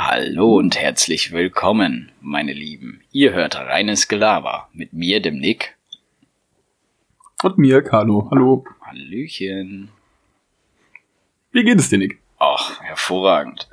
Hallo 0.00 0.56
und 0.56 0.78
herzlich 0.78 1.32
willkommen, 1.32 2.12
meine 2.20 2.52
Lieben. 2.52 3.00
Ihr 3.10 3.32
hört 3.32 3.56
reines 3.56 4.06
Gelaber 4.06 4.68
mit 4.72 4.92
mir, 4.92 5.20
dem 5.20 5.38
Nick. 5.38 5.76
Und 7.42 7.58
mir, 7.58 7.82
Carlo. 7.82 8.28
Hallo. 8.30 8.64
Hallöchen. 8.80 9.88
Wie 11.50 11.64
geht 11.64 11.80
es 11.80 11.88
dir, 11.88 11.98
Nick? 11.98 12.20
Ach, 12.38 12.80
hervorragend. 12.80 13.68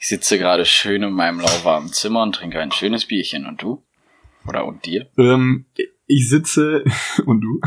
Ich 0.00 0.08
sitze 0.08 0.36
gerade 0.36 0.64
schön 0.64 1.04
in 1.04 1.12
meinem 1.12 1.38
lauwarmen 1.38 1.92
Zimmer 1.92 2.24
und 2.24 2.34
trinke 2.34 2.58
ein 2.58 2.72
schönes 2.72 3.04
Bierchen. 3.04 3.46
Und 3.46 3.62
du? 3.62 3.80
Oder 4.48 4.66
und 4.66 4.84
dir? 4.84 5.06
Ähm, 5.16 5.66
ich 6.08 6.28
sitze 6.28 6.82
und 7.24 7.40
du? 7.40 7.60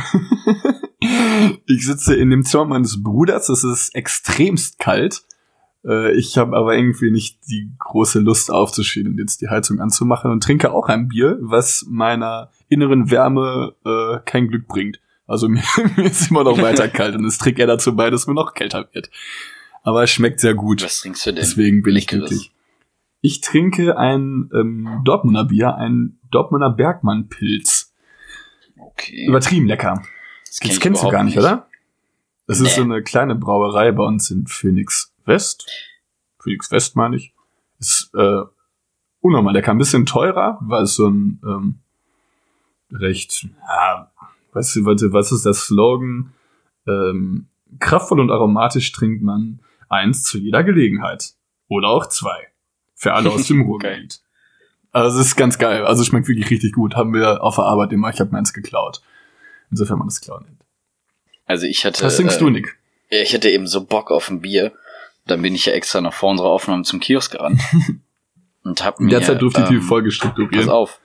ich 1.66 1.86
sitze 1.86 2.18
in 2.18 2.30
dem 2.30 2.44
Zimmer 2.44 2.66
meines 2.66 3.02
Bruders. 3.02 3.48
Es 3.48 3.64
ist 3.64 3.96
extremst 3.96 4.80
kalt. 4.80 5.24
Äh, 5.86 6.14
ich 6.14 6.38
habe 6.38 6.56
aber 6.56 6.76
irgendwie 6.76 7.12
nicht 7.12 7.40
die 7.50 7.72
große 7.80 8.20
Lust 8.20 8.52
aufzustehen 8.52 9.08
und 9.08 9.18
jetzt 9.18 9.42
die 9.42 9.50
Heizung 9.50 9.80
anzumachen 9.80 10.32
und 10.32 10.44
trinke 10.44 10.72
auch 10.72 10.88
ein 10.90 11.08
Bier, 11.08 11.38
was 11.42 11.86
meiner 11.90 12.52
inneren 12.70 13.10
Wärme 13.12 13.76
äh, 13.86 14.20
kein 14.26 14.48
Glück 14.48 14.68
bringt. 14.68 15.00
Also 15.28 15.48
mir, 15.50 15.64
mir 15.96 16.06
ist 16.06 16.30
immer 16.30 16.44
noch 16.44 16.62
weiter 16.62 16.88
kalt 16.90 17.16
und 17.16 17.26
es 17.26 17.38
trägt 17.38 17.60
eher 17.60 17.68
dazu 17.68 17.96
bei, 17.96 18.10
dass 18.10 18.28
mir 18.28 18.34
noch 18.34 18.54
kälter 18.54 18.88
wird. 18.94 19.10
Aber 19.84 20.04
es 20.04 20.12
schmeckt 20.12 20.40
sehr 20.40 20.54
gut. 20.54 20.84
Was 20.84 21.02
trinkst 21.02 21.26
du 21.26 21.32
denn? 21.32 21.38
Deswegen 21.38 21.82
bin 21.82 21.96
ich 21.96 22.08
glücklich. 22.08 22.52
Ich 23.22 23.42
trinke 23.42 23.98
ein 23.98 24.50
ähm, 24.54 25.02
Dortmunder 25.06 25.46
Bier, 25.46 25.76
ein 25.76 26.20
Dortmunder 26.32 26.70
Bergmann-Pilz. 26.72 27.94
Okay. 28.78 29.26
Übertrieben 29.28 29.68
lecker. 29.68 30.02
Das 30.46 30.60
Das 30.60 30.80
kennst 30.80 31.04
du 31.04 31.10
gar 31.10 31.24
nicht, 31.24 31.38
oder? 31.38 31.68
Das 32.48 32.60
Nee. 32.60 32.68
ist 32.68 32.76
so 32.76 32.82
eine 32.82 33.02
kleine 33.04 33.36
Brauerei 33.36 33.92
bei 33.92 34.04
uns 34.04 34.30
in 34.32 34.46
Phoenix 34.48 35.11
West. 35.26 35.66
Phoenix 36.42 36.72
West 36.72 36.96
meine 36.96 37.18
ich. 37.18 37.34
Ist 37.80 38.10
äh, 38.14 38.42
unnormal 39.22 39.54
lecker. 39.54 39.72
Ein 39.72 39.78
bisschen 39.78 40.06
teurer, 40.06 40.58
weil 40.62 40.84
es 40.84 40.96
so 40.96 41.08
ein 41.08 41.40
ähm, 41.44 41.80
recht, 42.92 43.48
ja, 43.68 44.12
weißt 44.54 44.78
du, 44.78 44.86
warte, 44.86 45.14
was 45.14 45.32
ist 45.32 45.46
der 45.46 45.54
Slogan? 45.54 46.34
Ähm, 46.88 47.48
kraftvoll 47.80 48.20
und 48.20 48.32
aromatisch 48.32 48.92
trinkt 48.92 49.24
man 49.24 49.60
eins 49.90 50.24
zu 50.24 50.38
jeder 50.38 50.64
Gelegenheit. 50.64 51.34
Oder 51.68 51.90
auch 51.90 52.08
zwei. 52.08 52.48
Für 52.96 53.14
alle 53.14 53.32
aus 53.32 53.48
dem 53.48 53.62
Ruhrgebiet. 53.68 54.20
Also 54.92 55.20
es 55.20 55.28
ist 55.28 55.36
ganz 55.38 55.58
geil. 55.58 55.86
Also 55.86 56.02
es 56.02 56.08
schmeckt 56.08 56.28
wirklich 56.28 56.50
richtig 56.50 56.74
gut. 56.74 56.96
Haben 56.96 57.14
wir 57.14 57.42
auf 57.42 57.56
der 57.56 57.66
Arbeit 57.66 57.94
immer. 57.94 58.10
Ich 58.10 58.20
habe 58.20 58.32
meins 58.32 58.52
geklaut. 58.54 59.02
Insofern 59.70 60.00
man 60.00 60.10
das 60.10 60.20
klauen 60.20 60.44
nennt. 60.44 60.62
Also 61.46 61.66
ich 61.66 61.86
hatte. 61.86 62.04
Was 62.04 62.18
trinkst 62.18 62.38
äh, 62.38 62.40
du, 62.40 62.50
Nick? 62.50 62.78
Ja, 63.10 63.22
Ich 63.22 63.34
hatte 63.34 63.50
eben 63.50 63.68
so 63.68 63.86
Bock 63.86 64.12
auf 64.12 64.30
ein 64.30 64.42
Bier. 64.42 64.74
Dann 65.26 65.42
bin 65.42 65.56
ich 65.56 65.66
ja 65.66 65.74
extra 65.74 66.02
noch 66.02 66.14
vor 66.14 66.32
unserer 66.32 66.50
Aufnahme 66.50 66.84
zum 66.84 67.00
Kiosk 67.00 67.34
gerannt. 67.34 67.62
und 68.64 68.84
hab 68.84 69.00
mir, 69.00 69.10
der 69.10 69.22
Zeit 69.22 69.42
durfte 69.42 69.62
ich 69.62 69.68
die 69.68 69.76
ähm, 69.76 69.82
Folge 69.82 70.10
Pass 70.10 70.16
strukturieren. 70.16 70.70
auf. 70.70 71.00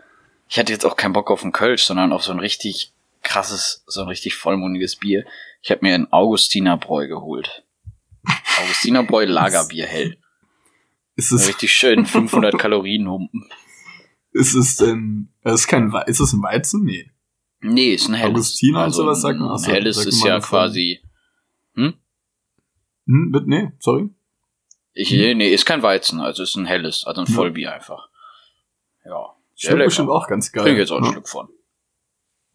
Ich 0.48 0.58
hatte 0.58 0.72
jetzt 0.72 0.86
auch 0.86 0.96
keinen 0.96 1.12
Bock 1.12 1.30
auf 1.30 1.42
einen 1.42 1.52
Kölsch, 1.52 1.84
sondern 1.84 2.12
auf 2.12 2.22
so 2.22 2.32
ein 2.32 2.38
richtig 2.38 2.92
krasses, 3.22 3.82
so 3.86 4.02
ein 4.02 4.08
richtig 4.08 4.36
vollmundiges 4.36 4.96
Bier. 4.96 5.24
Ich 5.60 5.70
habe 5.70 5.80
mir 5.82 5.94
ein 5.94 6.12
Augustinerbräu 6.12 7.08
geholt. 7.08 7.64
Augustinerbräu 8.62 9.24
Lagerbier 9.26 9.86
hell. 9.86 10.16
Ist 11.16 11.32
es, 11.32 11.48
Richtig 11.48 11.72
schön 11.72 12.04
500 12.04 12.58
Kalorien 12.58 13.08
humpen. 13.08 13.48
ist 14.32 14.54
es 14.54 14.76
denn, 14.76 15.30
es 15.42 15.60
ist 15.62 15.66
kein, 15.66 15.92
ist 16.06 16.20
es 16.20 16.32
ein 16.34 16.42
Weizen? 16.42 16.84
Nee. 16.84 17.10
Nee, 17.62 17.94
ist 17.94 18.08
ein 18.08 18.14
helles. 18.14 18.30
Augustiner 18.34 18.84
und 18.84 18.92
sowas 18.92 19.22
sagt 19.22 19.38
man? 19.38 19.50
Ein 19.50 19.64
helles 19.64 20.04
ist 20.04 20.22
ja 20.22 20.38
quasi, 20.40 21.00
mit, 23.06 23.46
nee, 23.46 23.72
sorry. 23.78 24.10
ich, 24.92 25.10
Hm. 25.10 25.18
nee, 25.18 25.34
nee, 25.34 25.48
ist 25.54 25.64
kein 25.64 25.82
Weizen, 25.82 26.20
also 26.20 26.42
ist 26.42 26.56
ein 26.56 26.66
helles, 26.66 27.04
also 27.04 27.22
ein. 27.22 27.26
Vollbier 27.26 27.72
einfach. 27.72 28.08
Ja. 29.04 29.32
Schmeckt 29.54 29.84
bestimmt 29.86 30.10
auch 30.10 30.26
ganz 30.28 30.52
geil. 30.52 30.64
Trink 30.64 30.78
jetzt 30.78 30.90
auch 30.90 30.98
ein 30.98 31.04
ne? 31.04 31.10
Stück 31.12 31.28
von. 31.28 31.48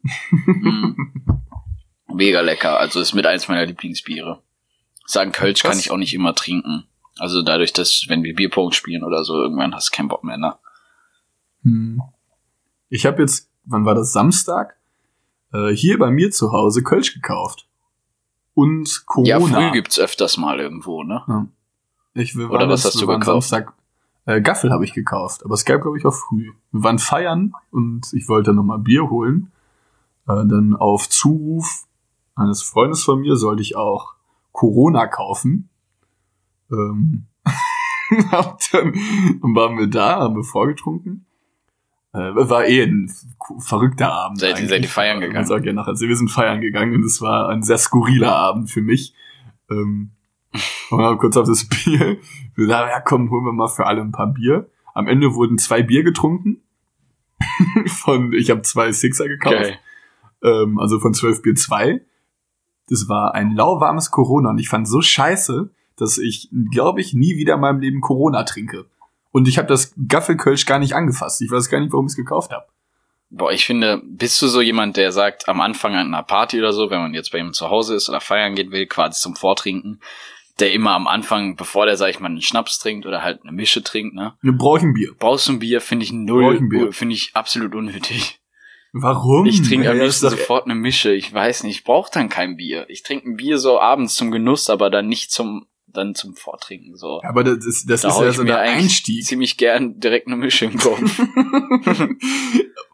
mm. 0.03 0.95
Mega 2.13 2.41
lecker. 2.41 2.77
Also 2.77 2.99
ist 2.99 3.13
mit 3.13 3.25
eins 3.25 3.47
meiner 3.47 3.65
Lieblingsbiere. 3.65 4.41
Sagen 5.05 5.31
Kölsch 5.31 5.63
kann 5.63 5.71
Was? 5.71 5.79
ich 5.79 5.91
auch 5.91 5.97
nicht 5.97 6.13
immer 6.13 6.35
trinken. 6.35 6.85
Also 7.17 7.41
dadurch, 7.41 7.73
dass 7.73 8.05
wenn 8.07 8.23
wir 8.23 8.35
Bierpong 8.35 8.71
spielen 8.71 9.03
oder 9.03 9.23
so, 9.23 9.35
irgendwann 9.35 9.73
hast 9.73 9.91
du 9.91 9.95
keinen 9.95 10.09
Bock 10.09 10.23
mehr, 10.23 10.37
ne? 10.37 10.55
Hm. 11.63 12.01
Ich 12.89 13.05
habe 13.05 13.21
jetzt, 13.21 13.49
wann 13.63 13.85
war 13.85 13.95
das, 13.95 14.11
Samstag, 14.11 14.75
äh, 15.53 15.69
hier 15.69 15.97
bei 15.97 16.11
mir 16.11 16.31
zu 16.31 16.51
Hause 16.51 16.83
Kölsch 16.83 17.13
gekauft. 17.13 17.65
Und 18.53 19.03
Corona. 19.05 19.29
Ja, 19.29 19.39
früh 19.39 19.71
gibt's 19.71 19.99
öfters 19.99 20.37
mal 20.37 20.59
irgendwo, 20.59 21.03
ne? 21.03 21.47
Ich, 22.13 22.35
wir 22.35 22.51
Oder 22.51 22.67
was 22.67 22.83
das- 22.83 22.93
hast 22.93 23.01
du 23.01 23.07
gekauft? 23.07 23.25
Samstag, 23.25 23.73
äh, 24.25 24.41
Gaffel 24.41 24.71
habe 24.71 24.83
ich 24.83 24.93
gekauft, 24.93 25.43
aber 25.45 25.53
es 25.53 25.65
gab, 25.65 25.81
glaube 25.81 25.97
ich, 25.97 26.05
auch 26.05 26.13
früh. 26.13 26.51
Wir 26.71 26.83
waren 26.83 26.99
feiern 26.99 27.53
und 27.71 28.11
ich 28.13 28.27
wollte 28.27 28.53
nochmal 28.53 28.79
Bier 28.79 29.09
holen. 29.09 29.51
Äh, 30.27 30.45
dann 30.45 30.75
auf 30.75 31.09
Zuruf 31.09 31.85
eines 32.35 32.61
Freundes 32.61 33.03
von 33.03 33.21
mir 33.21 33.35
sollte 33.37 33.61
ich 33.61 33.75
auch 33.75 34.13
Corona 34.51 35.07
kaufen. 35.07 35.69
Ähm, 36.71 37.25
dann 38.31 38.93
waren 39.55 39.77
wir 39.77 39.87
da, 39.87 40.19
haben 40.19 40.35
wir 40.35 40.43
vorgetrunken. 40.43 41.25
Äh, 42.13 42.35
war 42.35 42.65
eh 42.65 42.83
ein 42.83 43.09
verrückter 43.59 44.11
Abend. 44.11 44.39
Seid 44.39 44.49
ihr- 44.49 44.55
eigentlich. 44.55 44.69
seid 44.69 44.81
ihr 44.83 44.89
feiern 44.89 45.21
gegangen? 45.21 45.45
sagt 45.45 45.65
ja 45.65 45.73
nachher, 45.73 45.97
wir 45.99 46.15
sind 46.15 46.29
feiern 46.29 46.59
gegangen 46.61 46.95
und 46.95 47.03
es 47.05 47.21
war 47.21 47.49
ein 47.49 47.63
sehr 47.63 47.77
skurriler 47.77 48.35
Abend 48.35 48.69
für 48.69 48.81
mich. 48.81 49.13
Ähm, 49.69 50.11
und 50.91 50.99
dann 50.99 51.17
kurz 51.17 51.37
auf 51.37 51.47
das 51.47 51.67
Bier. 51.67 52.17
Wir 52.55 52.67
sagen, 52.67 52.89
ja 52.89 52.99
komm, 52.99 53.29
holen 53.31 53.45
wir 53.45 53.53
mal 53.53 53.69
für 53.69 53.85
alle 53.85 54.01
ein 54.01 54.11
paar 54.11 54.27
Bier. 54.27 54.69
Am 54.93 55.07
Ende 55.07 55.33
wurden 55.33 55.57
zwei 55.57 55.81
Bier 55.83 56.03
getrunken. 56.03 56.61
von, 57.87 58.33
ich 58.33 58.49
habe 58.49 58.61
zwei 58.63 58.91
Sixer 58.91 59.27
gekauft. 59.27 59.55
Geil. 59.55 59.79
Ähm, 60.43 60.79
also 60.79 60.99
von 60.99 61.13
12 61.13 61.41
Bier 61.41 61.55
2. 61.55 62.01
Das 62.89 63.07
war 63.07 63.33
ein 63.35 63.55
lauwarmes 63.55 64.11
Corona 64.11 64.49
und 64.49 64.57
ich 64.57 64.67
fand 64.67 64.87
so 64.87 65.01
scheiße, 65.01 65.69
dass 65.95 66.17
ich, 66.17 66.49
glaube 66.71 66.99
ich, 66.99 67.13
nie 67.13 67.37
wieder 67.37 67.55
in 67.55 67.61
meinem 67.61 67.79
Leben 67.79 68.01
Corona 68.01 68.43
trinke. 68.43 68.85
Und 69.31 69.47
ich 69.47 69.57
habe 69.57 69.67
das 69.67 69.93
Gaffelkölsch 70.07 70.65
gar 70.65 70.79
nicht 70.79 70.93
angefasst. 70.93 71.41
Ich 71.41 71.51
weiß 71.51 71.69
gar 71.69 71.79
nicht, 71.79 71.91
warum 71.91 72.05
ich 72.05 72.11
es 72.11 72.17
gekauft 72.17 72.51
habe. 72.51 72.65
Boah, 73.29 73.51
ich 73.51 73.65
finde, 73.65 74.01
bist 74.03 74.41
du 74.41 74.47
so 74.47 74.59
jemand, 74.59 74.97
der 74.97 75.13
sagt, 75.13 75.47
am 75.47 75.61
Anfang 75.61 75.95
an 75.95 76.07
einer 76.07 76.23
Party 76.23 76.59
oder 76.59 76.73
so, 76.73 76.89
wenn 76.89 76.99
man 76.99 77.13
jetzt 77.13 77.31
bei 77.31 77.37
ihm 77.37 77.53
zu 77.53 77.69
Hause 77.69 77.95
ist 77.95 78.09
oder 78.09 78.19
feiern 78.19 78.55
gehen 78.55 78.71
will, 78.71 78.87
quasi 78.87 79.21
zum 79.21 79.37
Vortrinken, 79.37 80.01
der 80.59 80.73
immer 80.73 80.91
am 80.91 81.07
Anfang, 81.07 81.55
bevor 81.55 81.85
der, 81.85 81.95
sag 81.95 82.09
ich 82.09 82.19
mal, 82.19 82.27
einen 82.27 82.41
Schnaps 82.41 82.79
trinkt 82.79 83.05
oder 83.05 83.23
halt 83.23 83.41
eine 83.43 83.53
Mische 83.53 83.83
trinkt, 83.83 84.15
ne? 84.15 84.33
Wir 84.41 84.51
brauchen 84.51 84.93
Bier. 84.93 85.13
Brauchst 85.17 85.47
du 85.47 85.53
ein 85.53 85.59
Bier, 85.59 85.79
finde 85.79 86.03
ich 86.03 86.11
null, 86.11 86.57
ein 86.57 86.91
finde 86.91 87.15
ich 87.15 87.31
absolut 87.33 87.73
unnötig. 87.73 88.41
Warum? 88.93 89.45
Ich 89.45 89.61
trinke 89.61 89.89
am 89.89 89.97
liebsten 89.97 90.29
sofort 90.29 90.65
eine 90.65 90.75
Mische. 90.75 91.13
Ich 91.13 91.33
weiß 91.33 91.63
nicht, 91.63 91.77
ich 91.77 91.83
brauche 91.85 92.11
dann 92.13 92.27
kein 92.27 92.57
Bier. 92.57 92.85
Ich 92.89 93.03
trinke 93.03 93.29
ein 93.29 93.37
Bier 93.37 93.57
so 93.57 93.79
abends 93.79 94.15
zum 94.15 94.31
Genuss, 94.31 94.69
aber 94.69 94.89
dann 94.89 95.07
nicht 95.07 95.31
zum 95.31 95.65
dann 95.93 96.15
zum 96.15 96.35
Vortrinken 96.35 96.95
so. 96.95 97.21
Aber 97.23 97.43
das 97.43 97.65
ist, 97.65 97.89
das 97.89 98.01
Da 98.01 98.09
ist 98.09 98.19
ja 98.19 98.31
so 98.33 98.43
der 98.43 98.59
Einstieg. 98.59 99.25
ziemlich 99.25 99.57
gern 99.57 99.99
direkt 99.99 100.27
eine 100.27 100.35
Mische 100.37 100.65
im 100.65 100.77
Kopf. 100.77 100.99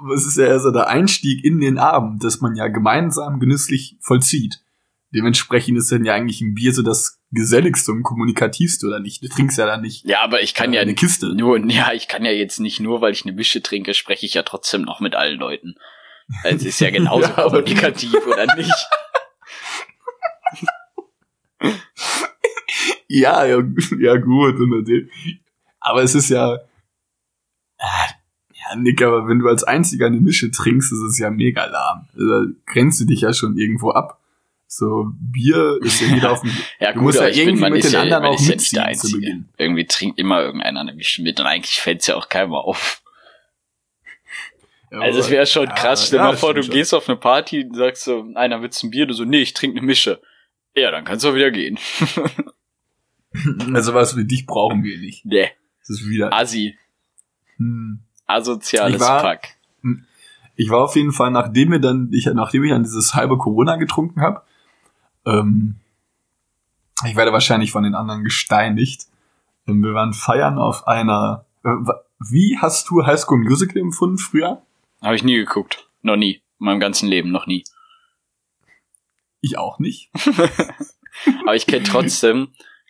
Das 0.10 0.26
ist 0.28 0.38
ja 0.38 0.60
so 0.60 0.72
der 0.72 0.88
Einstieg 0.90 1.44
in 1.44 1.60
den 1.60 1.80
Abend, 1.80 2.24
dass 2.24 2.40
man 2.40 2.56
ja 2.56 2.68
gemeinsam 2.68 3.40
genüsslich 3.40 3.98
vollzieht. 4.00 4.62
Dementsprechend 5.12 5.78
ist 5.78 5.92
dann 5.92 6.06
ja 6.06 6.14
eigentlich 6.14 6.40
ein 6.42 6.54
Bier 6.54 6.72
so 6.74 6.84
das 6.84 7.20
geselligste 7.32 7.92
und 7.94 8.04
kommunikativste, 8.04 8.86
oder 8.86 9.00
nicht? 9.00 9.24
Du 9.24 9.28
trinkst 9.28 9.58
ja 9.58 9.66
dann 9.66 9.82
nicht 9.82 10.06
ja, 10.06 10.22
aber 10.22 10.44
ich 10.44 10.54
kann 10.54 10.72
äh, 10.72 10.76
ja 10.76 10.82
eine 10.82 10.94
Kiste. 10.94 11.34
nur, 11.34 11.58
ja, 11.72 11.94
ich 11.94 12.08
kann 12.08 12.24
ja 12.26 12.32
jetzt 12.32 12.60
nicht 12.60 12.80
nur, 12.80 13.02
weil 13.02 13.14
ich 13.14 13.26
eine 13.26 13.34
Mische 13.34 13.64
trinke, 13.64 13.94
spreche 13.96 14.26
ich 14.26 14.36
ja 14.36 14.44
trotzdem 14.44 14.84
noch 14.84 15.00
mit 15.00 15.16
allen 15.16 15.40
Leuten. 15.40 15.76
Also 16.44 16.58
es 16.58 16.66
ist 16.66 16.80
ja 16.82 16.90
genauso 16.92 17.28
Ja, 17.28 17.44
kommunikativ, 17.44 18.16
oder 18.28 18.56
nicht? 18.56 18.88
Ja, 23.08 23.46
ja, 23.46 23.64
ja 24.00 24.18
gut. 24.18 24.56
Natürlich. 24.60 25.10
Aber 25.80 26.04
es 26.04 26.16
ist 26.16 26.30
ja. 26.30 26.60
Ah, 27.80 28.08
Ja, 28.54 28.76
Nick, 28.76 29.02
aber 29.02 29.28
wenn 29.28 29.40
du 29.40 29.48
als 29.48 29.64
einziger 29.64 30.08
eine 30.08 30.18
Mische 30.18 30.52
trinkst, 30.52 30.92
ist 30.92 31.00
es 31.00 31.18
ja 31.20 31.30
mega 31.30 31.66
lahm. 31.66 32.08
Da 32.14 32.44
grenzt 32.66 33.00
du 33.00 33.06
dich 33.06 33.22
ja 33.22 33.34
schon 33.34 33.58
irgendwo 33.58 33.92
ab. 33.92 34.20
So, 34.70 35.06
Bier 35.14 35.80
ist 35.82 36.02
ja 36.02 36.08
jeder 36.08 36.32
auf 36.34 36.42
dem. 36.42 36.52
Ja, 36.80 36.92
Du 36.92 37.02
musst 37.02 37.18
aber 37.18 37.28
ja 37.30 37.32
ich 37.32 37.38
bin, 37.38 37.48
irgendwie 37.50 37.62
man 37.62 37.72
mit 37.74 37.84
den 37.86 37.92
ja, 37.94 38.02
anderen 38.02 38.26
auch 38.26 38.34
ja 38.34 38.50
nicht 38.50 38.50
der 38.50 38.56
mitziehen 38.56 38.82
zu 38.82 38.86
Einzige. 38.88 39.20
Beginn. 39.20 39.50
Irgendwie 39.58 39.86
trinkt 39.86 40.20
immer 40.20 40.42
irgendeiner 40.42 40.82
eine 40.82 40.94
Mische 40.94 41.22
mit 41.22 41.40
und 41.40 41.46
eigentlich 41.46 41.76
fällt's 41.80 42.08
ja 42.08 42.16
auch 42.16 42.28
keiner 42.28 42.56
auf. 42.56 43.02
Ja, 44.92 45.00
Also 45.00 45.20
es 45.20 45.30
wäre 45.30 45.46
schon 45.46 45.68
ja, 45.68 45.74
krass. 45.74 46.08
Stell 46.08 46.20
ja, 46.20 46.26
mal 46.26 46.38
vor, 46.38 46.54
du 46.54 46.64
stimmt 46.64 46.76
gehst 46.76 46.94
auf 46.94 47.08
eine 47.08 47.18
Party 47.18 47.64
und 47.64 47.76
sagst 47.76 48.04
so, 48.04 48.26
einer 48.36 48.62
willst 48.62 48.84
ein 48.84 48.90
Bier, 48.92 49.06
du 49.06 49.14
so, 49.14 49.24
nee, 49.24 49.42
ich 49.42 49.54
trinke 49.54 49.78
eine 49.78 49.86
Mische. 49.86 50.22
Ja, 50.76 50.92
dann 50.92 51.06
kannst 51.06 51.24
du 51.24 51.30
auch 51.30 51.36
wieder 51.36 51.52
gehen. 51.52 51.80
Also 53.74 53.94
was 53.94 54.16
wie 54.18 54.26
dich 54.26 54.46
brauchen 54.46 54.84
wir 54.84 54.98
nicht. 55.00 55.26
nee, 55.26 55.50
Das 55.82 55.90
ist 55.90 56.08
wieder. 56.08 56.34
Assi, 56.34 56.78
Hm. 57.58 58.00
asoziales 58.26 58.96
Ich 58.96 59.00
war- 59.02 59.22
Pack. 59.22 59.56
Ich 60.60 60.70
war 60.72 60.84
auf 60.84 60.96
jeden 60.96 61.12
Fall, 61.12 61.30
nachdem 61.30 61.72
wir 61.72 61.80
dann, 61.80 62.10
ich, 62.12 62.26
nachdem 62.26 62.64
ich 62.64 62.72
dann 62.72 62.82
dieses 62.84 63.14
halbe 63.14 63.38
Corona 63.38 63.76
getrunken 63.76 64.22
habe, 64.22 64.42
ähm, 65.26 65.76
ich 67.06 67.16
werde 67.16 67.32
wahrscheinlich 67.32 67.72
von 67.72 67.84
den 67.84 67.94
anderen 67.94 68.24
gesteinigt. 68.24 69.06
Ähm, 69.68 69.84
wir 69.84 69.94
waren 69.94 70.14
feiern 70.14 70.58
auf 70.58 70.88
einer 70.88 71.46
Äh, 71.64 71.70
Wie 72.20 72.58
hast 72.60 72.90
du 72.90 73.06
High 73.06 73.20
School 73.20 73.38
Musical 73.40 73.78
empfunden 73.78 74.18
früher? 74.18 74.64
Habe 75.04 75.16
ich 75.16 75.24
nie 75.24 75.36
geguckt. 75.36 75.88
Noch 76.02 76.16
nie. 76.16 76.42
In 76.60 76.66
meinem 76.66 76.80
ganzen 76.80 77.08
Leben 77.08 77.30
noch 77.32 77.46
nie. 77.46 77.64
Ich 79.42 79.58
auch 79.60 79.78
nicht. 79.80 80.10
Aber 81.42 81.56
ich 81.56 81.68
kenne 81.68 81.84
trotzdem, 81.84 82.48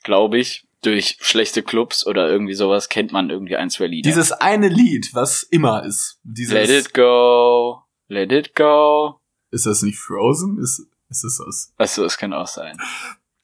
glaube 0.08 0.40
ich, 0.40 0.68
durch 0.84 1.18
schlechte 1.20 1.62
Clubs 1.64 2.08
oder 2.08 2.30
irgendwie 2.30 2.54
sowas 2.54 2.88
kennt 2.88 3.12
man 3.12 3.30
irgendwie 3.30 3.58
ein, 3.58 3.70
zwei 3.70 3.88
Lieder. 3.88 4.08
Dieses 4.08 4.32
eine 4.32 4.70
Lied, 4.70 5.10
was 5.14 5.44
immer 5.44 5.84
ist. 5.84 6.18
Dieses, 6.24 6.54
Let 6.54 6.70
it 6.70 6.94
go, 6.94 7.84
let 8.08 8.32
it 8.32 8.56
go. 8.56 9.20
Ist 9.52 9.66
das 9.66 9.82
nicht 9.82 10.00
Frozen? 10.00 10.60
Ist, 10.60 10.88
ist 11.10 11.42
das? 11.46 11.74
Achso, 11.76 12.06
es 12.06 12.18
kann 12.18 12.32
auch 12.32 12.48
sein. 12.48 12.78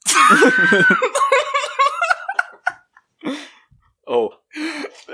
oh. 4.05 4.31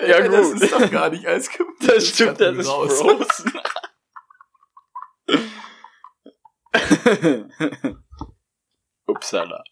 Ja, 0.07 0.21
gut. 0.21 0.33
Das 0.33 0.51
ist 0.51 0.71
doch 0.71 0.91
gar 0.91 1.09
nicht 1.09 1.25
Ice 1.25 1.49
Cube. 1.51 1.73
Das 1.79 2.07
stimmt, 2.07 2.39
das 2.39 2.57
ist 2.57 2.67
raus. 2.67 3.01
Frozen. 3.01 3.53
Upsala. 9.07 9.63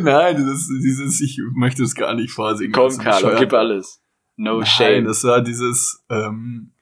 Nein, 0.00 0.36
ist 0.48 0.68
dieses, 0.82 1.20
ich 1.20 1.40
möchte 1.54 1.82
es 1.82 1.94
gar 1.94 2.14
nicht 2.14 2.30
vorsingen. 2.30 2.72
Komm, 2.72 2.96
Carlo, 2.98 3.36
gib 3.38 3.52
alles. 3.52 4.00
No 4.36 4.58
Nein, 4.58 4.66
shame. 4.66 5.04
das 5.04 5.24
war 5.24 5.42
dieses, 5.42 6.04
ähm, 6.10 6.72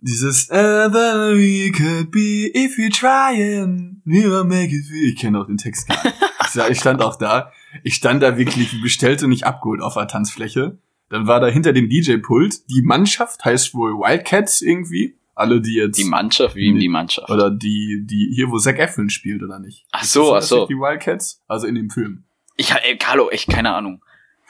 dieses 0.00 0.46
the 0.46 0.54
we 0.54 1.70
could 1.70 2.10
be 2.10 2.50
if 2.54 2.78
you 2.78 2.88
trying, 2.88 4.00
never 4.04 4.44
make 4.44 4.74
it. 4.74 4.84
Ich 4.90 5.16
kenne 5.16 5.40
auch 5.40 5.46
den 5.46 5.58
Text 5.58 5.88
gar 5.88 6.02
nicht. 6.02 6.16
ich, 6.70 6.80
stand 6.80 7.02
auch 7.02 7.16
da. 7.16 7.52
Ich 7.84 7.94
stand 7.94 8.22
da 8.22 8.36
wirklich 8.38 8.80
bestellt 8.82 9.22
und 9.22 9.30
nicht 9.30 9.44
abgeholt 9.44 9.82
auf 9.82 9.94
der 9.94 10.08
Tanzfläche. 10.08 10.78
Dann 11.10 11.26
war 11.26 11.40
da 11.40 11.48
hinter 11.48 11.72
dem 11.72 11.88
DJ-Pult 11.88 12.70
die 12.70 12.82
Mannschaft, 12.82 13.44
heißt 13.44 13.74
wohl 13.74 13.94
Wildcats 13.94 14.62
irgendwie. 14.62 15.18
Alle, 15.34 15.60
die 15.60 15.74
jetzt 15.74 15.98
Die 15.98 16.04
Mannschaft, 16.04 16.54
wie 16.54 16.78
die 16.78 16.88
Mannschaft. 16.88 17.30
oder 17.30 17.50
die, 17.50 18.04
die 18.04 18.30
hier, 18.34 18.50
wo 18.50 18.58
Zac 18.58 18.78
Efron 18.78 19.08
spielt, 19.10 19.42
oder 19.42 19.58
nicht? 19.58 19.86
Ach 19.92 20.04
so, 20.04 20.34
ach 20.34 20.42
so. 20.42 20.66
Die 20.66 20.74
Wildcats, 20.74 21.42
also 21.48 21.66
in 21.66 21.74
dem 21.76 21.88
Film. 21.90 22.24
Ich 22.56 22.72
ey, 22.72 22.98
Carlo, 22.98 23.30
echt 23.30 23.48
keine 23.48 23.74
Ahnung. 23.74 24.02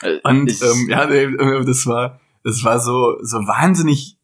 Äh, 0.02 0.18
Und 0.24 0.50
ähm, 0.50 0.88
ja, 0.88 1.04
äh, 1.08 1.64
das 1.64 1.86
war, 1.86 2.20
das 2.42 2.64
war 2.64 2.80
so, 2.80 3.18
so 3.22 3.38
wahnsinnig. 3.38 4.16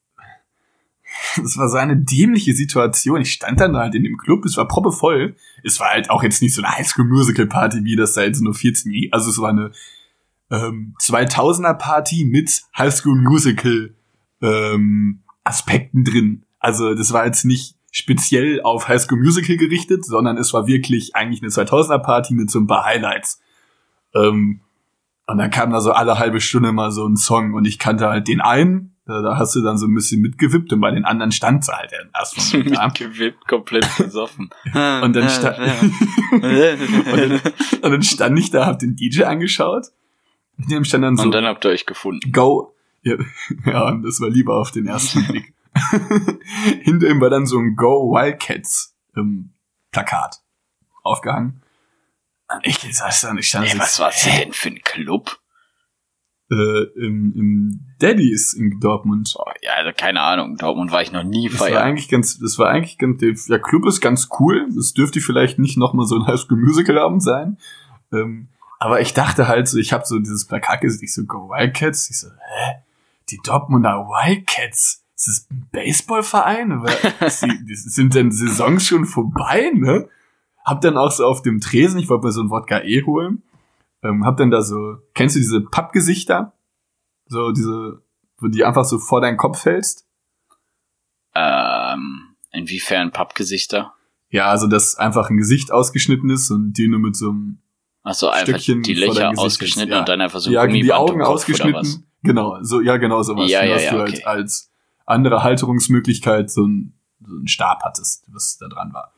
Das 1.36 1.56
war 1.56 1.68
so 1.68 1.76
eine 1.76 1.96
dämliche 1.96 2.52
Situation. 2.54 3.20
Ich 3.20 3.32
stand 3.32 3.60
dann 3.60 3.76
halt 3.76 3.94
in 3.94 4.02
dem 4.02 4.16
Club, 4.16 4.44
es 4.44 4.56
war 4.56 4.66
proppevoll. 4.66 5.36
Es 5.62 5.78
war 5.80 5.90
halt 5.90 6.10
auch 6.10 6.22
jetzt 6.22 6.42
nicht 6.42 6.54
so 6.54 6.62
eine 6.62 6.72
Highschool-Musical-Party, 6.76 7.84
wie 7.84 7.96
das 7.96 8.14
da 8.14 8.22
jetzt 8.22 8.40
nur 8.40 8.54
14 8.54 8.90
Jahre, 8.92 9.12
also 9.12 9.30
es 9.30 9.38
war 9.38 9.50
eine 9.50 9.70
ähm, 10.50 10.94
2000er-Party 11.00 12.24
mit 12.24 12.62
Highschool-Musical 12.76 13.94
ähm, 14.42 15.22
Aspekten 15.44 16.04
drin. 16.04 16.42
Also 16.66 16.96
das 16.96 17.12
war 17.12 17.24
jetzt 17.24 17.44
nicht 17.44 17.76
speziell 17.92 18.60
auf 18.60 18.88
Highschool 18.88 19.20
Musical 19.20 19.56
gerichtet, 19.56 20.04
sondern 20.04 20.36
es 20.36 20.52
war 20.52 20.66
wirklich 20.66 21.14
eigentlich 21.14 21.40
eine 21.40 21.52
2000er-Party 21.52 22.34
mit 22.34 22.50
so 22.50 22.58
ein 22.58 22.66
paar 22.66 22.84
Highlights. 22.84 23.40
Ähm, 24.16 24.58
und 25.28 25.38
dann 25.38 25.52
kam 25.52 25.70
da 25.70 25.80
so 25.80 25.92
alle 25.92 26.18
halbe 26.18 26.40
Stunde 26.40 26.72
mal 26.72 26.90
so 26.90 27.06
ein 27.06 27.16
Song 27.16 27.54
und 27.54 27.66
ich 27.66 27.78
kannte 27.78 28.08
halt 28.08 28.26
den 28.26 28.40
einen, 28.40 28.96
da, 29.06 29.22
da 29.22 29.38
hast 29.38 29.54
du 29.54 29.62
dann 29.62 29.78
so 29.78 29.86
ein 29.86 29.94
bisschen 29.94 30.20
mitgewippt 30.20 30.72
und 30.72 30.80
bei 30.80 30.90
den 30.90 31.04
anderen 31.04 31.30
stand 31.30 31.64
sie 31.64 31.72
halt 31.72 31.92
erstmal 32.12 32.64
mitgewippt, 32.88 33.46
komplett 33.46 33.88
besoffen. 33.96 34.50
Und 34.74 35.14
dann, 35.14 35.28
sta 35.28 35.50
und, 36.32 36.42
dann, 36.42 37.40
und 37.82 37.90
dann 37.92 38.02
stand 38.02 38.36
ich 38.40 38.50
da, 38.50 38.66
hab 38.66 38.80
den 38.80 38.96
DJ 38.96 39.22
angeschaut. 39.22 39.86
Und 40.58 40.84
stand 40.84 41.04
dann 41.04 41.16
so, 41.16 41.22
Und 41.22 41.30
dann 41.30 41.44
habt 41.44 41.64
ihr 41.64 41.70
euch 41.70 41.86
gefunden. 41.86 42.32
Go. 42.32 42.74
Ja, 43.04 43.14
ja, 43.64 43.86
und 43.86 44.02
das 44.02 44.20
war 44.20 44.30
lieber 44.30 44.56
auf 44.56 44.72
den 44.72 44.88
ersten 44.88 45.24
Blick. 45.28 45.54
Hinter 46.82 47.08
ihm 47.08 47.20
war 47.20 47.30
dann 47.30 47.46
so 47.46 47.58
ein 47.58 47.76
Go 47.76 48.12
Wildcats 48.12 48.96
ähm, 49.16 49.52
Plakat 49.92 50.40
aufgehangen. 51.02 51.62
Und 52.48 52.66
ich 52.66 52.78
saß 52.78 53.22
dann, 53.22 53.38
ich 53.38 53.48
stand 53.48 53.68
so, 53.68 53.78
was 53.78 53.98
war's 53.98 54.26
hä? 54.26 54.44
denn 54.44 54.52
für 54.52 54.68
ein 54.68 54.80
Club? 54.82 55.38
äh, 56.50 56.82
im, 56.96 57.32
im 57.34 57.80
Daddies 57.98 58.52
in 58.52 58.78
Dortmund. 58.80 59.34
Oh, 59.38 59.50
ja, 59.62 59.72
also 59.74 59.90
keine 59.96 60.20
Ahnung. 60.20 60.56
Dortmund 60.56 60.92
war 60.92 61.02
ich 61.02 61.12
noch 61.12 61.24
nie 61.24 61.48
Das 61.48 61.60
war 61.60 61.68
feiern. 61.68 61.82
eigentlich 61.82 62.08
ganz, 62.08 62.38
das 62.38 62.58
war 62.58 62.70
eigentlich 62.70 62.98
ganz, 62.98 63.46
der 63.46 63.60
Club 63.60 63.86
ist 63.86 64.00
ganz 64.00 64.28
cool. 64.38 64.68
Das 64.74 64.92
dürfte 64.92 65.20
vielleicht 65.20 65.58
nicht 65.58 65.76
nochmal 65.76 66.06
so 66.06 66.16
ein 66.16 66.26
Highschool 66.26 66.58
Musical 66.58 66.98
Abend 66.98 67.22
sein. 67.22 67.58
Ähm, 68.12 68.48
aber 68.78 69.00
ich 69.00 69.14
dachte 69.14 69.48
halt 69.48 69.68
so, 69.68 69.78
ich 69.78 69.92
habe 69.92 70.04
so 70.06 70.18
dieses 70.18 70.46
Plakat 70.46 70.82
gesehen, 70.82 71.04
ich 71.04 71.14
so, 71.14 71.24
Go 71.24 71.48
Wildcats. 71.48 72.10
Ich 72.10 72.20
so, 72.20 72.28
hä? 72.28 72.76
Die 73.30 73.40
Dortmunder 73.42 74.06
Wildcats? 74.06 75.02
Ist 75.16 75.28
das 75.28 75.46
ein 75.50 75.68
Baseballverein? 75.72 76.84
Die, 77.42 77.64
die- 77.64 77.74
sind 77.74 78.14
denn 78.14 78.30
Saisons 78.30 78.86
schon 78.86 79.06
vorbei, 79.06 79.70
ne? 79.74 80.08
Hab 80.64 80.82
dann 80.82 80.98
auch 80.98 81.10
so 81.10 81.24
auf 81.24 81.42
dem 81.42 81.60
Tresen, 81.60 81.98
ich 81.98 82.08
wollte 82.08 82.26
mir 82.26 82.32
so 82.32 82.42
ein 82.42 82.50
Wodka 82.50 82.82
E 82.82 83.02
holen, 83.04 83.42
ähm, 84.02 84.24
hab 84.24 84.36
dann 84.36 84.50
da 84.50 84.62
so, 84.62 84.96
kennst 85.14 85.36
du 85.36 85.40
diese 85.40 85.60
Pappgesichter? 85.60 86.52
So 87.28 87.52
diese, 87.52 88.02
wo 88.38 88.48
die 88.48 88.64
einfach 88.64 88.84
so 88.84 88.98
vor 88.98 89.20
deinen 89.20 89.36
Kopf 89.36 89.64
hältst? 89.64 90.06
Ähm, 91.34 92.36
inwiefern 92.52 93.10
Pappgesichter? 93.10 93.94
Ja, 94.28 94.50
also 94.50 94.66
dass 94.66 94.96
einfach 94.96 95.30
ein 95.30 95.36
Gesicht 95.36 95.72
ausgeschnitten 95.72 96.30
ist 96.30 96.50
und 96.50 96.74
die 96.74 96.88
nur 96.88 97.00
mit 97.00 97.16
so 97.16 97.30
einem 97.30 97.58
Achso, 98.02 98.28
einfach 98.28 98.54
Stückchen 98.54 98.82
die 98.82 98.94
Löcher 98.94 99.32
ausgeschnitten 99.36 99.92
ja. 99.92 100.00
und 100.00 100.08
dann 100.08 100.20
einfach 100.20 100.40
so 100.40 100.50
ein 100.50 100.52
ja, 100.52 100.66
die 100.66 100.72
Gummiband 100.72 101.00
Augen 101.00 101.06
Kopf 101.06 101.16
oder 101.16 101.24
was? 101.24 101.34
ausgeschnitten. 101.34 102.06
Genau, 102.22 102.58
so 102.62 102.80
ja 102.80 102.96
genau 102.96 103.22
sowas. 103.22 103.50
Ja, 103.50 103.64
ja, 103.64 103.78
ja, 103.78 103.90
du 103.92 104.02
okay. 104.02 104.12
halt 104.12 104.26
als 104.26 104.72
andere 105.06 105.42
Halterungsmöglichkeit 105.42 106.50
so 106.50 106.66
ein 106.66 106.92
so 107.24 107.36
einen 107.36 107.48
Stab 107.48 107.82
hattest, 107.82 108.24
was 108.28 108.58
da 108.58 108.68
dran 108.68 108.92
war. 108.92 109.12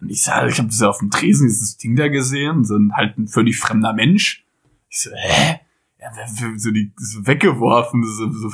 Und 0.00 0.08
ich 0.08 0.22
sah, 0.22 0.46
ich 0.46 0.58
habe 0.58 0.68
das 0.68 0.82
auf 0.82 0.98
dem 0.98 1.10
Tresen 1.10 1.46
dieses 1.46 1.76
Ding 1.76 1.96
da 1.96 2.08
gesehen, 2.08 2.64
so 2.64 2.76
ein 2.76 2.96
halt 2.96 3.18
ein 3.18 3.28
völlig 3.28 3.58
fremder 3.58 3.92
Mensch. 3.92 4.44
Ich 4.88 5.00
so, 5.00 5.10
hä? 5.14 5.60
Ja, 6.00 6.10
so 6.56 6.70
die 6.70 6.92
so 6.96 7.26
weggeworfen, 7.26 8.02
so, 8.04 8.32
so 8.32 8.48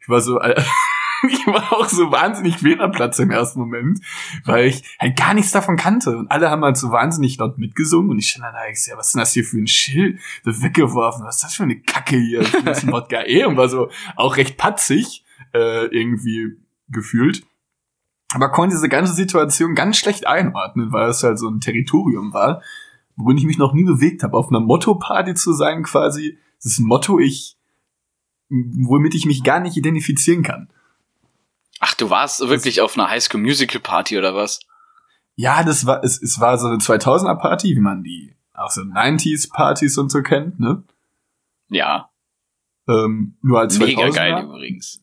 ich 0.00 0.08
war 0.08 0.20
so 0.20 0.40
ich 1.28 1.46
war 1.46 1.72
auch 1.72 1.88
so 1.88 2.10
wahnsinnig 2.10 2.58
Platz 2.92 3.18
im 3.18 3.30
ersten 3.30 3.60
Moment, 3.60 4.00
weil 4.44 4.66
ich 4.66 4.82
halt 4.98 5.16
gar 5.16 5.34
nichts 5.34 5.52
davon 5.52 5.76
kannte. 5.76 6.16
Und 6.16 6.30
alle 6.30 6.50
haben 6.50 6.64
halt 6.64 6.76
so 6.76 6.90
wahnsinnig 6.90 7.36
laut 7.38 7.58
mitgesungen. 7.58 8.10
Und 8.10 8.18
ich 8.18 8.30
stand 8.30 8.54
da, 8.54 8.66
ich 8.70 8.82
so, 8.82 8.90
ja, 8.90 8.98
was 8.98 9.08
ist 9.08 9.14
denn 9.14 9.20
das 9.20 9.32
hier 9.32 9.44
für 9.44 9.58
ein 9.58 9.66
Schild? 9.66 10.18
So 10.44 10.62
weggeworfen, 10.62 11.24
was 11.24 11.36
ist 11.36 11.44
das 11.44 11.54
für 11.54 11.64
eine 11.64 11.78
Kacke 11.80 12.16
hier? 12.16 12.40
Das 12.64 12.78
ist 12.78 12.84
ein 12.84 12.92
Wodka 12.92 13.24
eh 13.26 13.44
und 13.44 13.56
war 13.56 13.68
so 13.68 13.90
auch 14.16 14.36
recht 14.36 14.56
patzig, 14.56 15.24
äh, 15.54 15.86
irgendwie 15.86 16.56
gefühlt. 16.88 17.42
Aber 18.32 18.50
konnte 18.50 18.76
diese 18.76 18.88
ganze 18.88 19.12
Situation 19.12 19.74
ganz 19.74 19.96
schlecht 19.96 20.26
einordnen, 20.26 20.92
weil 20.92 21.08
es 21.08 21.22
halt 21.22 21.38
so 21.38 21.48
ein 21.48 21.60
Territorium 21.60 22.32
war, 22.32 22.62
worin 23.16 23.36
ich 23.38 23.44
mich 23.44 23.58
noch 23.58 23.72
nie 23.72 23.84
bewegt 23.84 24.22
habe. 24.22 24.36
Auf 24.36 24.48
einer 24.48 24.60
Motto-Party 24.60 25.34
zu 25.34 25.52
sein 25.52 25.82
quasi, 25.82 26.38
das 26.62 26.72
ist 26.72 26.78
ein 26.78 26.86
Motto, 26.86 27.18
ich, 27.18 27.56
womit 28.48 29.14
ich 29.14 29.26
mich 29.26 29.42
gar 29.42 29.58
nicht 29.60 29.76
identifizieren 29.76 30.42
kann. 30.42 30.68
Ach, 31.80 31.94
du 31.94 32.10
warst 32.10 32.40
wirklich 32.40 32.80
auf 32.80 32.96
einer 32.96 33.08
Highschool 33.08 33.40
Musical 33.40 33.80
Party 33.80 34.16
oder 34.18 34.34
was? 34.34 34.60
Ja, 35.34 35.62
das 35.64 35.86
war, 35.86 36.04
es, 36.04 36.20
es 36.22 36.38
war 36.38 36.58
so 36.58 36.66
eine 36.66 36.76
2000er 36.76 37.36
Party, 37.36 37.74
wie 37.74 37.80
man 37.80 38.02
die 38.02 38.36
auch 38.52 38.70
so 38.70 38.82
90s 38.82 39.50
Partys 39.50 39.96
und 39.96 40.10
so 40.12 40.22
kennt, 40.22 40.60
ne? 40.60 40.82
Ja, 41.70 42.10
Ähm, 42.88 43.36
nur 43.42 43.60
als 43.60 43.78
mega 43.78 44.02
2000er. 44.02 44.14
geil 44.14 44.44
übrigens. 44.44 45.02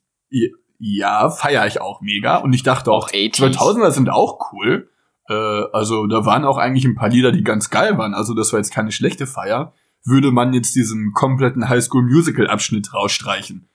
Ja, 0.80 1.30
feiere 1.30 1.66
ich 1.66 1.82
auch 1.82 2.02
mega. 2.02 2.38
Und 2.38 2.54
ich 2.54 2.64
dachte 2.64 2.92
auch, 2.92 3.08
Auch 3.08 3.12
80s. 3.12 3.56
2000er 3.58 3.92
sind 3.92 4.10
auch 4.10 4.52
cool. 4.52 4.90
Äh, 5.28 5.34
also 5.34 6.06
da 6.08 6.26
waren 6.26 6.46
auch 6.46 6.58
eigentlich 6.58 6.86
ein 6.86 6.96
paar 6.96 7.10
Lieder, 7.10 7.32
die 7.32 7.44
ganz 7.44 7.70
geil 7.70 7.98
waren. 7.98 8.14
Also 8.14 8.34
das 8.34 8.54
war 8.54 8.60
jetzt 8.60 8.74
keine 8.74 8.92
schlechte 8.92 9.26
Feier. 9.28 9.74
Würde 10.06 10.32
man 10.32 10.54
jetzt 10.54 10.76
diesen 10.76 11.14
kompletten 11.14 11.68
Highschool 11.68 12.04
Musical 12.04 12.48
Abschnitt 12.48 12.94
rausstreichen. 12.94 13.68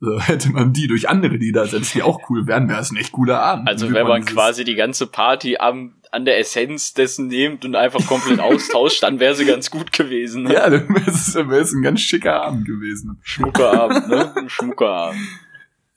So, 0.00 0.18
hätte 0.20 0.50
man 0.50 0.72
die 0.72 0.88
durch 0.88 1.08
andere 1.08 1.36
Lieder 1.36 1.62
ersetzt, 1.62 1.94
die 1.94 2.02
auch 2.02 2.28
cool 2.30 2.46
wären, 2.46 2.68
wäre 2.68 2.80
es 2.80 2.90
ein 2.90 2.96
echt 2.96 3.12
cooler 3.12 3.40
Abend. 3.40 3.68
Also 3.68 3.92
wenn 3.92 4.06
man 4.06 4.22
dieses- 4.22 4.34
quasi 4.34 4.64
die 4.64 4.74
ganze 4.74 5.06
Party 5.06 5.56
am, 5.58 5.94
an 6.12 6.24
der 6.24 6.38
Essenz 6.38 6.94
dessen 6.94 7.28
nimmt 7.28 7.64
und 7.64 7.76
einfach 7.76 8.04
komplett 8.06 8.40
austauscht, 8.40 9.02
dann 9.02 9.20
wäre 9.20 9.34
sie 9.34 9.44
ganz 9.46 9.70
gut 9.70 9.92
gewesen. 9.92 10.44
Ne? 10.44 10.54
Ja, 10.54 10.68
dann 10.68 10.88
wäre 10.88 11.60
es 11.60 11.72
ein 11.72 11.82
ganz 11.82 12.00
schicker 12.00 12.42
Abend 12.42 12.66
gewesen. 12.66 13.18
Schmucker 13.22 13.72
Abend, 13.82 14.08
ne? 14.08 14.34
Ein 14.36 14.48
schmucker 14.50 14.88
Abend. 14.90 15.20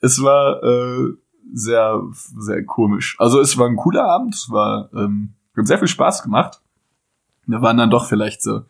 Es 0.00 0.22
war 0.22 0.62
äh, 0.62 1.12
sehr, 1.52 2.02
sehr 2.38 2.64
komisch. 2.64 3.16
Also 3.18 3.40
es 3.40 3.58
war 3.58 3.68
ein 3.68 3.76
cooler 3.76 4.04
Abend, 4.04 4.34
es 4.34 4.50
war 4.50 4.90
ähm, 4.94 5.34
hat 5.56 5.66
sehr 5.66 5.78
viel 5.78 5.88
Spaß 5.88 6.22
gemacht. 6.22 6.60
Da 7.46 7.60
waren 7.62 7.76
dann 7.76 7.90
doch 7.90 8.06
vielleicht 8.08 8.42
so, 8.42 8.64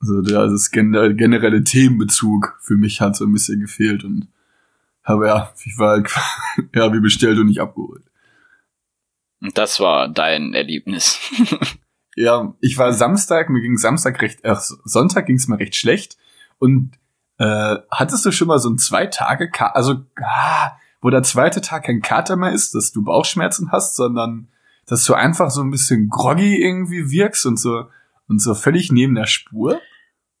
so 0.00 0.22
der, 0.22 0.46
das 0.46 0.70
gen- 0.70 1.16
generelle 1.16 1.64
Themenbezug 1.64 2.56
für 2.60 2.76
mich 2.76 3.00
hat 3.00 3.16
so 3.16 3.24
ein 3.24 3.32
bisschen 3.32 3.60
gefehlt 3.60 4.04
und 4.04 4.28
aber 5.02 5.26
ja, 5.26 5.52
ich 5.64 5.76
war 5.78 5.90
halt, 5.90 6.10
ja, 6.74 6.92
wie 6.92 7.00
bestellt 7.00 7.38
und 7.38 7.46
nicht 7.46 7.60
abgeholt. 7.60 8.04
Und 9.42 9.58
das 9.58 9.80
war 9.80 10.08
dein 10.08 10.54
Erlebnis. 10.54 11.18
Ja, 12.16 12.54
ich 12.60 12.78
war 12.78 12.92
Samstag, 12.92 13.50
mir 13.50 13.60
ging 13.60 13.76
Samstag 13.76 14.22
recht, 14.22 14.44
äh, 14.44 14.54
Sonntag 14.84 15.26
ging 15.26 15.34
es 15.34 15.48
mir 15.48 15.58
recht 15.58 15.74
schlecht 15.74 16.16
und 16.60 16.92
Äh, 17.38 17.76
hattest 17.90 18.24
du 18.24 18.30
schon 18.30 18.48
mal 18.48 18.58
so 18.58 18.70
ein 18.70 18.78
zwei 18.78 19.06
Tage 19.06 19.50
also 19.74 19.96
ah, 20.22 20.72
wo 21.00 21.10
der 21.10 21.22
zweite 21.22 21.60
Tag 21.60 21.84
kein 21.84 22.00
Kater 22.00 22.36
mehr 22.36 22.52
ist, 22.52 22.74
dass 22.74 22.92
du 22.92 23.02
Bauchschmerzen 23.02 23.72
hast, 23.72 23.96
sondern 23.96 24.48
dass 24.86 25.04
du 25.04 25.14
einfach 25.14 25.50
so 25.50 25.62
ein 25.62 25.70
bisschen 25.70 26.08
groggy 26.08 26.60
irgendwie 26.62 27.10
wirkst 27.10 27.46
und 27.46 27.58
so 27.58 27.84
und 28.28 28.40
so 28.40 28.54
völlig 28.54 28.92
neben 28.92 29.14
der 29.14 29.26
Spur? 29.26 29.80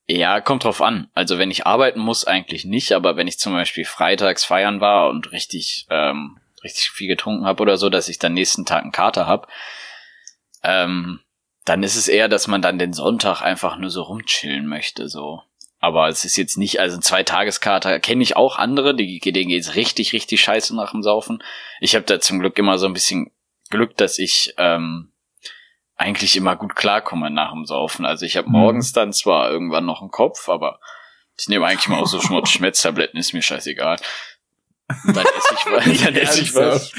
Ja, 0.06 0.40
kommt 0.40 0.64
drauf 0.64 0.82
an. 0.82 1.08
Also 1.14 1.38
wenn 1.38 1.50
ich 1.50 1.66
arbeiten 1.66 2.00
muss, 2.00 2.26
eigentlich 2.26 2.64
nicht, 2.64 2.92
aber 2.92 3.16
wenn 3.16 3.26
ich 3.26 3.38
zum 3.38 3.54
Beispiel 3.54 3.84
freitags 3.84 4.44
feiern 4.44 4.80
war 4.80 5.08
und 5.08 5.32
richtig, 5.32 5.86
ähm, 5.90 6.38
richtig 6.62 6.90
viel 6.90 7.08
getrunken 7.08 7.46
habe 7.46 7.62
oder 7.62 7.76
so, 7.76 7.88
dass 7.88 8.08
ich 8.08 8.18
dann 8.18 8.34
nächsten 8.34 8.66
Tag 8.66 8.82
einen 8.82 8.92
Kater 8.92 9.26
hab, 9.26 9.48
ähm, 10.62 11.20
dann 11.64 11.82
ist 11.82 11.96
es 11.96 12.08
eher, 12.08 12.28
dass 12.28 12.46
man 12.46 12.60
dann 12.60 12.78
den 12.78 12.92
Sonntag 12.92 13.40
einfach 13.40 13.78
nur 13.78 13.90
so 13.90 14.02
rumchillen 14.02 14.66
möchte, 14.66 15.08
so. 15.08 15.42
Aber 15.84 16.08
es 16.08 16.24
ist 16.24 16.38
jetzt 16.38 16.56
nicht, 16.56 16.80
also 16.80 16.96
ein 16.96 17.02
Zweitageskater 17.02 18.00
kenne 18.00 18.22
ich 18.22 18.36
auch 18.36 18.56
andere, 18.56 18.94
die, 18.94 19.20
denen 19.20 19.50
geht's 19.50 19.74
richtig, 19.74 20.14
richtig 20.14 20.40
scheiße 20.40 20.74
nach 20.74 20.92
dem 20.92 21.02
Saufen. 21.02 21.42
Ich 21.78 21.94
habe 21.94 22.06
da 22.06 22.20
zum 22.20 22.38
Glück 22.38 22.58
immer 22.58 22.78
so 22.78 22.86
ein 22.86 22.94
bisschen 22.94 23.30
Glück, 23.68 23.94
dass 23.98 24.18
ich 24.18 24.54
ähm, 24.56 25.12
eigentlich 25.96 26.36
immer 26.36 26.56
gut 26.56 26.74
klarkomme 26.74 27.30
nach 27.30 27.52
dem 27.52 27.66
Saufen. 27.66 28.06
Also 28.06 28.24
ich 28.24 28.38
habe 28.38 28.48
mhm. 28.48 28.54
morgens 28.54 28.94
dann 28.94 29.12
zwar 29.12 29.50
irgendwann 29.50 29.84
noch 29.84 30.00
einen 30.00 30.10
Kopf, 30.10 30.48
aber 30.48 30.80
ich 31.38 31.48
nehme 31.48 31.66
eigentlich 31.66 31.88
mal 31.88 32.00
auch 32.00 32.06
so 32.06 32.18
Schmutz 32.18 32.48
Schmerztabletten, 32.52 33.20
ist 33.20 33.34
mir 33.34 33.42
scheißegal. 33.42 33.98
Dann 34.88 35.26
esse 35.26 35.54
ich 35.54 35.66
was. 35.66 35.84
Dann 36.04 36.16
esse 36.16 36.40
ich 36.40 36.54
was. 36.54 36.92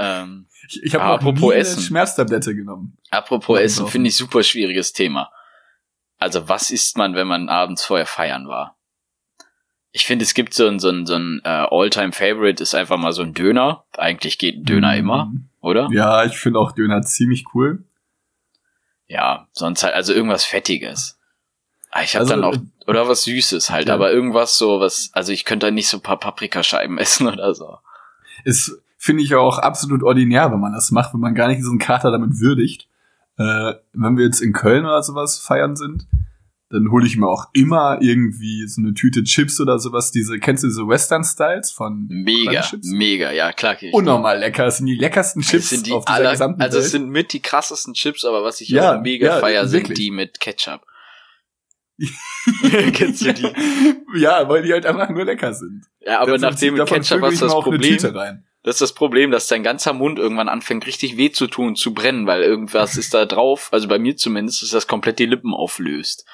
ähm, 0.00 0.48
ich 0.68 0.82
ich 0.82 0.94
habe 0.96 1.04
apropos 1.04 1.54
Essen. 1.54 1.80
Schmerztablette 1.80 2.56
genommen. 2.56 2.98
Apropos 3.10 3.60
Essen, 3.60 3.86
finde 3.86 4.08
ich 4.08 4.16
super 4.16 4.42
schwieriges 4.42 4.92
Thema. 4.92 5.30
Also 6.18 6.48
was 6.48 6.70
isst 6.70 6.96
man, 6.96 7.14
wenn 7.14 7.26
man 7.26 7.48
abends 7.48 7.84
vorher 7.84 8.06
feiern 8.06 8.48
war? 8.48 8.76
Ich 9.90 10.04
finde, 10.04 10.24
es 10.24 10.34
gibt 10.34 10.52
so 10.52 10.66
ein, 10.66 10.78
so 10.78 10.90
ein, 10.90 11.06
so 11.06 11.14
ein 11.14 11.40
äh, 11.44 11.66
All-Time-Favorite, 11.70 12.62
ist 12.62 12.74
einfach 12.74 12.98
mal 12.98 13.12
so 13.12 13.22
ein 13.22 13.34
Döner. 13.34 13.84
Eigentlich 13.96 14.38
geht 14.38 14.56
ein 14.56 14.64
Döner 14.64 14.92
mhm. 14.92 14.98
immer, 14.98 15.32
oder? 15.60 15.88
Ja, 15.92 16.24
ich 16.24 16.36
finde 16.36 16.58
auch 16.58 16.72
Döner 16.72 17.02
ziemlich 17.02 17.46
cool. 17.54 17.84
Ja, 19.06 19.48
sonst 19.52 19.82
halt, 19.82 19.94
also 19.94 20.12
irgendwas 20.12 20.44
Fettiges. 20.44 21.18
Ah, 21.90 22.02
ich 22.02 22.14
habe 22.14 22.24
also, 22.24 22.34
dann 22.34 22.44
auch, 22.44 22.56
oder 22.86 23.08
was 23.08 23.24
Süßes 23.24 23.70
halt, 23.70 23.88
ja. 23.88 23.94
aber 23.94 24.12
irgendwas 24.12 24.58
so, 24.58 24.80
was, 24.80 25.10
also 25.14 25.32
ich 25.32 25.46
könnte 25.46 25.66
da 25.66 25.70
nicht 25.70 25.88
so 25.88 25.96
ein 25.98 26.02
paar 26.02 26.18
Paprikascheiben 26.18 26.98
essen 26.98 27.26
oder 27.26 27.54
so. 27.54 27.78
Ist, 28.44 28.78
finde 28.98 29.22
ich 29.22 29.34
auch 29.34 29.58
absolut 29.58 30.02
ordinär, 30.02 30.52
wenn 30.52 30.60
man 30.60 30.72
das 30.72 30.90
macht, 30.90 31.14
wenn 31.14 31.20
man 31.20 31.34
gar 31.34 31.48
nicht 31.48 31.62
so 31.62 31.70
einen 31.70 31.78
Kater 31.78 32.10
damit 32.10 32.38
würdigt. 32.38 32.88
Äh, 33.38 33.74
wenn 33.92 34.16
wir 34.16 34.24
jetzt 34.24 34.40
in 34.40 34.52
Köln 34.52 34.84
oder 34.84 35.02
sowas 35.02 35.38
feiern 35.38 35.76
sind, 35.76 36.06
dann 36.70 36.90
hole 36.90 37.06
ich 37.06 37.16
mir 37.16 37.26
auch 37.26 37.46
immer 37.54 37.98
irgendwie 38.02 38.66
so 38.66 38.82
eine 38.82 38.92
Tüte 38.92 39.24
Chips 39.24 39.60
oder 39.60 39.78
sowas. 39.78 40.10
Diese, 40.10 40.38
kennst 40.38 40.64
du 40.64 40.68
diese 40.68 40.86
Western 40.86 41.24
Styles 41.24 41.70
von 41.70 42.06
Mega, 42.08 42.62
mega, 42.82 43.30
ja 43.32 43.52
klar. 43.52 43.76
Unnormal 43.92 44.38
lecker. 44.38 44.66
Das 44.66 44.78
sind 44.78 44.86
die 44.86 44.96
leckersten 44.96 45.40
Chips 45.42 45.70
sind 45.70 45.86
die 45.86 45.92
auf 45.92 46.04
dieser 46.04 46.16
aller, 46.16 46.32
gesamten 46.32 46.60
Also 46.60 46.78
es 46.78 46.90
sind 46.90 47.08
mit 47.08 47.32
die 47.32 47.40
krassesten 47.40 47.94
Chips, 47.94 48.24
aber 48.24 48.44
was 48.44 48.60
ich 48.60 48.68
ja, 48.68 48.98
mega 48.98 49.26
ja, 49.28 49.38
feier, 49.38 49.66
sind 49.66 49.96
die 49.96 50.10
mit 50.10 50.40
Ketchup. 50.40 50.82
Kennst 52.92 53.24
du 53.24 53.32
die? 53.32 53.50
Ja, 54.16 54.48
weil 54.48 54.62
die 54.62 54.72
halt 54.72 54.86
einfach 54.86 55.08
nur 55.08 55.24
lecker 55.24 55.52
sind. 55.54 55.86
Ja, 56.00 56.20
aber 56.20 56.38
nachdem 56.38 56.74
mit 56.74 56.86
Ketchup 56.86 57.22
was 57.22 57.38
das 57.38 57.52
Problem. 57.52 57.98
Das 58.68 58.76
ist 58.76 58.82
das 58.82 58.92
Problem, 58.92 59.30
dass 59.30 59.48
dein 59.48 59.62
ganzer 59.62 59.92
Mund 59.92 60.18
irgendwann 60.18 60.48
anfängt 60.48 60.86
richtig 60.86 61.16
weh 61.16 61.30
zu 61.30 61.46
tun, 61.46 61.74
zu 61.74 61.94
brennen, 61.94 62.26
weil 62.26 62.42
irgendwas 62.42 62.96
ist 62.96 63.14
da 63.14 63.24
drauf, 63.24 63.68
also 63.72 63.88
bei 63.88 63.98
mir 63.98 64.16
zumindest, 64.16 64.62
dass 64.62 64.70
das 64.70 64.86
komplett 64.86 65.18
die 65.18 65.26
Lippen 65.26 65.54
auflöst 65.54 66.26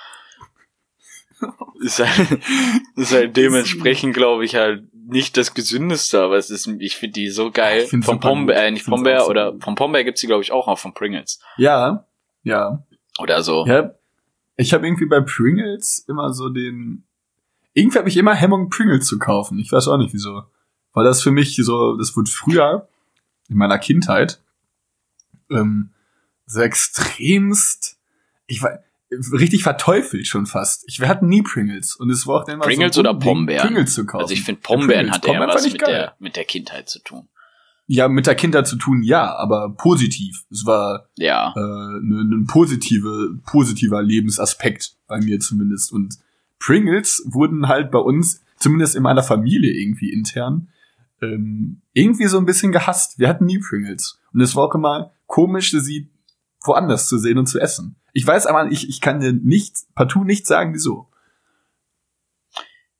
ist 1.80 1.98
halt, 1.98 2.40
ist 2.96 3.12
halt 3.12 3.36
dementsprechend, 3.36 4.14
glaube 4.14 4.44
ich, 4.44 4.54
halt 4.54 4.84
nicht 4.92 5.36
das 5.36 5.54
gesündeste, 5.54 6.22
aber 6.22 6.36
es 6.36 6.50
ist, 6.50 6.66
ich 6.78 6.96
finde 6.96 7.12
die 7.14 7.28
so 7.28 7.50
geil. 7.50 7.86
Vom 8.02 8.20
Pombeer, 8.20 8.64
äh, 8.64 8.70
nicht 8.70 8.86
Pombeer, 8.86 9.28
oder 9.28 9.52
so 9.52 9.60
vom 9.60 9.74
Pombeer 9.74 10.04
gibt's 10.04 10.20
die, 10.20 10.26
glaube 10.26 10.42
ich, 10.42 10.52
auch 10.52 10.66
noch 10.66 10.78
von 10.78 10.94
Pringles. 10.94 11.40
Ja, 11.56 12.06
ja. 12.42 12.82
Oder 13.18 13.42
so. 13.42 13.66
Ja, 13.66 13.92
ich 14.56 14.72
habe 14.72 14.86
irgendwie 14.86 15.06
bei 15.06 15.20
Pringles 15.20 16.04
immer 16.08 16.32
so 16.32 16.48
den, 16.48 17.04
irgendwie 17.74 17.98
habe 17.98 18.08
ich 18.08 18.16
immer 18.16 18.34
Hemmung, 18.34 18.70
Pringles 18.70 19.06
zu 19.06 19.18
kaufen. 19.18 19.58
Ich 19.58 19.70
weiß 19.70 19.88
auch 19.88 19.98
nicht 19.98 20.14
wieso. 20.14 20.44
Weil 20.94 21.04
das 21.04 21.22
für 21.22 21.32
mich 21.32 21.56
so, 21.56 21.96
das 21.96 22.16
wurde 22.16 22.30
früher, 22.30 22.88
in 23.48 23.56
meiner 23.56 23.78
Kindheit, 23.78 24.40
ähm, 25.50 25.90
so 26.46 26.60
extremst, 26.60 27.98
ich 28.46 28.62
weiß, 28.62 28.78
richtig 29.32 29.62
verteufelt 29.62 30.26
schon 30.26 30.46
fast. 30.46 30.84
Ich, 30.88 31.00
wir 31.00 31.08
hatten 31.08 31.28
nie 31.28 31.42
Pringles 31.42 31.96
und 31.96 32.10
es 32.10 32.26
war 32.26 32.42
auch 32.42 32.48
immer 32.48 32.64
Pringles 32.64 32.94
so 32.94 33.00
oder 33.00 33.14
Pombeeren? 33.14 33.66
Pringles 33.66 33.94
zu 33.94 34.06
kaufen. 34.06 34.22
Also 34.22 34.34
ich 34.34 34.42
finde 34.42 34.60
Pombeeren 34.60 35.10
hat 35.10 35.26
eher 35.26 35.40
was 35.40 35.70
mit 35.70 35.80
der, 35.80 36.14
mit 36.18 36.36
der 36.36 36.44
Kindheit 36.44 36.88
zu 36.88 37.00
tun. 37.00 37.28
Ja, 37.86 38.08
mit 38.08 38.26
der 38.26 38.34
Kindheit 38.34 38.66
zu 38.66 38.76
tun, 38.76 39.02
ja, 39.02 39.36
aber 39.36 39.74
positiv. 39.76 40.44
Es 40.50 40.64
war 40.64 41.08
ja 41.16 41.52
äh, 41.54 41.60
ne, 41.60 42.24
ne 42.24 42.44
positive, 42.46 43.38
positiver 43.44 44.02
Lebensaspekt 44.02 44.96
bei 45.06 45.20
mir 45.20 45.38
zumindest. 45.38 45.92
Und 45.92 46.16
Pringles 46.58 47.22
wurden 47.26 47.68
halt 47.68 47.90
bei 47.90 47.98
uns, 47.98 48.42
zumindest 48.56 48.96
in 48.96 49.02
meiner 49.02 49.22
Familie 49.22 49.70
irgendwie 49.70 50.10
intern, 50.10 50.68
ähm, 51.24 51.82
irgendwie 51.92 52.26
so 52.26 52.38
ein 52.38 52.46
bisschen 52.46 52.72
gehasst. 52.72 53.18
Wir 53.18 53.28
hatten 53.28 53.46
nie 53.46 53.58
Pringles. 53.58 54.20
Und 54.32 54.40
es 54.40 54.54
war 54.54 54.64
auch 54.64 54.74
immer 54.74 55.12
komisch, 55.26 55.70
sie 55.70 56.10
woanders 56.62 57.08
zu 57.08 57.18
sehen 57.18 57.38
und 57.38 57.46
zu 57.46 57.60
essen. 57.60 57.96
Ich 58.12 58.26
weiß 58.26 58.46
aber, 58.46 58.70
ich, 58.70 58.88
ich 58.88 59.00
kann 59.00 59.20
dir 59.20 59.32
nicht, 59.32 59.76
partout 59.94 60.24
nicht 60.24 60.46
sagen, 60.46 60.72
wieso. 60.72 61.08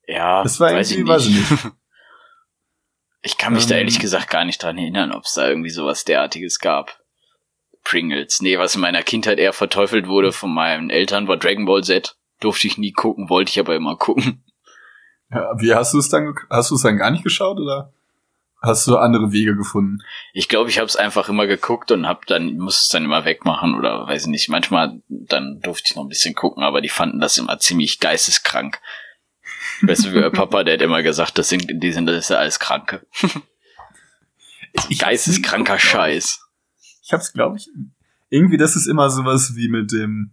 Ja, 0.06 0.42
das 0.42 0.60
war 0.60 0.72
weiß 0.72 0.92
irgendwie, 0.92 1.08
weiß 1.08 1.26
ich 1.26 1.34
nicht. 1.34 1.50
ich 3.22 3.38
kann 3.38 3.54
mich 3.54 3.64
ähm, 3.64 3.68
da 3.70 3.76
ehrlich 3.76 4.00
gesagt 4.00 4.28
gar 4.28 4.44
nicht 4.44 4.62
dran 4.62 4.76
erinnern, 4.76 5.12
ob 5.12 5.24
es 5.24 5.34
da 5.34 5.48
irgendwie 5.48 5.70
sowas 5.70 6.04
derartiges 6.04 6.58
gab. 6.58 7.00
Pringles. 7.84 8.40
Nee, 8.40 8.58
was 8.58 8.74
in 8.74 8.80
meiner 8.80 9.02
Kindheit 9.02 9.38
eher 9.38 9.52
verteufelt 9.52 10.08
wurde 10.08 10.32
von 10.32 10.52
meinen 10.52 10.90
Eltern, 10.90 11.28
war 11.28 11.36
Dragon 11.36 11.66
Ball 11.66 11.84
Z. 11.84 12.16
Durfte 12.40 12.66
ich 12.66 12.78
nie 12.78 12.92
gucken, 12.92 13.28
wollte 13.28 13.50
ich 13.50 13.60
aber 13.60 13.76
immer 13.76 13.96
gucken. 13.96 14.42
Ja, 15.30 15.52
wie 15.58 15.74
hast 15.74 15.94
du 15.94 15.98
es 15.98 16.08
dann, 16.08 16.34
hast 16.50 16.70
du 16.70 16.74
es 16.74 16.82
dann 16.82 16.96
gar 16.96 17.10
nicht 17.10 17.24
geschaut, 17.24 17.58
oder? 17.58 17.92
Hast 18.64 18.86
du 18.86 18.96
andere 18.96 19.32
Wege 19.32 19.56
gefunden? 19.56 19.98
Ich 20.32 20.48
glaube, 20.48 20.70
ich 20.70 20.78
habe 20.78 20.86
es 20.86 20.96
einfach 20.96 21.28
immer 21.28 21.46
geguckt 21.46 21.90
und 21.90 22.06
hab 22.06 22.26
dann 22.26 22.56
muss 22.56 22.82
es 22.82 22.88
dann 22.88 23.04
immer 23.04 23.24
wegmachen 23.24 23.74
oder 23.74 24.06
weiß 24.06 24.22
ich 24.22 24.28
nicht. 24.28 24.48
Manchmal 24.48 25.00
dann 25.08 25.60
durfte 25.60 25.90
ich 25.90 25.96
noch 25.96 26.04
ein 26.04 26.08
bisschen 26.08 26.34
gucken, 26.34 26.62
aber 26.62 26.80
die 26.80 26.88
fanden 26.88 27.20
das 27.20 27.38
immer 27.38 27.58
ziemlich 27.58 28.00
geisteskrank. 28.00 28.80
Weißt 29.82 30.06
du, 30.06 30.14
wie 30.14 30.30
Papa, 30.30 30.64
der 30.64 30.74
hat 30.74 30.82
immer 30.82 31.02
gesagt, 31.02 31.38
das 31.38 31.48
sind 31.48 31.64
die 31.68 31.92
sind 31.92 32.06
das 32.06 32.16
ist 32.16 32.30
ja 32.30 32.38
alles 32.38 32.58
Kranke. 32.58 33.06
ich 34.88 34.98
Geisteskranker 34.98 35.78
Scheiß. 35.78 36.40
Ich 37.02 37.12
hab's, 37.12 37.32
glaube 37.32 37.58
ich, 37.58 37.68
irgendwie 38.30 38.56
das 38.56 38.76
ist 38.76 38.86
immer 38.86 39.10
sowas 39.10 39.54
wie 39.56 39.68
mit 39.68 39.92
dem. 39.92 40.32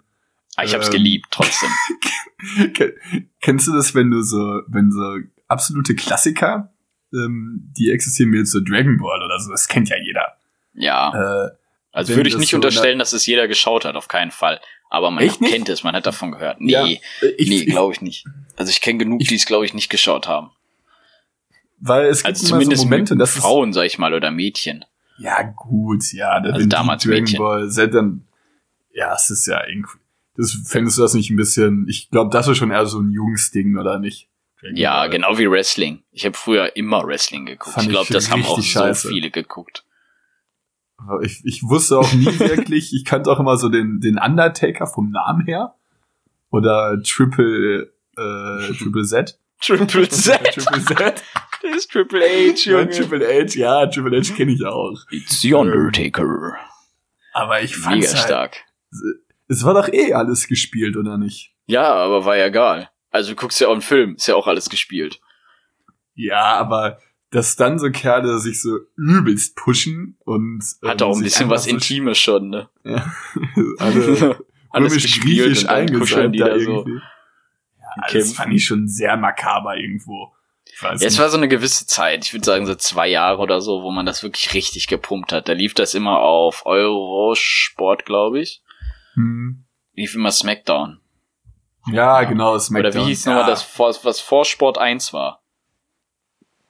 Ah, 0.55 0.63
ich 0.63 0.73
hab's 0.73 0.87
ähm, 0.87 0.93
geliebt, 0.93 1.27
trotzdem. 1.31 1.69
Kennst 3.41 3.67
du 3.67 3.73
das, 3.73 3.93
wenn 3.93 4.11
du 4.11 4.21
so, 4.21 4.61
wenn 4.67 4.91
so 4.91 5.17
absolute 5.47 5.95
Klassiker 5.95 6.70
ähm, 7.13 7.71
die 7.77 7.91
existieren 7.91 8.29
mir 8.29 8.39
jetzt 8.39 8.51
so 8.51 8.59
Dragon 8.59 8.97
Ball 8.97 9.23
oder 9.23 9.39
so, 9.39 9.51
das 9.51 9.67
kennt 9.67 9.89
ja 9.89 9.97
jeder. 9.97 10.37
Ja. 10.73 11.45
Äh, 11.45 11.49
also 11.91 12.15
würde 12.15 12.29
ich 12.29 12.37
nicht 12.37 12.51
so 12.51 12.57
unterstellen, 12.57 12.99
dass 12.99 13.13
es 13.13 13.25
jeder 13.25 13.47
geschaut 13.47 13.85
hat, 13.85 13.95
auf 13.95 14.07
keinen 14.07 14.31
Fall. 14.31 14.59
Aber 14.89 15.09
man 15.09 15.27
kennt 15.39 15.69
es, 15.69 15.83
man 15.83 15.95
hat 15.95 16.05
davon 16.05 16.31
gehört. 16.31 16.59
Nee, 16.59 16.71
ja, 16.71 16.85
ich, 16.85 17.49
nee, 17.49 17.65
glaube 17.65 17.93
ich 17.93 18.01
nicht. 18.01 18.25
Also 18.57 18.69
ich 18.69 18.81
kenne 18.81 18.99
genug, 18.99 19.19
die 19.21 19.35
es, 19.35 19.45
glaube 19.45 19.65
ich, 19.65 19.73
nicht 19.73 19.89
geschaut 19.89 20.27
haben. 20.27 20.51
Weil 21.79 22.05
es 22.05 22.23
gibt 22.23 22.35
also 22.35 22.47
zumindest 22.47 22.81
so 22.81 22.87
Momente, 22.87 23.15
dass 23.15 23.31
Frauen, 23.31 23.73
sag 23.73 23.85
ich 23.85 23.97
mal, 23.97 24.13
oder 24.13 24.31
Mädchen. 24.31 24.85
Ja, 25.17 25.43
gut, 25.43 26.11
ja. 26.13 26.31
Also 26.31 26.67
damals 26.67 27.03
Dragon 27.03 27.23
Mädchen. 27.23 27.39
Ball 27.39 27.69
Z 27.69 27.93
dann, 27.93 28.25
ja, 28.93 29.13
es 29.15 29.29
ist 29.29 29.47
ja 29.47 29.65
irgendwie, 29.65 29.97
das, 30.35 30.57
fändest 30.65 30.97
du 30.97 31.01
das 31.01 31.13
nicht 31.13 31.29
ein 31.29 31.37
bisschen, 31.37 31.87
ich 31.87 32.09
glaube, 32.09 32.29
das 32.31 32.47
ist 32.47 32.57
schon 32.57 32.71
eher 32.71 32.85
so 32.85 32.99
ein 32.99 33.11
Jungsding, 33.11 33.77
oder 33.77 33.99
nicht? 33.99 34.27
Ja, 34.73 35.07
genau 35.07 35.37
wie 35.37 35.49
Wrestling. 35.49 36.03
Ich 36.11 36.25
habe 36.25 36.37
früher 36.37 36.75
immer 36.75 37.03
Wrestling 37.05 37.45
geguckt. 37.45 37.73
Fand 37.73 37.87
ich 37.87 37.91
glaube, 37.91 38.13
das 38.13 38.29
haben 38.29 38.45
auch 38.45 38.61
scheiße. 38.61 39.07
so 39.07 39.13
viele 39.13 39.31
geguckt. 39.31 39.83
Ich, 41.23 41.41
ich 41.45 41.63
wusste 41.63 41.97
auch 41.97 42.13
nie 42.13 42.25
wirklich, 42.39 42.93
ich 42.93 43.05
kannte 43.05 43.31
auch 43.31 43.39
immer 43.39 43.57
so 43.57 43.69
den, 43.69 43.99
den 43.99 44.19
Undertaker 44.19 44.85
vom 44.85 45.09
Namen 45.09 45.45
her. 45.45 45.75
Oder 46.51 47.01
Triple, 47.01 47.93
äh, 48.17 48.73
Triple 48.73 49.03
Z. 49.03 49.39
Triple 49.61 50.09
Z. 50.09 50.43
Triple 50.53 50.85
Z. 50.85 51.23
Das 51.63 51.75
ist 51.75 51.91
Triple 51.91 52.21
H, 52.21 52.69
Junge. 52.69 52.83
Ja, 52.83 52.85
Triple 52.85 53.27
H, 53.27 53.57
ja, 53.57 53.87
Triple 53.87 54.19
H 54.19 54.33
kenne 54.35 54.51
ich 54.51 54.65
auch. 54.65 54.97
It's 55.09 55.41
the 55.41 55.53
Undertaker. 55.53 56.55
Aber 57.33 57.61
ich 57.61 57.75
fand's 57.75 58.07
Mega 58.07 58.19
halt, 58.19 58.27
stark. 58.27 58.57
Es 59.47 59.63
war 59.63 59.73
doch 59.73 59.87
eh 59.91 60.13
alles 60.13 60.47
gespielt, 60.47 60.97
oder 60.97 61.17
nicht? 61.17 61.53
Ja, 61.65 61.93
aber 61.93 62.25
war 62.25 62.35
ja 62.35 62.47
egal. 62.47 62.90
Also 63.11 63.31
du 63.31 63.35
guckst 63.35 63.61
ja 63.61 63.67
auch 63.67 63.73
einen 63.73 63.81
Film, 63.81 64.15
ist 64.15 64.27
ja 64.27 64.35
auch 64.35 64.47
alles 64.47 64.69
gespielt. 64.69 65.21
Ja, 66.15 66.55
aber 66.57 66.99
dass 67.29 67.55
dann 67.55 67.79
so 67.79 67.89
Kerle 67.89 68.39
sich 68.39 68.61
so 68.61 68.79
übelst 68.97 69.55
pushen 69.55 70.17
und 70.25 70.63
ähm, 70.83 70.89
hat 70.89 71.01
auch 71.01 71.15
ein 71.15 71.23
bisschen 71.23 71.49
was 71.49 71.67
Intimes 71.67 72.17
schon, 72.17 72.49
ne? 72.49 72.69
Ja. 72.83 73.13
Alle 73.77 74.37
alles 74.71 75.21
griechisch 75.21 75.67
eingesalbt 75.67 76.39
da 76.39 76.55
irgendwie. 76.55 76.93
So. 76.93 77.01
Also 77.97 78.17
das 78.17 78.33
fand 78.33 78.53
ich 78.53 78.65
schon 78.65 78.87
sehr 78.87 79.17
makaber 79.17 79.75
irgendwo. 79.75 80.33
Ja, 80.81 80.93
es 80.93 81.19
war 81.19 81.29
so 81.29 81.37
eine 81.37 81.49
gewisse 81.49 81.85
Zeit, 81.85 82.25
ich 82.25 82.33
würde 82.33 82.45
sagen 82.45 82.65
so 82.65 82.75
zwei 82.75 83.07
Jahre 83.07 83.41
oder 83.41 83.59
so, 83.59 83.83
wo 83.83 83.91
man 83.91 84.05
das 84.05 84.23
wirklich 84.23 84.53
richtig 84.53 84.87
gepumpt 84.87 85.33
hat. 85.33 85.49
Da 85.49 85.53
lief 85.53 85.73
das 85.73 85.93
immer 85.93 86.19
auf 86.19 86.65
Eurosport, 86.65 88.05
glaube 88.05 88.39
ich. 88.39 88.63
Hm. 89.15 89.65
Lief 89.93 90.15
immer 90.15 90.31
Smackdown. 90.31 91.00
Ja, 91.87 92.23
genau, 92.23 92.57
Smackdown. 92.57 92.91
Oder 92.91 93.01
wie 93.01 93.09
hieß 93.09 93.25
ja. 93.25 93.33
nochmal 93.33 93.49
das, 93.49 93.79
was 94.03 94.19
vor 94.19 94.45
Sport 94.45 94.77
1 94.77 95.13
war? 95.13 95.41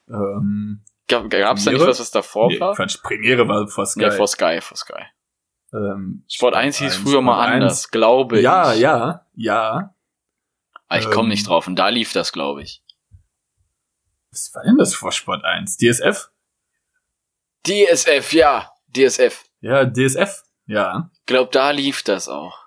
Ähm, 0.09 0.83
Gab, 1.11 1.29
gab's 1.29 1.65
da 1.65 1.71
nicht 1.71 1.85
was, 1.85 1.99
was 1.99 2.11
davor 2.11 2.47
nee, 2.47 2.59
war? 2.59 2.73
Quatsch, 2.73 3.01
Premiere 3.03 3.45
war 3.47 3.67
vor 3.67 3.85
Sky. 3.85 3.99
Nee, 3.99 4.11
vor 4.11 4.27
Sky, 4.27 4.61
vor 4.61 4.77
Sky. 4.77 5.03
Ähm, 5.73 6.23
Sport 6.29 6.55
1 6.55 6.77
hieß 6.77 6.95
früher 6.95 7.11
Sport 7.11 7.25
mal 7.25 7.45
1. 7.47 7.53
anders, 7.53 7.91
glaube 7.91 8.37
ich. 8.37 8.43
Ja, 8.43 8.73
ja, 8.73 9.25
ja. 9.35 9.71
Aber 9.71 9.93
ah, 10.87 10.97
ich 10.97 11.09
komme 11.09 11.23
ähm, 11.23 11.29
nicht 11.29 11.47
drauf 11.47 11.67
und 11.67 11.75
da 11.75 11.89
lief 11.89 12.13
das, 12.13 12.31
glaube 12.31 12.63
ich. 12.63 12.81
Was 14.31 14.51
war 14.53 14.63
denn 14.63 14.77
das 14.77 14.93
vor 14.93 15.11
Sport 15.11 15.43
1? 15.43 15.77
DSF? 15.77 16.29
DSF, 17.67 18.33
ja. 18.33 18.71
DSF. 18.95 19.43
Ja, 19.59 19.85
DSF, 19.85 20.43
ja. 20.65 21.09
Ich 21.13 21.25
glaube, 21.25 21.51
da 21.51 21.71
lief 21.71 22.03
das 22.03 22.29
auch. 22.29 22.60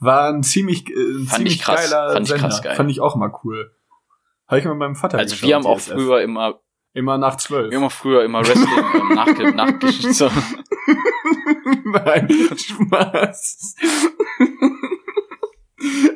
War 0.00 0.28
ein 0.30 0.42
ziemlich, 0.42 0.88
äh, 0.90 0.94
ein 0.94 1.26
Fand 1.26 1.36
ziemlich 1.36 1.54
ich 1.56 1.62
krass. 1.62 1.90
geiler 1.90 2.12
Fand 2.12 2.26
ich 2.26 2.30
Sender. 2.30 2.48
krass 2.48 2.62
geil. 2.62 2.74
Fand 2.74 2.90
ich 2.90 3.00
auch 3.00 3.16
mal 3.16 3.32
cool. 3.44 3.74
Habe 4.48 4.58
ich 4.58 4.64
mit 4.64 4.76
meinem 4.76 4.96
Vater 4.96 5.18
Also 5.18 5.34
geschaut, 5.34 5.48
wir 5.48 5.54
haben 5.54 5.66
auch 5.66 5.78
früher 5.78 6.20
immer 6.22 6.60
Immer 6.92 7.18
nach 7.18 7.36
zwölf. 7.36 7.70
Wir 7.70 7.78
haben 7.78 7.84
auch 7.84 7.92
früher 7.92 8.24
immer 8.24 8.40
Wrestling 8.40 8.84
ähm, 8.94 9.14
nachge 9.14 9.52
nachgeschickt. 9.54 10.12
So. 10.12 10.28
Nein, 11.84 12.28
Spaß. 12.56 13.76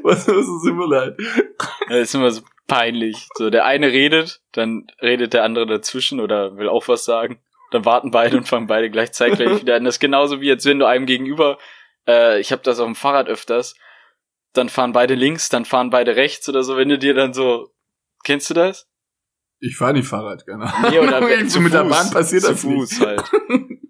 Was, 0.02 0.28
was 0.28 0.46
ist 0.48 0.66
immer 0.66 0.88
leid? 0.88 1.16
Das 1.88 1.98
ist 1.98 2.14
immer 2.14 2.30
so 2.32 2.42
peinlich. 2.66 3.28
So, 3.34 3.50
der 3.50 3.64
eine 3.66 3.86
redet, 3.92 4.40
dann 4.52 4.86
redet 5.00 5.32
der 5.32 5.44
andere 5.44 5.66
dazwischen 5.66 6.18
oder 6.18 6.56
will 6.56 6.68
auch 6.68 6.88
was 6.88 7.04
sagen. 7.04 7.38
Dann 7.70 7.84
warten 7.84 8.10
beide 8.10 8.36
und 8.36 8.48
fangen 8.48 8.66
beide 8.66 8.90
gleichzeitig 8.90 9.60
wieder 9.60 9.76
an. 9.76 9.84
Das 9.84 9.96
ist 9.96 10.00
genauso 10.00 10.40
wie 10.40 10.48
jetzt, 10.48 10.66
wenn 10.66 10.80
du 10.80 10.86
einem 10.86 11.06
gegenüber, 11.06 11.58
äh, 12.06 12.40
ich 12.40 12.52
habe 12.52 12.62
das 12.62 12.78
auf 12.78 12.86
dem 12.86 12.94
Fahrrad 12.94 13.28
öfters, 13.28 13.74
dann 14.52 14.68
fahren 14.68 14.92
beide 14.92 15.14
links, 15.14 15.48
dann 15.48 15.64
fahren 15.64 15.90
beide 15.90 16.16
rechts 16.16 16.48
oder 16.48 16.62
so, 16.62 16.76
wenn 16.76 16.88
du 16.88 16.98
dir 16.98 17.14
dann 17.14 17.34
so, 17.34 17.70
kennst 18.24 18.50
du 18.50 18.54
das? 18.54 18.88
Ich 19.60 19.76
fahre 19.76 19.94
nicht 19.94 20.08
Fahrrad, 20.08 20.44
gerne. 20.44 20.72
Nee, 20.90 20.98
oder 20.98 21.20
zu 21.48 21.60
mit 21.60 21.72
Fuß, 21.72 21.82
der 21.82 21.84
Bahn 21.84 22.10
passiert 22.10 22.42
zu 22.42 22.50
das 22.50 22.60
Fuß 22.60 22.98
nicht. 22.98 23.06
halt. 23.06 23.24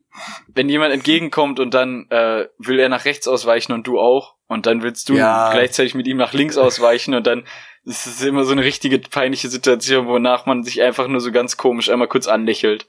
wenn 0.55 0.69
jemand 0.69 0.93
entgegenkommt 0.93 1.59
und 1.59 1.75
dann 1.75 2.07
äh, 2.11 2.47
will 2.59 2.79
er 2.79 2.89
nach 2.89 3.05
rechts 3.05 3.27
ausweichen 3.27 3.73
und 3.73 3.87
du 3.87 3.99
auch 3.99 4.37
und 4.47 4.67
dann 4.67 4.83
willst 4.83 5.09
du 5.09 5.15
ja. 5.15 5.51
gleichzeitig 5.51 5.95
mit 5.95 6.07
ihm 6.07 6.17
nach 6.17 6.33
links 6.33 6.57
ausweichen 6.57 7.15
und 7.15 7.27
dann 7.27 7.45
ist 7.85 8.07
es 8.07 8.23
immer 8.23 8.45
so 8.45 8.53
eine 8.53 8.65
richtige 8.65 8.99
peinliche 8.99 9.49
Situation, 9.49 10.07
wonach 10.07 10.47
man 10.47 10.63
sich 10.63 10.81
einfach 10.83 11.09
nur 11.09 11.21
so 11.21 11.33
ganz 11.33 11.57
komisch 11.57 11.91
einmal 11.91 12.09
kurz 12.09 12.29
anlächelt. 12.29 12.87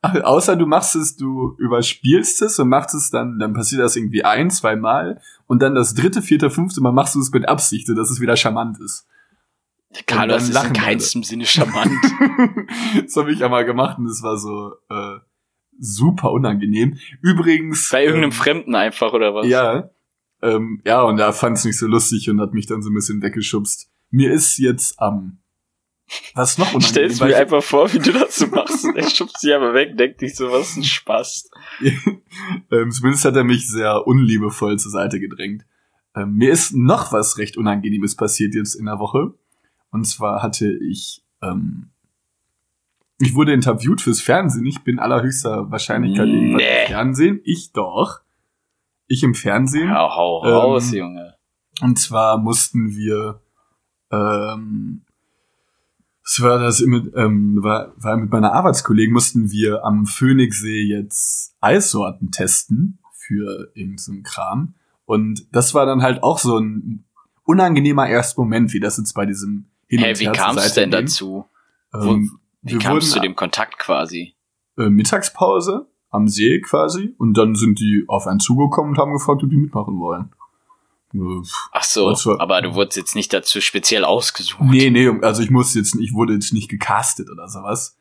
Außer 0.00 0.54
du 0.54 0.66
machst 0.66 0.94
es, 0.94 1.16
du 1.16 1.56
überspielst 1.58 2.42
es 2.42 2.58
und 2.58 2.68
machst 2.68 2.94
es 2.94 3.10
dann, 3.10 3.38
dann 3.38 3.52
passiert 3.52 3.82
das 3.82 3.96
irgendwie 3.96 4.24
ein, 4.24 4.50
zwei 4.50 4.76
Mal 4.76 5.20
und 5.46 5.60
dann 5.60 5.74
das 5.74 5.94
dritte, 5.94 6.22
vierte, 6.22 6.50
fünfte 6.50 6.80
Mal 6.80 6.92
machst 6.92 7.16
du 7.16 7.20
es 7.20 7.32
mit 7.32 7.48
Absicht, 7.48 7.88
dass 7.88 8.10
es 8.10 8.20
wieder 8.20 8.36
charmant 8.36 8.78
ist. 8.78 9.06
Carlos 10.06 10.48
ist 10.48 10.64
in 10.64 10.72
keinstem 10.72 11.22
Sinne 11.24 11.46
charmant. 11.46 11.90
das 13.02 13.16
habe 13.16 13.32
ich 13.32 13.42
einmal 13.42 13.64
gemacht 13.64 13.98
und 13.98 14.06
es 14.06 14.22
war 14.22 14.36
so 14.36 14.74
äh, 14.88 15.18
super 15.78 16.30
unangenehm. 16.30 16.98
Übrigens. 17.22 17.88
Bei 17.90 18.04
irgendeinem 18.04 18.30
ähm, 18.30 18.36
Fremden 18.36 18.74
einfach, 18.74 19.12
oder 19.12 19.34
was? 19.34 19.46
Ja. 19.46 19.90
Ähm, 20.42 20.80
ja, 20.84 21.02
und 21.02 21.18
er 21.18 21.32
fand 21.32 21.56
es 21.56 21.64
nicht 21.64 21.78
so 21.78 21.86
lustig 21.86 22.30
und 22.30 22.40
hat 22.40 22.52
mich 22.52 22.66
dann 22.66 22.82
so 22.82 22.90
ein 22.90 22.94
bisschen 22.94 23.22
weggeschubst. 23.22 23.90
Mir 24.10 24.32
ist 24.32 24.58
jetzt 24.58 25.00
am 25.00 25.38
was 26.34 26.58
noch 26.58 26.68
unangenehm? 26.68 26.88
Stellst 26.88 27.20
mir 27.20 27.36
einfach 27.36 27.62
vor, 27.62 27.92
wie 27.92 27.98
du 27.98 28.12
das 28.12 28.36
so 28.36 28.46
machst. 28.46 28.86
Er 28.94 29.08
schubst 29.08 29.42
dich 29.42 29.54
aber 29.54 29.74
weg, 29.74 29.96
denkt 29.96 30.20
dich 30.20 30.34
so, 30.34 30.50
was 30.50 30.76
ein 30.76 30.84
Spaß. 30.84 31.50
ähm, 32.70 32.90
zumindest 32.90 33.24
hat 33.24 33.36
er 33.36 33.44
mich 33.44 33.68
sehr 33.68 34.06
unliebevoll 34.06 34.78
zur 34.78 34.90
Seite 34.90 35.20
gedrängt. 35.20 35.64
Ähm, 36.14 36.34
mir 36.34 36.50
ist 36.50 36.74
noch 36.74 37.12
was 37.12 37.38
recht 37.38 37.56
Unangenehmes 37.56 38.16
passiert 38.16 38.54
jetzt 38.54 38.74
in 38.74 38.86
der 38.86 38.98
Woche. 38.98 39.34
Und 39.90 40.04
zwar 40.04 40.42
hatte 40.42 40.70
ich, 40.70 41.22
ähm, 41.42 41.90
ich 43.20 43.34
wurde 43.34 43.52
interviewt 43.52 44.00
fürs 44.00 44.20
Fernsehen. 44.20 44.66
Ich 44.66 44.80
bin 44.80 44.98
allerhöchster 44.98 45.70
Wahrscheinlichkeit 45.70 46.26
nee. 46.26 46.34
irgendwann 46.34 46.60
im 46.60 46.86
Fernsehen. 46.86 47.40
Ich 47.44 47.72
doch. 47.72 48.20
Ich 49.06 49.22
im 49.22 49.34
Fernsehen. 49.34 49.88
Ja, 49.88 50.14
hau 50.14 50.38
raus, 50.38 50.92
ähm, 50.92 50.98
Junge. 50.98 51.34
Und 51.80 51.98
zwar 51.98 52.38
mussten 52.38 52.94
wir, 52.94 53.40
ähm, 54.10 55.02
es 56.30 56.42
war 56.42 56.58
das 56.58 56.80
mit, 56.80 57.14
ähm, 57.16 57.62
war, 57.62 57.94
war 57.96 58.18
mit 58.18 58.30
meiner 58.30 58.52
Arbeitskollegen 58.52 59.14
mussten 59.14 59.50
wir 59.50 59.82
am 59.82 60.04
Phoenixsee 60.04 60.82
jetzt 60.82 61.56
Eissorten 61.62 62.30
testen 62.30 62.98
für 63.14 63.70
irgendeinen 63.74 64.24
Kram. 64.24 64.74
Und 65.06 65.46
das 65.52 65.72
war 65.72 65.86
dann 65.86 66.02
halt 66.02 66.22
auch 66.22 66.38
so 66.38 66.58
ein 66.58 67.06
unangenehmer 67.44 68.06
erster 68.06 68.42
Moment, 68.42 68.74
wie 68.74 68.80
das 68.80 68.98
jetzt 68.98 69.14
bei 69.14 69.24
diesem 69.24 69.70
hin 69.86 70.00
hey, 70.00 70.18
wie 70.18 70.26
kam 70.26 70.58
es 70.58 70.74
denn 70.74 70.90
dazu? 70.90 71.46
Ähm, 71.94 72.38
wie 72.60 72.76
kam 72.76 72.98
es 72.98 73.10
zu 73.10 73.20
dem 73.20 73.34
Kontakt 73.34 73.78
quasi? 73.78 74.34
Äh, 74.76 74.90
Mittagspause 74.90 75.86
am 76.10 76.28
See 76.28 76.60
quasi 76.60 77.14
und 77.16 77.38
dann 77.38 77.54
sind 77.54 77.80
die 77.80 78.04
auf 78.06 78.26
einen 78.26 78.40
zugekommen 78.40 78.90
und 78.90 78.98
haben 78.98 79.14
gefragt, 79.14 79.42
ob 79.42 79.48
die 79.48 79.56
mitmachen 79.56 79.98
wollen. 79.98 80.30
Ach 81.72 81.82
so, 81.82 82.06
war, 82.06 82.40
aber 82.40 82.62
du 82.62 82.74
wurdest 82.74 82.96
jetzt 82.96 83.14
nicht 83.14 83.32
dazu 83.32 83.60
speziell 83.60 84.04
ausgesucht. 84.04 84.60
Nee, 84.62 84.90
nee, 84.90 85.08
also 85.22 85.42
ich 85.42 85.50
musste 85.50 85.78
jetzt, 85.78 85.94
ich 86.00 86.12
wurde 86.12 86.34
jetzt 86.34 86.52
nicht 86.52 86.68
gecastet 86.68 87.30
oder 87.30 87.48
sowas. 87.48 87.96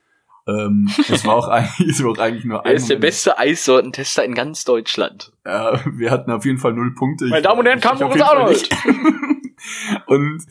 Ähm, 0.48 0.90
es 1.10 1.26
war 1.26 1.36
auch 1.36 1.48
eigentlich, 1.50 1.90
es 1.90 2.04
war 2.04 2.12
auch 2.12 2.18
eigentlich 2.18 2.46
nur 2.46 2.66
ein. 2.66 2.72
Er 2.72 2.76
ist 2.76 2.90
der 2.90 2.96
beste 2.96 3.38
Eissortentester 3.38 4.24
in 4.24 4.34
ganz 4.34 4.64
Deutschland. 4.64 5.34
Ja, 5.46 5.82
wir 5.94 6.10
hatten 6.10 6.32
auf 6.32 6.46
jeden 6.46 6.58
Fall 6.58 6.74
null 6.74 6.96
Punkte. 6.96 7.26
Meine 7.26 7.42
Damen 7.42 7.60
und 7.60 7.66
Herren, 7.66 7.82
kam 7.82 8.02
uns 8.02 8.22
auch 8.22 8.50
nicht. 8.50 8.74
und 10.08 10.46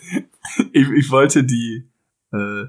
ich, 0.72 0.88
ich 0.90 1.11
wollte 1.11 1.44
die, 1.44 1.88
äh, 2.33 2.64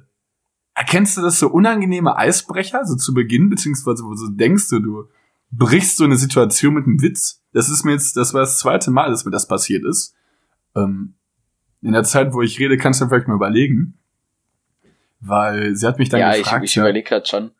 erkennst 0.74 1.18
du 1.18 1.22
das 1.22 1.40
so 1.40 1.50
unangenehme 1.50 2.16
Eisbrecher, 2.16 2.86
so 2.86 2.96
zu 2.96 3.14
Beginn, 3.14 3.50
beziehungsweise 3.50 4.04
wo 4.06 4.14
du 4.14 4.30
denkst 4.32 4.70
du, 4.70 4.80
du 4.80 5.10
brichst 5.52 5.98
so 5.98 6.04
eine 6.04 6.18
Situation 6.18 6.74
mit 6.74 6.86
einem 6.86 7.02
Witz. 7.02 7.44
Das 7.54 7.70
ist 7.70 7.84
mir 7.84 7.94
jetzt, 7.94 8.18
das 8.18 8.34
war 8.34 8.42
das 8.42 8.60
zweite 8.60 8.92
Mal, 8.92 9.10
dass 9.10 9.26
mir 9.26 9.32
das 9.32 9.48
passiert 9.48 9.86
ist. 9.86 10.16
Ähm, 10.76 11.16
in 11.82 11.94
der 11.94 12.04
Zeit, 12.04 12.34
wo 12.34 12.42
ich 12.42 12.60
rede, 12.60 12.78
kannst 12.78 13.02
du 13.02 13.08
vielleicht 13.08 13.28
mal 13.28 13.36
überlegen. 13.36 13.98
Weil 15.20 15.76
sie 15.76 15.88
hat 15.88 16.00
mich 16.00 16.10
dann 16.10 16.20
ja, 16.20 16.36
gefragt. 16.36 16.64
Ich, 16.66 16.72
ich 16.72 16.78
überlege 16.78 17.08
gerade 17.08 17.26
schon. 17.26 17.52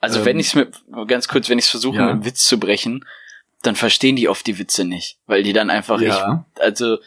Also 0.00 0.20
ähm, 0.20 0.24
wenn 0.26 0.38
ich 0.38 0.48
es 0.48 0.54
mit, 0.54 0.84
ganz 1.06 1.28
kurz, 1.28 1.48
wenn 1.48 1.58
ich 1.58 1.66
es 1.66 1.70
versuche, 1.70 1.96
ja. 1.96 2.02
mit 2.02 2.10
einem 2.12 2.24
Witz 2.24 2.44
zu 2.44 2.58
brechen, 2.58 3.04
dann 3.62 3.76
verstehen 3.76 4.16
die 4.16 4.28
oft 4.28 4.46
die 4.46 4.58
Witze 4.58 4.84
nicht, 4.84 5.18
weil 5.26 5.42
die 5.42 5.54
dann 5.54 5.70
einfach 5.70 6.00
ja. 6.00 6.46
ich, 6.54 6.62
also 6.62 6.98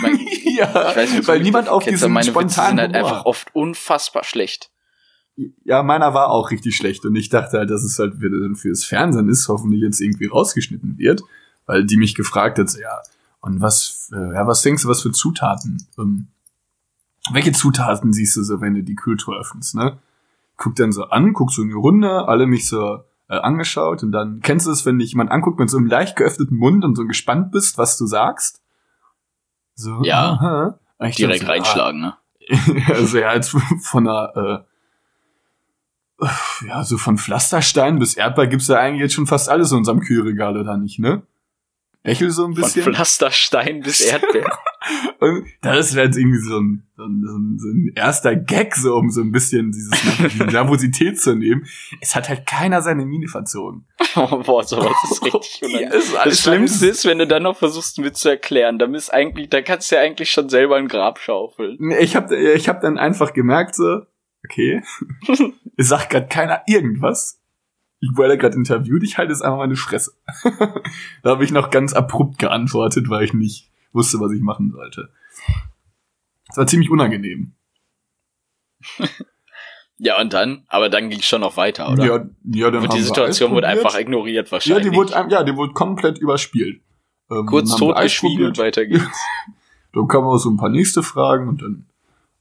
mein, 0.00 0.18
ja, 0.44 0.90
ich 0.90 0.96
weiß 0.96 1.12
nicht, 1.12 1.28
weil 1.28 1.40
niemand 1.40 1.68
auf 1.68 1.84
diesen 1.84 2.12
meine 2.12 2.34
Witze 2.34 2.62
sind 2.62 2.80
halt 2.80 2.94
einfach 2.94 3.26
oft 3.26 3.54
unfassbar 3.54 4.24
schlecht. 4.24 4.70
Ja, 5.64 5.82
meiner 5.82 6.14
war 6.14 6.30
auch 6.30 6.50
richtig 6.50 6.76
schlecht 6.76 7.04
und 7.04 7.14
ich 7.14 7.28
dachte 7.28 7.58
halt, 7.58 7.70
dass 7.70 7.84
es 7.84 7.98
halt 7.98 8.20
wieder 8.20 8.54
fürs 8.56 8.84
Fernsehen 8.84 9.28
ist, 9.28 9.48
hoffentlich 9.48 9.82
jetzt 9.82 10.00
irgendwie 10.00 10.26
rausgeschnitten 10.26 10.98
wird, 10.98 11.22
weil 11.66 11.84
die 11.84 11.96
mich 11.96 12.14
gefragt 12.14 12.58
hat, 12.58 12.74
ja, 12.74 13.00
und 13.40 13.60
was, 13.60 14.10
äh, 14.12 14.34
ja, 14.34 14.46
was 14.46 14.62
denkst 14.62 14.82
du, 14.82 14.88
was 14.88 15.02
für 15.02 15.12
Zutaten? 15.12 15.86
Ähm, 15.96 16.26
welche 17.30 17.52
Zutaten 17.52 18.12
siehst 18.12 18.36
du 18.36 18.42
so, 18.42 18.60
wenn 18.60 18.74
du 18.74 18.82
die 18.82 18.96
Kultur 18.96 19.38
öffnest, 19.38 19.74
ne? 19.74 19.98
Guck 20.56 20.74
dann 20.74 20.90
so 20.90 21.04
an, 21.04 21.34
guck 21.34 21.52
so 21.52 21.62
in 21.62 21.68
die 21.68 21.74
Runde, 21.74 22.26
alle 22.26 22.46
mich 22.46 22.66
so, 22.66 23.04
äh, 23.28 23.36
angeschaut 23.36 24.02
und 24.02 24.12
dann 24.12 24.40
kennst 24.40 24.66
du 24.66 24.70
es, 24.70 24.86
wenn 24.86 24.98
dich 24.98 25.12
jemand 25.12 25.30
anguckt 25.30 25.58
mit 25.58 25.70
so 25.70 25.76
einem 25.76 25.86
leicht 25.86 26.16
geöffneten 26.16 26.56
Mund 26.56 26.84
und 26.84 26.96
so 26.96 27.06
gespannt 27.06 27.52
bist, 27.52 27.78
was 27.78 27.96
du 27.96 28.06
sagst? 28.06 28.62
So, 29.74 30.02
ja. 30.02 30.78
Direkt 31.00 31.40
so, 31.40 31.46
ah. 31.46 31.50
reinschlagen, 31.50 32.04
ah, 32.04 32.18
ne? 32.48 32.86
also 32.88 33.18
ja, 33.18 33.28
als 33.28 33.54
von 33.82 34.08
einer, 34.08 34.36
äh, 34.36 34.64
ja, 36.66 36.82
so 36.84 36.98
von 36.98 37.18
Pflasterstein 37.18 37.98
bis 37.98 38.14
Erdbeer 38.14 38.48
gibt's 38.48 38.68
ja 38.68 38.76
eigentlich 38.76 39.02
jetzt 39.02 39.14
schon 39.14 39.26
fast 39.26 39.48
alles 39.48 39.70
in 39.70 39.78
unserem 39.78 40.00
Kühlregal, 40.00 40.56
oder 40.56 40.76
nicht, 40.76 40.98
ne? 40.98 41.22
Lächel 42.04 42.30
so 42.30 42.46
ein 42.46 42.54
bisschen. 42.54 42.84
Von 42.84 42.94
Pflasterstein 42.94 43.80
bis 43.80 44.00
Erdbeer. 44.00 44.50
und 45.20 45.46
das 45.60 45.94
wäre 45.94 46.06
jetzt 46.06 46.16
irgendwie 46.16 46.38
so 46.38 46.58
ein, 46.58 46.84
so, 46.96 47.04
ein, 47.04 47.58
so 47.58 47.68
ein 47.68 47.92
erster 47.94 48.36
Gag, 48.36 48.74
so 48.76 48.94
um 48.94 49.10
so 49.10 49.20
ein 49.20 49.32
bisschen 49.32 49.72
dieses 49.72 49.90
die 49.90 50.44
Nervosität 50.52 51.20
zu 51.20 51.34
nehmen. 51.34 51.66
Es 52.00 52.14
hat 52.14 52.28
halt 52.28 52.46
keiner 52.46 52.82
seine 52.82 53.04
Miene 53.04 53.28
verzogen. 53.28 53.86
Oh, 54.16 54.42
boah, 54.46 54.64
sowas 54.64 54.92
ist 55.10 55.24
richtig 55.24 55.62
unangenehm. 55.62 56.02
Ja, 56.14 56.24
das 56.24 56.40
Schlimmste 56.40 56.86
ist, 56.86 57.04
wenn 57.04 57.18
du 57.18 57.26
dann 57.26 57.42
noch 57.42 57.56
versuchst, 57.56 58.02
Witz 58.02 58.20
zu 58.20 58.30
erklären, 58.30 58.78
dann 58.78 58.94
ist 58.94 59.12
eigentlich, 59.12 59.50
da 59.50 59.60
kannst 59.60 59.90
du 59.90 59.96
ja 59.96 60.02
eigentlich 60.02 60.30
schon 60.30 60.48
selber 60.48 60.76
ein 60.76 60.88
Grab 60.88 61.18
schaufeln. 61.18 61.76
Ich 62.00 62.16
hab, 62.16 62.30
ich 62.30 62.68
hab 62.68 62.80
dann 62.80 62.96
einfach 62.96 63.34
gemerkt, 63.34 63.74
so, 63.74 64.02
okay, 64.48 64.82
es 65.76 65.88
sagt 65.88 66.10
gerade 66.10 66.28
keiner 66.28 66.62
irgendwas 66.66 67.38
ich 68.00 68.16
wurde 68.16 68.38
gerade 68.38 68.56
interviewt, 68.56 69.02
ich 69.02 69.18
halte 69.18 69.32
jetzt 69.32 69.42
einfach 69.42 69.58
meine 69.58 69.76
Fresse. 69.76 70.12
da 71.22 71.30
habe 71.30 71.44
ich 71.44 71.50
noch 71.50 71.70
ganz 71.70 71.92
abrupt 71.92 72.38
geantwortet, 72.38 73.08
weil 73.08 73.24
ich 73.24 73.34
nicht 73.34 73.70
wusste, 73.92 74.20
was 74.20 74.32
ich 74.32 74.40
machen 74.40 74.70
sollte. 74.70 75.10
Das 76.46 76.58
war 76.58 76.66
ziemlich 76.66 76.90
unangenehm. 76.90 77.54
Ja, 80.00 80.20
und 80.20 80.32
dann? 80.32 80.62
Aber 80.68 80.90
dann 80.90 81.10
ging 81.10 81.18
es 81.18 81.26
schon 81.26 81.40
noch 81.40 81.56
weiter, 81.56 81.90
oder? 81.90 82.04
Ja, 82.04 82.24
ja, 82.44 82.70
dann 82.70 82.84
und 82.84 82.92
die 82.92 83.00
Situation 83.00 83.50
wurde 83.50 83.66
probiert. 83.66 83.84
einfach 83.84 83.98
ignoriert 83.98 84.46
Ja, 84.46 84.52
wahrscheinlich. 84.52 84.90
die 84.90 84.94
wurde, 84.94 85.12
ja, 85.28 85.42
die 85.42 85.56
wurde 85.56 85.72
komplett 85.72 86.18
überspielt. 86.18 86.80
Ähm, 87.28 87.46
Kurz 87.46 87.74
totgeschwiegen 87.74 88.46
und 88.46 88.58
weiter 88.58 88.86
geht's. 88.86 89.02
Dann 89.92 90.06
kamen 90.06 90.28
auch 90.28 90.38
so 90.38 90.50
ein 90.50 90.56
paar 90.56 90.68
nächste 90.68 91.02
Fragen 91.02 91.48
und 91.48 91.62
dann 91.62 91.86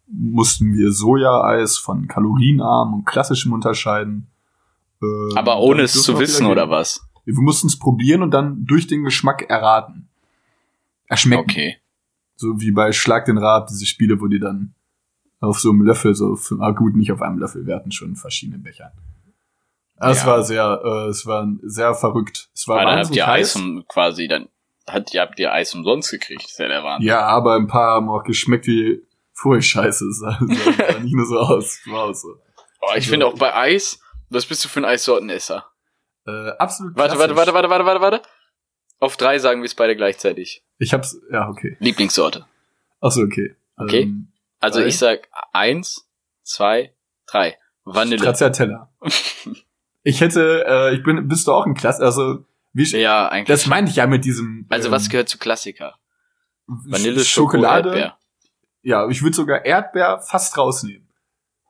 mussten 0.08 0.74
wir 0.74 0.92
Sojaeis 0.92 1.78
von 1.78 2.08
kalorienarm 2.08 2.94
und 2.94 3.06
klassischem 3.06 3.54
unterscheiden. 3.54 4.28
Ähm, 5.02 5.32
Aber 5.36 5.60
ohne 5.60 5.84
es 5.84 6.02
zu 6.02 6.20
wissen, 6.20 6.46
oder 6.48 6.70
was? 6.70 7.02
Wir 7.26 7.36
mussten 7.42 7.68
es 7.68 7.78
probieren 7.78 8.22
und 8.24 8.32
dann 8.32 8.66
durch 8.66 8.88
den 8.88 9.04
Geschmack 9.04 9.44
erraten. 9.50 10.08
Erschmecken. 11.08 11.42
Okay. 11.50 11.78
So 12.36 12.60
wie 12.62 12.72
bei 12.72 12.92
Schlag 12.92 13.26
den 13.26 13.38
Rab, 13.38 13.68
diese 13.68 13.86
Spiele, 13.86 14.22
wo 14.22 14.28
die 14.28 14.40
dann 14.40 14.74
auf 15.40 15.60
so 15.60 15.70
einem 15.72 15.82
Löffel, 15.82 16.16
so, 16.16 16.38
ah 16.60 16.72
gut, 16.72 16.96
nicht 16.96 17.12
auf 17.12 17.22
einem 17.22 17.38
Löffel, 17.38 17.66
wir 17.66 17.76
hatten 17.76 17.92
schon 17.92 18.16
verschiedene 18.16 18.58
Becher. 18.60 18.92
Es 20.00 20.22
Ja. 20.22 20.28
war 20.28 20.44
sehr, 20.44 20.82
äh, 20.84 21.08
es 21.10 21.26
war 21.26 21.48
sehr 21.64 21.94
verrückt. 21.96 22.50
Es 22.54 22.68
war 22.68 22.82
Aber 22.82 22.92
dann 22.92 23.00
habt 23.00 23.16
ihr 23.16 23.26
heiß. 23.26 23.56
Eis 23.56 23.62
um, 23.62 23.84
quasi, 23.88 24.28
dann 24.28 24.48
hat, 24.88 25.14
ihr 25.14 25.22
habt 25.22 25.40
ihr 25.40 25.52
Eis 25.52 25.74
umsonst 25.74 26.12
gekriegt. 26.12 26.44
Ist 26.46 26.60
ja 26.60 26.68
der 26.68 26.84
Wahnsinn. 26.84 27.08
Ja, 27.08 27.22
aber 27.22 27.56
ein 27.56 27.68
paar 27.68 27.96
haben 27.96 28.10
auch 28.10 28.24
geschmeckt 28.24 28.68
wie 28.68 29.02
Furchtscheiße. 29.42 30.06
Es 30.08 30.20
sah, 30.20 30.40
sah 30.40 30.74
sah 30.94 31.00
nicht 31.00 31.14
nur 31.16 31.26
so 31.26 31.40
aus. 31.40 31.80
War 31.86 32.06
auch 32.06 32.14
so. 32.14 32.36
Oh, 32.82 32.94
ich 32.96 33.08
finde 33.08 33.26
auch 33.28 33.38
bei 33.38 33.54
Eis, 33.56 34.00
was 34.30 34.46
bist 34.46 34.64
du 34.66 34.70
für 34.70 34.80
ein 34.82 34.86
Eissortenesser? 34.86 35.66
Äh, 36.26 36.50
absolut 36.58 36.96
Warte, 36.98 37.18
warte, 37.18 37.36
warte, 37.36 37.54
warte, 37.54 37.70
warte, 37.70 37.86
warte, 37.86 38.02
warte. 38.02 38.22
Auf 39.00 39.16
drei 39.18 39.38
sagen 39.40 39.62
wir 39.62 39.66
es 39.66 39.76
beide 39.76 39.96
gleichzeitig. 39.96 40.64
Ich 40.80 40.94
hab's, 40.94 41.20
ja, 41.32 41.48
okay. 41.50 41.78
Lieblingssorte. 41.80 42.46
Achso, 43.00 43.22
okay. 43.22 43.56
Okay. 43.78 44.02
Ähm, 44.04 44.32
Also 44.60 44.80
Drei. 44.80 44.88
ich 44.88 44.98
sag 44.98 45.28
eins, 45.54 46.08
zwei, 46.44 46.94
drei. 47.28 47.58
Vanille. 47.86 48.18
Stracciatella. 48.20 48.92
ich 50.04 50.20
hätte, 50.22 50.66
äh, 50.68 50.96
ich 50.96 51.04
bin, 51.04 51.28
bist 51.28 51.48
du 51.48 51.54
auch 51.54 51.66
ein 51.66 51.76
Klasse, 51.76 52.04
also, 52.04 52.44
wie, 52.74 52.84
Ja, 52.98 53.30
eigentlich. 53.30 53.48
das 53.48 53.68
meinte 53.68 53.92
ich 53.92 53.98
ja 53.98 54.08
mit 54.08 54.26
diesem, 54.26 54.66
also 54.70 54.88
ähm, 54.88 54.92
was 54.92 55.10
gehört 55.10 55.30
zu 55.30 55.38
Klassiker? 55.38 55.96
Vanille, 56.66 57.24
Schokolade. 57.24 57.90
Schokolade. 57.90 58.14
Ja, 58.88 59.06
ich 59.10 59.22
würde 59.22 59.36
sogar 59.36 59.66
Erdbeer 59.66 60.20
fast 60.20 60.58
rausnehmen. 60.58 61.10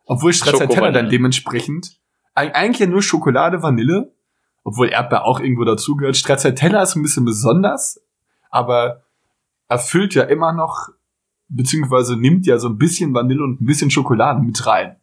Obwohl 0.06 0.34
Stracciatella 0.34 0.92
dann 0.92 1.10
dementsprechend, 1.10 2.00
eig- 2.36 2.52
eigentlich 2.52 2.78
ja 2.78 2.86
nur 2.86 3.02
Schokolade, 3.02 3.64
Vanille, 3.64 4.14
obwohl 4.64 4.90
Erdbeer 4.90 5.26
auch 5.26 5.40
irgendwo 5.40 5.64
dazugehört. 5.64 6.16
Stracciatella 6.16 6.84
ist 6.84 6.96
ein 6.96 7.02
bisschen 7.02 7.26
besonders, 7.26 8.00
aber 8.52 9.02
erfüllt 9.68 10.14
ja 10.14 10.26
immer 10.26 10.54
noch, 10.54 10.90
beziehungsweise 11.48 12.18
nimmt 12.18 12.46
ja 12.46 12.60
so 12.60 12.70
ein 12.70 12.78
bisschen 12.78 13.16
Vanille 13.16 13.44
und 13.44 13.62
ein 13.62 13.66
bisschen 13.66 13.90
Schokolade 13.90 14.40
mit 14.44 14.68
rein. 14.68 14.98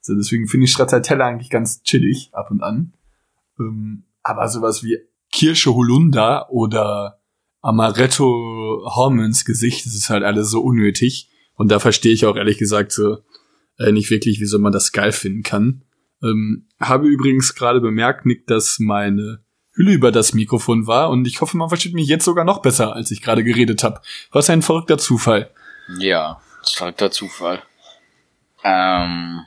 So, 0.00 0.14
deswegen 0.14 0.46
finde 0.46 0.64
ich 0.64 0.72
Stracciatella 0.72 1.26
eigentlich 1.26 1.50
ganz 1.50 1.82
chillig 1.82 2.30
ab 2.32 2.50
und 2.50 2.62
an. 2.62 2.94
Ähm, 3.60 4.04
aber 4.22 4.48
sowas 4.48 4.82
wie 4.82 4.96
Kirsche 5.30 5.74
Holunder 5.74 6.50
oder 6.50 7.20
Amaretto 7.60 8.24
Hormons 8.86 9.44
Gesicht, 9.44 9.84
das 9.84 9.94
ist 9.94 10.08
halt 10.08 10.24
alles 10.24 10.48
so 10.50 10.62
unnötig. 10.62 11.28
Und 11.58 11.70
da 11.70 11.80
verstehe 11.80 12.12
ich 12.12 12.24
auch 12.24 12.36
ehrlich 12.36 12.56
gesagt 12.56 12.92
so 12.92 13.18
äh, 13.78 13.92
nicht 13.92 14.10
wirklich, 14.10 14.40
wieso 14.40 14.58
man 14.58 14.72
das 14.72 14.92
geil 14.92 15.12
finden 15.12 15.42
kann. 15.42 15.82
Ähm, 16.22 16.66
habe 16.80 17.08
übrigens 17.08 17.54
gerade 17.54 17.80
bemerkt, 17.80 18.24
Nick, 18.24 18.46
dass 18.46 18.78
meine 18.78 19.40
Hülle 19.72 19.92
über 19.92 20.10
das 20.10 20.34
Mikrofon 20.34 20.86
war 20.86 21.10
und 21.10 21.26
ich 21.26 21.40
hoffe, 21.40 21.56
man 21.56 21.68
versteht 21.68 21.94
mich 21.94 22.08
jetzt 22.08 22.24
sogar 22.24 22.44
noch 22.44 22.62
besser, 22.62 22.94
als 22.94 23.10
ich 23.10 23.20
gerade 23.20 23.44
geredet 23.44 23.82
habe. 23.82 24.00
Was 24.30 24.48
ein 24.50 24.62
verrückter 24.62 24.98
Zufall. 24.98 25.50
Ja, 25.98 26.40
starker 26.66 27.10
Zufall. 27.10 27.62
Ähm, 28.62 29.40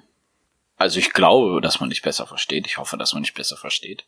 also 0.76 1.00
ich 1.00 1.14
glaube, 1.14 1.62
dass 1.62 1.80
man 1.80 1.90
dich 1.90 2.02
besser 2.02 2.28
versteht. 2.28 2.68
Ich 2.68 2.78
hoffe, 2.78 2.98
dass 2.98 3.14
man 3.14 3.24
dich 3.24 3.34
besser 3.34 3.56
versteht. 3.58 4.06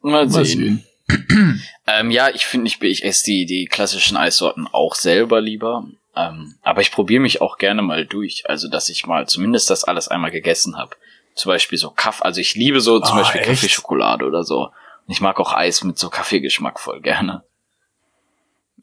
Mal 0.00 0.26
Mal 0.26 0.44
sehen. 0.44 0.84
Ähm, 1.84 2.12
ja, 2.12 2.30
ich 2.30 2.46
finde, 2.46 2.68
ich, 2.68 2.80
ich 2.80 3.04
esse 3.04 3.24
die, 3.24 3.44
die 3.44 3.66
klassischen 3.66 4.16
Eissorten 4.16 4.68
auch 4.70 4.94
selber 4.94 5.40
lieber. 5.40 5.84
Ähm, 6.14 6.54
aber 6.62 6.80
ich 6.82 6.92
probiere 6.92 7.22
mich 7.22 7.40
auch 7.40 7.56
gerne 7.58 7.82
mal 7.82 8.04
durch. 8.06 8.44
Also, 8.48 8.68
dass 8.68 8.88
ich 8.88 9.06
mal 9.06 9.26
zumindest 9.26 9.70
das 9.70 9.84
alles 9.84 10.08
einmal 10.08 10.30
gegessen 10.30 10.76
habe. 10.76 10.96
Zum 11.34 11.48
Beispiel 11.50 11.78
so 11.78 11.90
Kaffee. 11.90 12.24
Also 12.24 12.40
ich 12.40 12.54
liebe 12.54 12.80
so 12.82 13.00
zum 13.00 13.14
Ah, 13.16 13.20
Beispiel 13.22 13.40
echt? 13.40 13.48
Kaffeeschokolade 13.50 14.26
oder 14.26 14.44
so. 14.44 14.64
Und 14.64 15.08
ich 15.08 15.20
mag 15.22 15.40
auch 15.40 15.52
Eis 15.54 15.82
mit 15.84 15.98
so 15.98 16.10
Kaffeegeschmack 16.10 16.78
voll 16.78 17.00
gerne. 17.00 17.42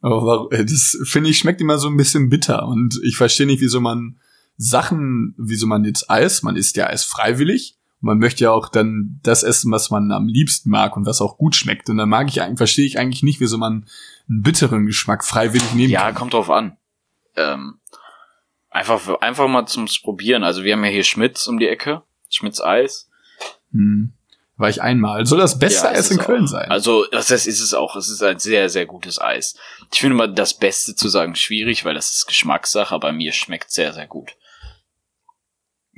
Aber 0.02 0.26
warum- 0.26 0.52
äh, 0.52 0.66
das 0.66 0.98
finde 1.04 1.30
ich 1.30 1.38
schmeckt 1.38 1.62
immer 1.62 1.78
so 1.78 1.88
ein 1.88 1.98
bisschen 1.98 2.30
bitter 2.30 2.66
und 2.68 3.00
ich 3.04 3.18
verstehe 3.18 3.46
nicht, 3.46 3.62
wieso 3.62 3.80
man 3.82 4.20
Sachen, 4.58 5.36
wieso 5.38 5.68
man 5.68 5.84
jetzt 5.86 6.10
Eis, 6.10 6.42
man 6.44 6.56
isst 6.56 6.76
ja 6.78 6.88
Eis 6.88 7.04
freiwillig. 7.04 7.76
Und 8.02 8.08
man 8.08 8.18
möchte 8.18 8.46
ja 8.46 8.52
auch 8.52 8.70
dann 8.70 9.20
das 9.24 9.44
essen, 9.44 9.72
was 9.72 9.90
man 9.90 10.12
am 10.12 10.28
liebsten 10.28 10.70
mag 10.70 10.96
und 10.98 11.06
was 11.06 11.22
auch 11.22 11.38
gut 11.38 11.56
schmeckt. 11.56 11.90
Und 11.90 11.98
dann 11.98 12.10
mag 12.10 12.30
ich 12.30 12.42
eigentlich, 12.42 12.58
verstehe 12.58 12.86
ich 12.86 12.98
eigentlich 12.98 13.24
nicht, 13.24 13.40
wieso 13.42 13.58
man 13.58 13.86
einen 14.30 14.42
bitteren 14.42 14.86
Geschmack 14.86 15.26
freiwillig 15.26 15.74
nehmen 15.74 15.92
Ja, 15.92 16.04
kann. 16.08 16.16
kommt 16.16 16.34
drauf 16.34 16.50
an. 16.50 16.78
Ähm, 17.36 17.80
einfach, 18.70 19.22
einfach 19.22 19.48
mal 19.48 19.66
zum 19.66 19.88
Probieren. 20.04 20.44
Also 20.44 20.64
wir 20.64 20.74
haben 20.74 20.84
ja 20.84 20.92
hier 20.92 21.04
Schmitz 21.04 21.48
um 21.48 21.60
die 21.60 21.68
Ecke. 21.68 22.04
Schmitz 22.30 22.62
Eis. 22.62 23.10
Hm. 23.72 24.14
War 24.58 24.70
ich 24.70 24.82
einmal. 24.82 25.26
Soll 25.26 25.40
das 25.40 25.58
beste 25.58 25.86
Ja, 25.86 25.92
Eis 25.94 26.12
in 26.12 26.18
Köln 26.18 26.44
auch. 26.44 26.50
sein? 26.50 26.70
Also, 26.70 27.06
das 27.12 27.32
heißt, 27.32 27.48
ist 27.48 27.62
es 27.62 27.74
auch. 27.74 27.96
Es 27.96 28.10
ist 28.10 28.22
ein 28.22 28.40
sehr, 28.40 28.68
sehr 28.70 28.86
gutes 28.86 29.20
Eis. 29.20 29.56
Ich 29.94 30.00
finde 30.00 30.18
mal, 30.18 30.34
das 30.34 30.54
Beste 30.54 30.96
zu 30.96 31.08
sagen 31.08 31.36
schwierig, 31.36 31.86
weil 31.86 31.94
das 31.94 32.12
ist 32.12 32.26
Geschmackssache, 32.26 32.94
aber 32.94 33.14
mir 33.14 33.32
schmeckt 33.32 33.72
sehr, 33.72 33.94
sehr 33.94 34.08
gut. 34.08 34.36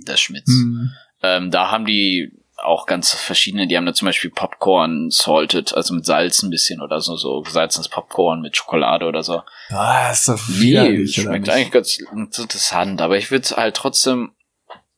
Das 0.05 0.21
Schmitz. 0.21 0.47
Hm. 0.47 0.91
Ähm, 1.23 1.51
da 1.51 1.71
haben 1.71 1.85
die 1.85 2.31
auch 2.63 2.85
ganz 2.85 3.13
verschiedene, 3.13 3.67
die 3.67 3.77
haben 3.77 3.85
da 3.85 3.93
zum 3.93 4.05
Beispiel 4.05 4.29
Popcorn 4.29 5.09
salted, 5.09 5.73
also 5.73 5.93
mit 5.93 6.05
Salz 6.05 6.43
ein 6.43 6.49
bisschen 6.49 6.81
oder 6.81 7.01
so, 7.01 7.15
so 7.15 7.41
gesalzenes 7.41 7.89
Popcorn 7.89 8.41
mit 8.41 8.55
Schokolade 8.55 9.05
oder 9.05 9.23
so. 9.23 9.41
Ah, 9.69 10.11
ist 10.11 10.27
doch 10.27 10.39
Nee, 10.47 11.07
schmeckt 11.07 11.49
eigentlich 11.49 11.71
ganz 11.71 11.97
interessant, 12.13 13.01
aber 13.01 13.17
ich 13.17 13.31
würde 13.31 13.55
halt 13.55 13.75
trotzdem 13.75 14.31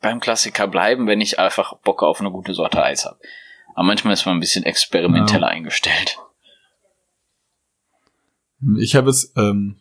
beim 0.02 0.20
Klassiker 0.20 0.68
bleiben, 0.68 1.08
wenn 1.08 1.22
ich 1.22 1.40
einfach 1.40 1.78
Bock 1.80 2.04
auf 2.04 2.20
eine 2.20 2.32
gute 2.32 2.54
Sorte 2.54 2.84
Eis 2.84 3.06
habe. 3.06 3.20
Aber 3.74 3.88
manchmal 3.88 4.14
ist 4.14 4.26
man 4.26 4.38
ein 4.38 4.42
bisschen 4.42 4.66
experimenteller 4.66 5.48
eingestellt. 5.48 6.18
Ich 8.80 8.96
habe 8.96 9.10
es, 9.10 9.34
ähm, 9.36 9.78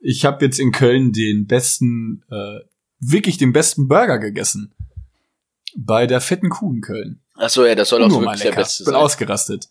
ich 0.00 0.24
habe 0.24 0.44
jetzt 0.44 0.58
in 0.58 0.72
Köln 0.72 1.12
den 1.12 1.46
besten, 1.46 2.22
äh, 2.30 2.60
wirklich 3.00 3.36
den 3.38 3.52
besten 3.52 3.88
Burger 3.88 4.18
gegessen. 4.18 4.74
Bei 5.80 6.08
der 6.08 6.20
fetten 6.20 6.48
Kuh 6.50 6.72
in 6.72 6.80
Köln. 6.80 7.20
Achso, 7.34 7.64
ja, 7.64 7.76
das 7.76 7.88
soll 7.90 8.02
auch 8.02 8.10
wirklich 8.10 8.42
der 8.42 8.52
beste 8.52 8.82
Bin 8.84 8.94
sein. 8.94 9.00
ausgerastet. 9.00 9.68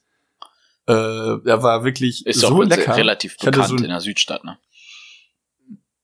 Äh, 0.88 0.94
er 0.94 1.64
war 1.64 1.84
wirklich 1.84 2.26
Ist 2.26 2.40
so 2.40 2.62
lecker. 2.62 2.96
relativ 2.96 3.36
Ich 3.38 3.44
bekannt 3.46 3.68
so 3.68 3.76
in 3.76 3.84
der 3.90 4.00
Südstadt, 4.00 4.46
ne? 4.46 4.58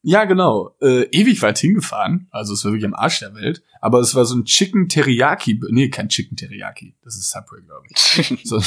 Ja, 0.02 0.26
genau. 0.26 0.76
Äh, 0.82 1.04
ewig 1.12 1.42
weit 1.42 1.58
hingefahren. 1.58 2.28
Also 2.32 2.54
es 2.54 2.66
war 2.66 2.74
wirklich 2.74 2.86
am 2.86 2.94
Arsch 2.94 3.20
der 3.20 3.34
Welt. 3.36 3.63
Aber 3.80 4.02
es 4.02 4.13
war 4.13 4.26
so 4.26 4.36
ein 4.36 4.44
Chicken 4.44 4.89
Teriyaki. 4.89 5.62
Nee, 5.70 5.88
kein 5.89 6.10
Chicken 6.10 6.36
Teriyaki. 6.36 6.98
Das 7.06 7.16
ist 7.16 7.32
Subway, 7.32 7.62
glaube 7.66 7.86
ich. 7.89 8.38
So, 8.44 8.62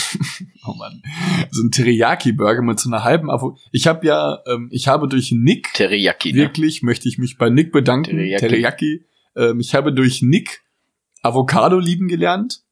oh 0.67 0.73
Mann. 0.73 1.03
So 1.51 1.63
ein 1.63 1.71
Teriyaki-Burger 1.71 2.63
mit 2.63 2.81
so 2.81 2.89
einer 2.89 3.05
halben 3.05 3.31
Avo. 3.31 3.59
Ich 3.71 3.87
habe 3.87 4.07
ja, 4.07 4.39
ähm, 4.47 4.71
ich 4.73 4.89
habe 4.89 5.07
durch 5.09 5.33
Nick 5.33 5.75
Teriyaki, 5.75 6.33
ne? 6.33 6.39
Wirklich 6.39 6.83
möchte 6.83 7.07
ich 7.11 7.19
mich 7.19 7.37
bei 7.37 7.51
Nick 7.51 7.71
bedanken. 7.73 8.13
Teriyaki. 8.13 8.41
Teriyaki. 8.49 9.05
Ähm, 9.37 9.61
ich 9.61 9.75
habe 9.75 9.93
durch 9.93 10.23
Nick 10.23 10.63
Avocado 11.27 11.79
lieben 11.79 12.09
gelernt. 12.09 12.63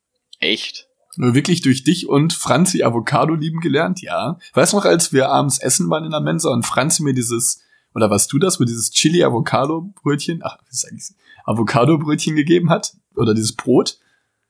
Echt? 0.40 0.86
Äh, 1.18 1.34
Wirklich 1.34 1.60
durch 1.62 1.84
dich 1.84 2.08
und 2.08 2.32
Franzi 2.32 2.82
Avocado 2.82 3.34
lieben 3.34 3.60
gelernt, 3.60 4.00
ja. 4.02 4.38
Weißt 4.54 4.72
du 4.72 4.76
noch, 4.78 4.84
als 4.84 5.12
wir 5.12 5.28
abends 5.28 5.58
essen 5.58 5.88
waren 5.90 6.04
in 6.04 6.10
der 6.10 6.20
Mensa 6.20 6.50
und 6.50 6.64
Franzi 6.66 7.02
mir 7.02 7.14
dieses, 7.14 7.62
oder 7.94 8.10
warst 8.10 8.32
du 8.32 8.38
das, 8.38 8.58
wo 8.60 8.64
dieses 8.64 8.90
Chili-Avocado-Brötchen, 8.90 10.40
ach, 10.44 10.56
was 10.66 10.74
ist 10.82 10.88
eigentlich, 10.90 11.10
Avocado-Brötchen 11.44 12.34
gegeben 12.36 12.70
hat? 12.70 12.94
Oder 13.16 13.34
dieses 13.34 13.54
Brot? 13.54 13.98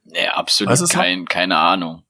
Nee, 0.04 0.26
absolut 0.28 0.70
Weißt 0.72 0.82
du 0.82 0.86
noch? 0.86 0.92
kein, 1.02 1.24
keine 1.26 1.56
Ahnung. 1.58 2.02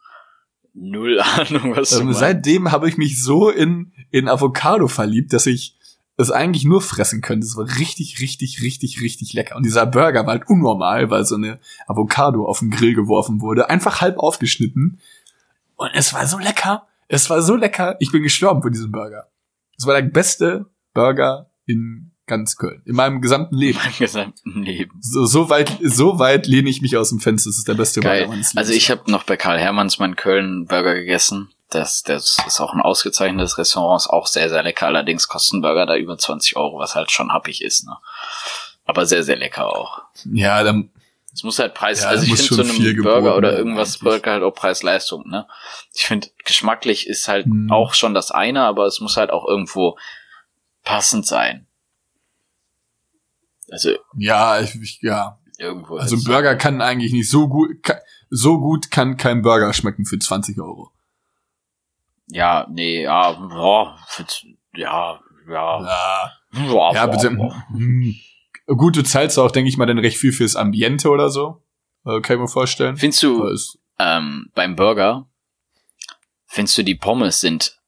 Null 0.72 1.20
Ahnung, 1.38 1.76
was 1.76 1.90
du 1.90 1.98
Ähm, 2.00 2.04
meinst. 2.06 2.20
seitdem 2.20 2.70
habe 2.72 2.88
ich 2.88 2.96
mich 2.96 3.22
so 3.22 3.48
in, 3.50 3.92
in 4.10 4.28
Avocado 4.28 4.88
verliebt, 4.88 5.32
dass 5.32 5.46
ich 5.46 5.76
es 6.16 6.30
eigentlich 6.30 6.64
nur 6.64 6.80
fressen 6.80 7.20
könnte. 7.20 7.46
Es 7.46 7.56
war 7.56 7.66
richtig, 7.78 8.20
richtig, 8.20 8.62
richtig, 8.62 9.00
richtig 9.00 9.32
lecker. 9.32 9.56
Und 9.56 9.64
dieser 9.64 9.86
Burger 9.86 10.26
war 10.26 10.34
halt 10.34 10.48
unnormal, 10.48 11.10
weil 11.10 11.24
so 11.24 11.34
eine 11.34 11.58
Avocado 11.86 12.46
auf 12.46 12.60
den 12.60 12.70
Grill 12.70 12.94
geworfen 12.94 13.40
wurde, 13.40 13.68
einfach 13.68 14.00
halb 14.00 14.18
aufgeschnitten. 14.18 15.00
Und 15.76 15.90
es 15.94 16.14
war 16.14 16.26
so 16.26 16.38
lecker. 16.38 16.86
Es 17.08 17.28
war 17.30 17.42
so 17.42 17.56
lecker. 17.56 17.96
Ich 17.98 18.12
bin 18.12 18.22
gestorben 18.22 18.62
für 18.62 18.70
diesen 18.70 18.92
Burger. 18.92 19.28
Es 19.76 19.86
war 19.86 19.94
der 19.94 20.08
beste 20.08 20.66
Burger 20.94 21.50
in 21.66 22.12
ganz 22.26 22.56
Köln. 22.56 22.80
In 22.84 22.94
meinem 22.94 23.20
gesamten 23.20 23.56
Leben. 23.56 23.78
Im 23.84 23.98
gesamten 23.98 24.62
Leben. 24.62 24.98
So, 25.00 25.26
so 25.26 25.50
weit, 25.50 25.78
so 25.82 26.18
weit 26.18 26.46
lehne 26.46 26.70
ich 26.70 26.80
mich 26.80 26.96
aus 26.96 27.10
dem 27.10 27.20
Fenster. 27.20 27.50
Das 27.50 27.58
ist 27.58 27.68
der 27.68 27.74
beste 27.74 28.00
Geil. 28.00 28.20
Burger 28.20 28.30
meines 28.30 28.54
Lebens. 28.54 28.68
Also 28.68 28.72
ich 28.72 28.90
habe 28.90 29.10
noch 29.10 29.24
bei 29.24 29.36
Karl 29.36 29.58
Hermanns 29.58 29.98
meinen 29.98 30.16
Köln 30.16 30.66
Burger 30.66 30.94
gegessen. 30.94 31.50
Das, 31.74 32.02
das 32.02 32.36
ist 32.46 32.60
auch 32.60 32.72
ein 32.72 32.80
ausgezeichnetes 32.80 33.58
Restaurant, 33.58 34.00
ist 34.02 34.08
auch 34.08 34.26
sehr, 34.26 34.48
sehr 34.48 34.62
lecker. 34.62 34.86
Allerdings 34.86 35.26
kosten 35.28 35.60
Burger 35.60 35.86
da 35.86 35.96
über 35.96 36.16
20 36.16 36.56
Euro, 36.56 36.78
was 36.78 36.94
halt 36.94 37.10
schon 37.10 37.32
happig 37.32 37.62
ist, 37.62 37.84
ne? 37.86 37.96
Aber 38.84 39.06
sehr, 39.06 39.22
sehr 39.24 39.36
lecker 39.36 39.66
auch. 39.66 40.02
Ja, 40.24 40.62
dann. 40.62 40.90
Es 41.32 41.42
muss 41.42 41.58
halt 41.58 41.74
Preis, 41.74 42.02
Ja, 42.02 42.10
also 42.10 42.22
ich 42.22 42.28
finde 42.34 42.64
so 42.64 42.64
schon 42.74 42.86
einem 42.86 43.02
Burger 43.02 43.36
oder 43.36 43.56
irgendwas 43.58 43.94
eigentlich. 43.96 44.02
Burger 44.02 44.30
halt 44.32 44.42
auch 44.44 44.54
Preis-Leistung, 44.54 45.28
ne? 45.28 45.48
Ich 45.92 46.04
finde, 46.04 46.28
geschmacklich 46.44 47.08
ist 47.08 47.26
halt 47.26 47.46
Hm. 47.46 47.72
auch 47.72 47.94
schon 47.94 48.14
das 48.14 48.30
eine, 48.30 48.62
aber 48.62 48.86
es 48.86 49.00
muss 49.00 49.16
halt 49.16 49.30
auch 49.30 49.44
irgendwo 49.48 49.98
passend 50.84 51.26
sein. 51.26 51.66
Also 53.70 53.90
Ja, 54.16 54.60
ich, 54.60 54.74
ich 54.80 54.98
ja. 55.02 55.38
irgendwo. 55.58 55.96
Also 55.96 56.14
ein 56.14 56.18
halt. 56.18 56.26
Burger 56.28 56.56
kann 56.56 56.80
eigentlich 56.80 57.12
nicht 57.12 57.28
so 57.28 57.48
gut, 57.48 57.82
ka- 57.82 58.00
so 58.30 58.58
gut 58.60 58.90
kann 58.90 59.16
kein 59.16 59.42
Burger 59.42 59.72
schmecken 59.72 60.04
für 60.06 60.18
20 60.18 60.58
Euro. 60.60 60.90
Ja, 62.28 62.66
nee, 62.70 63.02
ja, 63.02 63.32
ja, 63.32 63.96
für- 64.08 64.26
ja, 64.74 65.20
ja. 65.48 65.82
Ja, 65.82 66.32
Ja, 66.52 66.92
ja 66.94 67.06
bitte. 67.06 67.28
Hm. 67.28 68.14
Gut, 68.66 68.96
du 68.96 69.02
zahlst 69.04 69.38
auch, 69.38 69.50
denke 69.50 69.68
ich 69.68 69.76
mal, 69.76 69.86
dann 69.86 69.98
recht 69.98 70.16
viel 70.16 70.32
fürs 70.32 70.56
Ambiente 70.56 71.10
oder 71.10 71.28
so. 71.28 71.62
Äh, 72.06 72.20
kann 72.20 72.36
ich 72.36 72.40
mir 72.40 72.48
vorstellen. 72.48 72.96
Findest 72.96 73.22
du, 73.22 73.46
ähm, 73.98 74.50
beim 74.54 74.74
Burger, 74.76 75.26
findest 76.46 76.78
du 76.78 76.82
die 76.82 76.94
Pommes 76.94 77.40
sind 77.40 77.78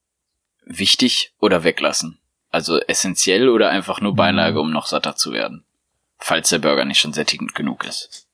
wichtig 0.64 1.32
oder 1.40 1.64
weglassen? 1.64 2.18
Also 2.50 2.78
essentiell 2.80 3.48
oder 3.48 3.70
einfach 3.70 4.00
nur 4.00 4.14
Beilage, 4.14 4.60
um 4.60 4.70
noch 4.70 4.86
satter 4.86 5.16
zu 5.16 5.32
werden? 5.32 5.64
Falls 6.18 6.48
der 6.50 6.58
Burger 6.58 6.84
nicht 6.84 7.00
schon 7.00 7.12
sättigend 7.12 7.54
genug 7.54 7.84
ist. 7.84 8.25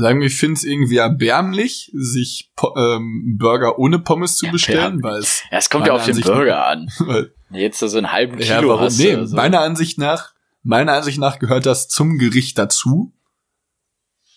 Sagen 0.00 0.20
wir, 0.20 0.26
ich 0.28 0.36
finde 0.36 0.54
es 0.54 0.64
irgendwie 0.64 0.96
erbärmlich, 0.96 1.90
sich 1.94 2.50
po 2.56 2.74
ähm, 2.76 3.22
einen 3.26 3.38
Burger 3.38 3.78
ohne 3.78 3.98
Pommes 3.98 4.36
zu 4.36 4.46
bestellen, 4.50 5.02
weil 5.02 5.18
es, 5.18 5.42
Ja, 5.50 5.58
es 5.58 5.68
kommt 5.68 5.86
ja 5.86 5.92
auf 5.92 6.04
den 6.04 6.12
Ansicht- 6.16 6.26
Burger 6.26 6.66
an. 6.66 6.90
Jetzt 7.50 7.80
so 7.80 7.98
einen 7.98 8.10
halben 8.12 8.38
Kilo 8.38 8.48
ja, 8.48 8.66
warum? 8.66 8.80
hast 8.80 8.98
Nee. 8.98 9.14
Also. 9.14 9.36
meiner 9.36 9.60
Ansicht 9.60 9.98
nach, 9.98 10.32
meiner 10.62 10.92
Ansicht 10.94 11.18
nach 11.18 11.38
gehört 11.38 11.66
das 11.66 11.88
zum 11.88 12.18
Gericht 12.18 12.56
dazu. 12.58 13.12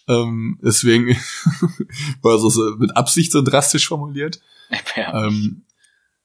Ähm, 0.08 0.60
deswegen 0.62 1.08
war 2.21 2.36
es 2.36 2.41
so 2.54 2.76
mit 2.78 2.97
Absicht 2.97 3.32
so 3.32 3.41
drastisch 3.41 3.88
formuliert. 3.88 4.41
ja. 4.97 5.28
Ähm, 5.28 5.63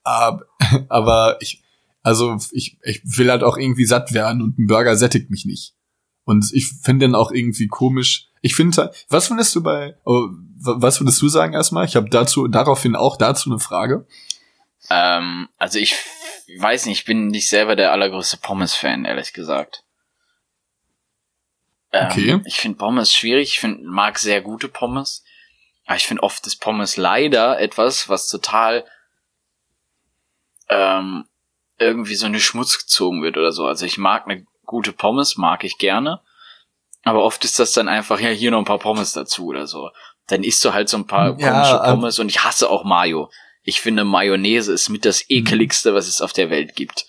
aber, 0.03 0.45
aber 0.89 1.37
ich, 1.41 1.63
also 2.01 2.37
ich, 2.51 2.77
ich 2.83 3.01
will 3.05 3.29
halt 3.29 3.43
auch 3.43 3.57
irgendwie 3.57 3.85
satt 3.85 4.13
werden 4.13 4.41
und 4.41 4.57
ein 4.59 4.67
Burger 4.67 4.95
sättigt 4.97 5.29
mich 5.29 5.45
nicht. 5.45 5.75
Und 6.25 6.51
ich 6.53 6.67
finde 6.67 7.05
den 7.07 7.15
auch 7.15 7.31
irgendwie 7.31 7.67
komisch. 7.67 8.28
Ich 8.41 8.55
finde, 8.55 8.91
was 9.09 9.27
findest 9.27 9.53
du 9.55 9.61
bei, 9.63 9.97
oh, 10.05 10.27
wa- 10.61 10.75
was 10.77 10.99
würdest 11.01 11.21
du 11.21 11.27
sagen 11.27 11.53
erstmal? 11.53 11.85
Ich 11.85 11.95
habe 11.95 12.09
dazu, 12.09 12.47
daraufhin 12.47 12.95
auch 12.95 13.17
dazu 13.17 13.49
eine 13.49 13.59
Frage. 13.59 14.07
Ähm, 14.89 15.49
also 15.57 15.77
ich 15.79 15.95
weiß 16.57 16.85
nicht, 16.85 16.99
ich 16.99 17.05
bin 17.05 17.27
nicht 17.27 17.49
selber 17.49 17.75
der 17.75 17.91
allergrößte 17.91 18.37
Pommes-Fan, 18.37 19.05
ehrlich 19.05 19.33
gesagt. 19.33 19.83
Ähm, 21.91 22.07
Okay. 22.07 22.41
Ich 22.45 22.55
finde 22.57 22.77
Pommes 22.77 23.13
schwierig, 23.13 23.49
ich 23.49 23.59
find, 23.59 23.83
mag 23.83 24.19
sehr 24.19 24.41
gute 24.41 24.67
Pommes. 24.69 25.23
Aber 25.85 25.95
ich 25.97 26.05
finde 26.05 26.23
oft 26.23 26.45
ist 26.47 26.57
Pommes 26.57 26.97
leider 26.97 27.59
etwas, 27.59 28.09
was 28.09 28.27
total 28.29 28.85
ähm, 30.69 31.25
irgendwie 31.79 32.15
so 32.15 32.25
eine 32.27 32.39
Schmutz 32.39 32.77
gezogen 32.77 33.23
wird 33.23 33.37
oder 33.37 33.51
so. 33.51 33.65
Also 33.65 33.85
ich 33.85 33.97
mag 33.97 34.25
eine 34.27 34.45
gute 34.65 34.91
Pommes, 34.93 35.37
mag 35.37 35.63
ich 35.63 35.77
gerne. 35.77 36.21
Aber 37.03 37.23
oft 37.23 37.43
ist 37.45 37.59
das 37.59 37.71
dann 37.71 37.87
einfach, 37.87 38.19
ja, 38.19 38.29
hier 38.29 38.51
noch 38.51 38.59
ein 38.59 38.65
paar 38.65 38.79
Pommes 38.79 39.13
dazu 39.13 39.45
oder 39.47 39.67
so. 39.67 39.89
Dann 40.27 40.43
isst 40.43 40.63
du 40.65 40.73
halt 40.73 40.89
so 40.89 40.97
ein 40.97 41.07
paar 41.07 41.39
Ja, 41.39 41.51
komische 41.51 41.81
aber- 41.81 41.93
Pommes 41.93 42.19
und 42.19 42.29
ich 42.29 42.43
hasse 42.43 42.69
auch 42.69 42.83
Mayo. 42.83 43.31
Ich 43.63 43.81
finde 43.81 44.03
Mayonnaise 44.03 44.71
ist 44.73 44.89
mit 44.89 45.05
das 45.05 45.29
ekeligste, 45.29 45.93
was 45.93 46.07
es 46.07 46.21
auf 46.21 46.33
der 46.33 46.49
Welt 46.49 46.75
gibt. 46.75 47.05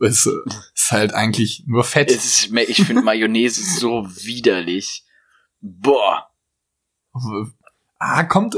Es 0.00 0.26
äh, 0.26 0.30
ist 0.74 0.92
halt 0.92 1.14
eigentlich 1.14 1.64
nur 1.66 1.82
Fett. 1.84 2.10
Ist, 2.10 2.52
ich 2.52 2.84
finde 2.84 3.02
Mayonnaise 3.02 3.60
so 3.78 4.06
widerlich. 4.24 5.04
Boah. 5.60 6.28
ah, 7.98 8.24
kommt. 8.24 8.56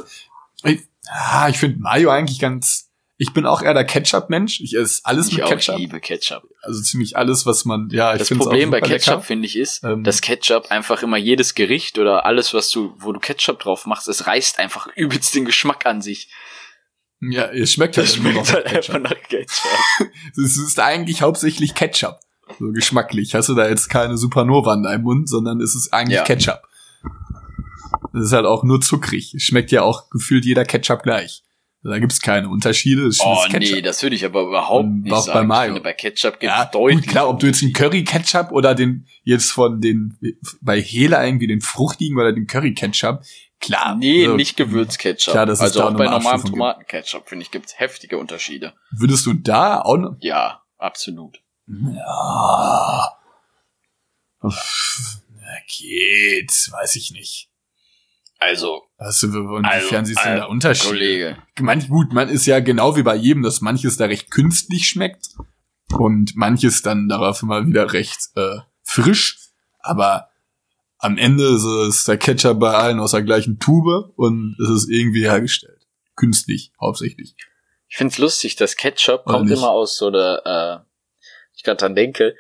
Ich, 0.63 0.81
ah, 1.09 1.49
ich 1.49 1.59
finde 1.59 1.79
Mayo 1.81 2.11
eigentlich 2.11 2.39
ganz. 2.39 2.91
Ich 3.17 3.33
bin 3.33 3.47
auch 3.47 3.63
eher 3.63 3.75
der 3.75 3.85
Ketchup-Mensch. 3.85 4.61
Ich 4.61 4.75
esse 4.77 5.01
alles 5.05 5.29
Ich 5.29 5.35
mit 5.35 5.45
auch 5.45 5.51
Ketchup. 5.51 5.79
liebe 5.79 6.01
Ketchup. 6.01 6.43
Also 6.63 6.83
ziemlich 6.83 7.17
alles, 7.17 7.47
was 7.47 7.65
man. 7.65 7.89
Ja, 7.91 8.13
ich 8.13 8.19
Das 8.19 8.29
finde 8.29 8.43
Problem 8.45 8.71
bei 8.73 8.81
Ketchup, 8.81 9.25
finde 9.25 9.47
ich, 9.47 9.57
ist, 9.57 9.85
Ähm. 9.85 10.03
dass 10.03 10.21
Ketchup 10.21 10.71
einfach 10.73 11.03
immer 11.03 11.17
jedes 11.17 11.55
Gericht 11.55 11.99
oder 11.99 12.27
alles, 12.27 12.53
was 12.55 12.71
du, 12.71 12.93
wo 12.99 13.13
du 13.13 13.21
Ketchup 13.21 13.61
drauf 13.61 13.87
machst, 13.87 14.09
es 14.09 14.27
reißt 14.27 14.59
einfach 14.59 14.89
übelst 14.97 15.35
den 15.35 15.45
Geschmack 15.45 15.87
an 15.87 16.03
sich. 16.03 16.29
Ja, 17.21 17.45
es 17.53 17.73
schmeckt 17.73 17.97
halt 17.97 18.09
Das 18.09 18.17
noch 18.17 18.25
schmeckt 18.33 18.53
halt 18.53 18.67
einfach 18.67 18.99
nach 18.99 19.15
Ketchup. 19.29 19.49
Es 20.45 20.57
ist 20.59 20.81
eigentlich 20.81 21.23
hauptsächlich 21.23 21.75
Ketchup. 21.75 22.19
So 22.59 22.73
geschmacklich. 22.73 23.35
Hast 23.35 23.49
du 23.49 23.55
da 23.55 23.69
jetzt 23.69 23.89
keine 23.89 24.19
Supernova 24.19 24.75
in 24.75 24.83
deinem 24.83 25.03
Mund, 25.05 25.29
sondern 25.29 25.61
es 25.61 25.75
ist 25.77 25.93
eigentlich 25.95 26.17
Ja. 26.19 26.25
Ketchup. 26.25 26.63
Es 28.13 28.25
ist 28.27 28.33
halt 28.33 28.45
auch 28.47 28.65
nur 28.65 28.81
zuckrig. 28.81 29.33
Es 29.35 29.43
schmeckt 29.45 29.71
ja 29.73 29.83
auch 29.83 30.11
gefühlt 30.11 30.45
jeder 30.45 30.65
Ketchup 30.65 31.03
gleich. 31.05 31.43
Da 31.87 31.99
gibt's 31.99 32.19
keine 32.21 32.49
Unterschiede. 32.49 33.07
Es 33.07 33.21
Oh 33.21 33.45
ist 33.47 33.53
nee, 33.53 33.83
das 33.83 34.03
würde 34.03 34.17
ich 34.17 34.25
aber 34.25 34.43
überhaupt 34.43 34.85
Und 34.85 35.03
nicht 35.03 35.13
auch 35.13 35.27
bei 35.27 35.33
sagen. 35.35 35.49
Mayo. 35.49 35.61
Ich 35.61 35.67
finde, 35.67 35.81
bei 35.83 35.93
Ketchup 35.93 36.41
gibt 36.41 36.45
ja, 36.45 36.65
deutlich. 36.65 37.01
gut, 37.03 37.09
klar, 37.09 37.29
ob 37.29 37.41
du 37.41 37.47
jetzt 37.47 37.63
einen 37.63 37.75
Curry-Ketchup 37.75 38.53
oder 38.53 38.75
den, 38.75 39.07
jetzt 39.23 39.53
von 39.53 39.83
den, 39.83 40.19
bei 40.63 40.81
Hela 40.81 41.23
irgendwie 41.25 41.47
den 41.47 41.61
fruchtigen 41.61 42.19
oder 42.19 42.33
den 42.33 42.47
Curry-Ketchup, 42.47 43.23
klar. 43.61 43.97
Nee, 43.97 44.25
also, 44.25 44.37
nicht 44.37 44.57
Gewürzketchup. 44.57 45.33
Klar, 45.33 45.45
dass 45.45 45.59
es 45.59 45.63
also 45.65 45.81
da 45.81 45.89
auch 45.89 45.95
bei 45.95 46.07
normalem. 46.07 46.45
Tomatenketchup, 46.45 47.29
finde 47.29 47.43
ich, 47.45 47.51
gibt's 47.51 47.79
heftige 47.79 48.17
Unterschiede. 48.17 48.73
Würdest 48.91 49.27
du 49.27 49.35
da 49.35 49.83
auch 49.83 49.99
noch, 49.99 50.17
Ja, 50.21 50.63
absolut. 50.79 51.43
ja, 51.69 53.11
Uff, 54.41 55.21
na, 55.35 55.43
geht, 55.69 56.51
weiß 56.73 56.97
ich 56.97 57.11
nicht. 57.13 57.51
Also, 58.39 58.83
Was, 59.05 59.23
inwiefern 59.23 59.65
Also, 59.67 60.05
siehst 60.05 60.21
du 60.21 60.29
denn 60.29 60.39
da 60.39 60.47
äh, 60.47 60.49
Unterschiede? 60.49 60.89
Kollege. 60.89 61.37
Manch, 61.61 61.89
gut, 61.89 62.13
man 62.15 62.31
ist 62.31 62.47
ja 62.47 62.61
genau 62.61 62.97
wie 62.97 63.03
bei 63.03 63.15
jedem, 63.15 63.43
dass 63.43 63.61
manches 63.61 63.99
da 63.99 64.07
recht 64.07 64.31
künstlich 64.31 64.89
schmeckt 64.89 65.29
und 65.99 66.35
manches 66.37 66.81
dann 66.81 67.09
darauf 67.09 67.43
mal 67.43 67.67
wieder 67.67 67.93
recht 67.93 68.31
äh, 68.37 68.61
frisch. 68.83 69.39
Aber 69.81 70.31
am 70.99 71.19
Ende 71.19 71.45
ist, 71.45 71.65
es 71.65 72.05
der 72.05 72.17
Ketchup 72.17 72.59
bei 72.59 72.73
allen 72.73 72.99
aus 72.99 73.11
der 73.11 73.23
gleichen 73.23 73.59
Tube 73.59 74.11
und 74.17 74.57
es 74.59 74.71
ist 74.71 74.89
irgendwie 74.89 75.25
hergestellt. 75.25 75.87
Künstlich, 76.17 76.73
hauptsächlich. 76.81 77.37
Ich 77.89 77.97
find's 77.99 78.17
lustig, 78.17 78.57
dass 78.57 78.77
Ketchup 78.77 79.27
Oder 79.27 79.35
kommt 79.35 79.51
nicht? 79.51 79.59
immer 79.59 79.71
aus 79.71 79.99
so 79.99 80.11
der, 80.11 80.83
äh, 80.83 81.13
ich 81.55 81.63
gerade 81.63 81.77
dran 81.77 81.95
denke, 81.95 82.37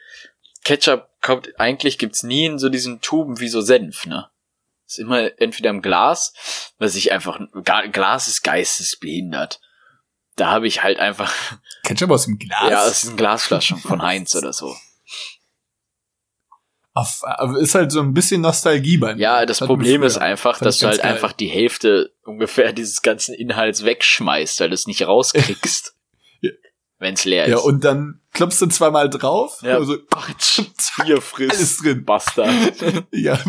Ketchup 0.65 1.11
kommt, 1.21 1.61
eigentlich 1.61 1.99
gibt's 1.99 2.23
nie 2.23 2.47
in 2.47 2.59
so 2.59 2.71
diesen 2.71 3.03
Tuben 3.03 3.39
wie 3.41 3.49
so 3.49 3.61
Senf, 3.61 4.07
ne? 4.07 4.31
Ist 4.87 4.99
immer 4.99 5.31
entweder 5.41 5.71
im 5.71 5.83
Glas, 5.83 6.33
was 6.79 6.95
ich 6.95 7.13
einfach, 7.13 7.41
Glas 7.93 8.29
ist 8.29 8.43
geistesbehindert. 8.43 9.61
Da 10.37 10.51
habe 10.51 10.67
ich 10.67 10.83
halt 10.83 10.99
einfach, 10.99 11.33
Ketchup 11.85 12.11
aus 12.11 12.27
dem 12.27 12.39
Glas? 12.39 12.71
ja, 12.71 12.87
es 12.87 13.03
sind 13.03 13.17
Glasflaschen 13.17 13.79
von 13.79 14.03
Heinz 14.03 14.35
oder 14.35 14.53
so. 14.53 14.75
Auf, 16.97 17.23
aber 17.25 17.59
ist 17.59 17.75
halt 17.75 17.91
so 17.91 18.01
ein 18.01 18.15
bisschen 18.15 18.41
Nostalgie 18.41 18.99
bei 18.99 19.17
mir. 19.17 19.21
Ja, 19.21 19.47
das 19.47 19.61
hat 19.61 19.67
Problem 19.67 20.05
ist 20.05 20.17
einfach, 20.17 20.61
dass 20.61 20.79
du 20.79 20.87
halt 20.87 21.03
geil. 21.03 21.13
einfach 21.13 21.33
die 21.33 21.49
Hälfte 21.49 22.15
ungefähr 22.23 22.73
dieses 22.73 23.03
ganzen 23.03 23.35
Inhalts 23.35 23.85
wegschmeißt, 23.85 24.61
weil 24.61 24.69
du 24.69 24.75
es 24.75 24.87
nicht 24.87 25.07
rauskriegst. 25.07 25.93
Ja. 26.41 26.51
Wenn's 26.99 27.25
leer 27.25 27.47
ist. 27.47 27.51
Ja, 27.53 27.59
und 27.59 27.85
dann 27.85 28.21
klopfst 28.35 28.61
du 28.61 28.67
zweimal 28.67 29.09
drauf. 29.09 29.61
Ja. 29.63 29.77
Also, 29.77 29.97
Bier 31.05 31.23
frisst. 31.23 31.55
alles 31.57 31.77
drin. 31.79 32.05
Bastard. 32.05 32.51
Ja. 33.13 33.37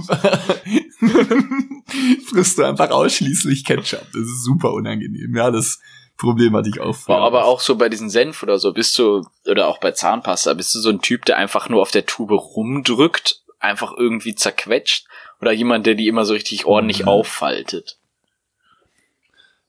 Frisst 2.29 2.57
du 2.57 2.63
einfach 2.63 2.89
ausschließlich 2.91 3.63
Ketchup. 3.65 4.05
Das 4.13 4.21
ist 4.21 4.43
super 4.43 4.73
unangenehm. 4.73 5.35
Ja, 5.35 5.51
das 5.51 5.79
Problem 6.17 6.55
hatte 6.55 6.69
ich 6.69 6.79
auch 6.79 6.95
früher. 6.95 7.17
Aber 7.17 7.45
auch 7.45 7.59
so 7.59 7.75
bei 7.75 7.89
diesen 7.89 8.09
Senf 8.09 8.41
oder 8.43 8.57
so 8.57 8.73
bist 8.73 8.97
du, 8.97 9.21
oder 9.45 9.67
auch 9.67 9.79
bei 9.79 9.91
Zahnpasta, 9.91 10.53
bist 10.53 10.73
du 10.75 10.79
so 10.79 10.89
ein 10.89 11.01
Typ, 11.01 11.25
der 11.25 11.37
einfach 11.37 11.69
nur 11.69 11.81
auf 11.81 11.91
der 11.91 12.05
Tube 12.05 12.31
rumdrückt, 12.31 13.41
einfach 13.59 13.93
irgendwie 13.95 14.35
zerquetscht, 14.35 15.07
oder 15.41 15.51
jemand, 15.51 15.85
der 15.85 15.95
die 15.95 16.07
immer 16.07 16.25
so 16.25 16.33
richtig 16.33 16.65
ordentlich 16.65 17.01
Mhm. 17.03 17.09
auffaltet? 17.09 17.97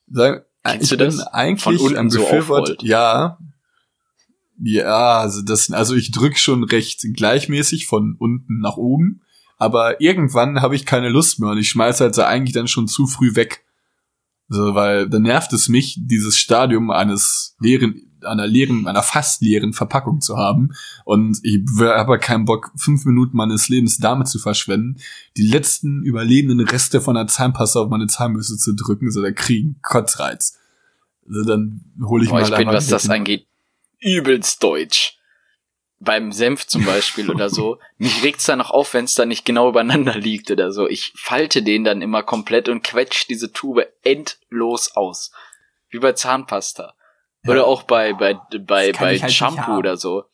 Sag, 0.09 0.47
Kennst 0.65 0.85
ich 0.85 0.89
du 0.91 0.97
das? 0.97 1.21
eigentlich 1.27 1.63
Von 1.63 1.77
unten 1.79 1.99
ein 1.99 2.11
so 2.11 2.27
aufrollt. 2.27 2.83
ja. 2.83 3.39
Ja, 4.59 5.19
also 5.19 5.42
das, 5.42 5.71
also 5.71 5.95
ich 5.95 6.11
drück 6.12 6.38
schon 6.38 6.64
recht 6.64 7.07
gleichmäßig 7.14 7.87
von 7.87 8.16
unten 8.19 8.61
nach 8.61 8.77
oben, 8.77 9.21
aber 9.59 10.01
irgendwann 10.01 10.62
habe 10.62 10.75
ich 10.75 10.87
keine 10.87 11.09
Lust 11.09 11.40
mehr 11.40 11.51
und 11.51 11.59
ich 11.59 11.69
schmeiß 11.69 12.01
halt 12.01 12.14
so 12.14 12.23
eigentlich 12.23 12.55
dann 12.55 12.69
schon 12.69 12.88
zu 12.88 13.07
früh 13.07 13.35
weg. 13.35 13.64
So, 14.49 14.75
weil 14.75 15.09
da 15.09 15.19
nervt 15.19 15.53
es 15.53 15.69
mich, 15.69 15.99
dieses 16.01 16.38
Stadium 16.38 16.90
eines 16.90 17.57
leeren, 17.59 18.07
einer 18.23 18.47
leeren, 18.47 18.87
einer 18.87 19.03
fast 19.03 19.42
leeren 19.42 19.73
Verpackung 19.73 20.21
zu 20.21 20.37
haben. 20.37 20.71
Und 21.05 21.38
ich 21.42 21.61
habe 21.79 21.97
aber 21.97 22.19
keinen 22.19 22.45
Bock, 22.45 22.71
fünf 22.77 23.05
Minuten 23.05 23.37
meines 23.37 23.69
Lebens 23.69 23.99
damit 23.99 24.29
zu 24.29 24.38
verschwenden, 24.38 24.99
die 25.37 25.47
letzten 25.47 26.03
überlebenden 26.03 26.61
Reste 26.61 27.01
von 27.01 27.16
der 27.16 27.27
Zahnpasta 27.27 27.81
auf 27.81 27.90
meine 27.90 28.07
Zahnbürste 28.07 28.57
zu 28.57 28.75
drücken, 28.75 29.11
so 29.11 29.21
da 29.21 29.33
kriegen 29.33 29.81
Kotzreiz. 29.83 30.59
Also 31.29 31.45
dann 31.45 31.81
hole 32.05 32.25
ich 32.25 32.31
Boah, 32.31 32.40
mal 32.40 32.49
ich 32.49 32.57
bin, 32.57 32.69
was 32.69 32.87
das 32.87 33.09
angeht, 33.09 33.47
übelst 34.01 34.63
deutsch. 34.63 35.19
Beim 35.99 36.31
Senf 36.31 36.67
zum 36.67 36.85
Beispiel 36.85 37.31
oder 37.31 37.49
so. 37.49 37.79
Mich 37.99 38.23
regt's 38.23 38.45
da 38.45 38.55
noch 38.57 38.71
auf, 38.71 38.93
wenn 38.93 39.07
es 39.07 39.15
da 39.15 39.25
nicht 39.25 39.45
genau 39.47 39.69
übereinander 39.71 40.15
liegt 40.17 40.51
oder 40.51 40.71
so. 40.71 40.87
Ich 40.87 41.13
falte 41.17 41.63
den 41.63 41.85
dann 41.85 42.03
immer 42.03 42.23
komplett 42.23 42.69
und 42.69 42.83
quetsch 42.85 43.27
diese 43.29 43.53
Tube 43.53 43.87
endlos 44.03 44.95
aus. 44.95 45.33
Wie 45.89 45.99
bei 45.99 46.13
Zahnpasta. 46.13 46.95
Ja. 47.45 47.51
Oder 47.51 47.67
auch 47.67 47.85
bei, 47.85 48.13
bei, 48.13 48.35
bei, 48.59 48.93
kann 48.93 49.07
bei 49.07 49.19
halt 49.19 49.33
Shampoo 49.33 49.77
oder 49.79 49.97
so. 49.97 50.25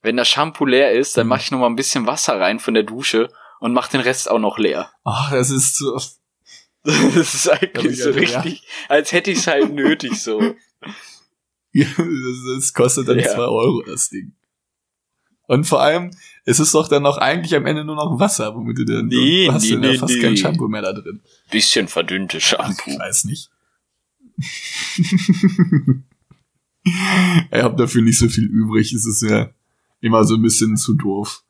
Wenn 0.00 0.16
das 0.16 0.28
Shampoo 0.28 0.64
leer 0.66 0.92
ist, 0.92 1.16
dann 1.16 1.26
Mhm. 1.26 1.30
mache 1.30 1.40
ich 1.42 1.50
noch 1.50 1.58
mal 1.58 1.66
ein 1.66 1.76
bisschen 1.76 2.06
Wasser 2.06 2.40
rein 2.40 2.58
von 2.58 2.74
der 2.74 2.82
Dusche 2.84 3.30
und 3.60 3.72
mach 3.72 3.88
den 3.88 4.00
Rest 4.00 4.30
auch 4.30 4.38
noch 4.38 4.58
leer. 4.58 4.90
Ach, 5.04 5.30
das 5.30 5.50
ist 5.50 5.76
so. 5.76 6.00
Das 6.84 7.34
ist 7.34 7.48
eigentlich 7.48 8.02
so 8.02 8.10
ja. 8.10 8.16
richtig, 8.16 8.62
als 8.90 9.12
hätte 9.12 9.30
ich 9.30 9.38
es 9.38 9.46
halt 9.46 9.72
nötig 9.72 10.22
so. 10.22 10.38
Das, 11.74 12.72
kostet 12.72 13.08
dann 13.08 13.18
Ja. 13.18 13.24
zwei 13.34 13.42
Euro, 13.46 13.82
das 13.82 14.08
Ding. 14.10 14.32
Und 15.46 15.66
vor 15.66 15.82
allem, 15.82 16.10
es 16.44 16.58
ist 16.60 16.72
doch 16.74 16.88
dann 16.88 17.02
noch 17.02 17.18
eigentlich 17.18 17.54
am 17.54 17.66
Ende 17.66 17.84
nur 17.84 17.96
noch 17.96 18.18
Wasser, 18.18 18.54
womit 18.54 18.78
du 18.78 18.84
dann 18.84 19.06
Nee, 19.08 19.48
hast 19.50 19.64
nee, 19.64 19.70
du 19.72 19.78
nee, 19.78 19.98
fast 19.98 20.14
nee. 20.14 20.20
kein 20.20 20.36
Shampoo 20.36 20.68
mehr 20.68 20.82
da 20.82 20.92
drin. 20.92 21.20
Bisschen 21.50 21.88
verdünnte 21.88 22.40
Shampoo. 22.40 22.90
ich 22.90 22.98
weiß 22.98 23.24
nicht. 23.24 23.50
ich 26.84 27.62
habe 27.62 27.76
dafür 27.76 28.02
nicht 28.02 28.18
so 28.18 28.28
viel 28.28 28.44
übrig. 28.44 28.92
Es 28.92 29.06
ist 29.06 29.22
ja 29.22 29.50
immer 30.00 30.24
so 30.24 30.34
ein 30.36 30.42
bisschen 30.42 30.76
zu 30.76 30.94
doof. 30.94 31.42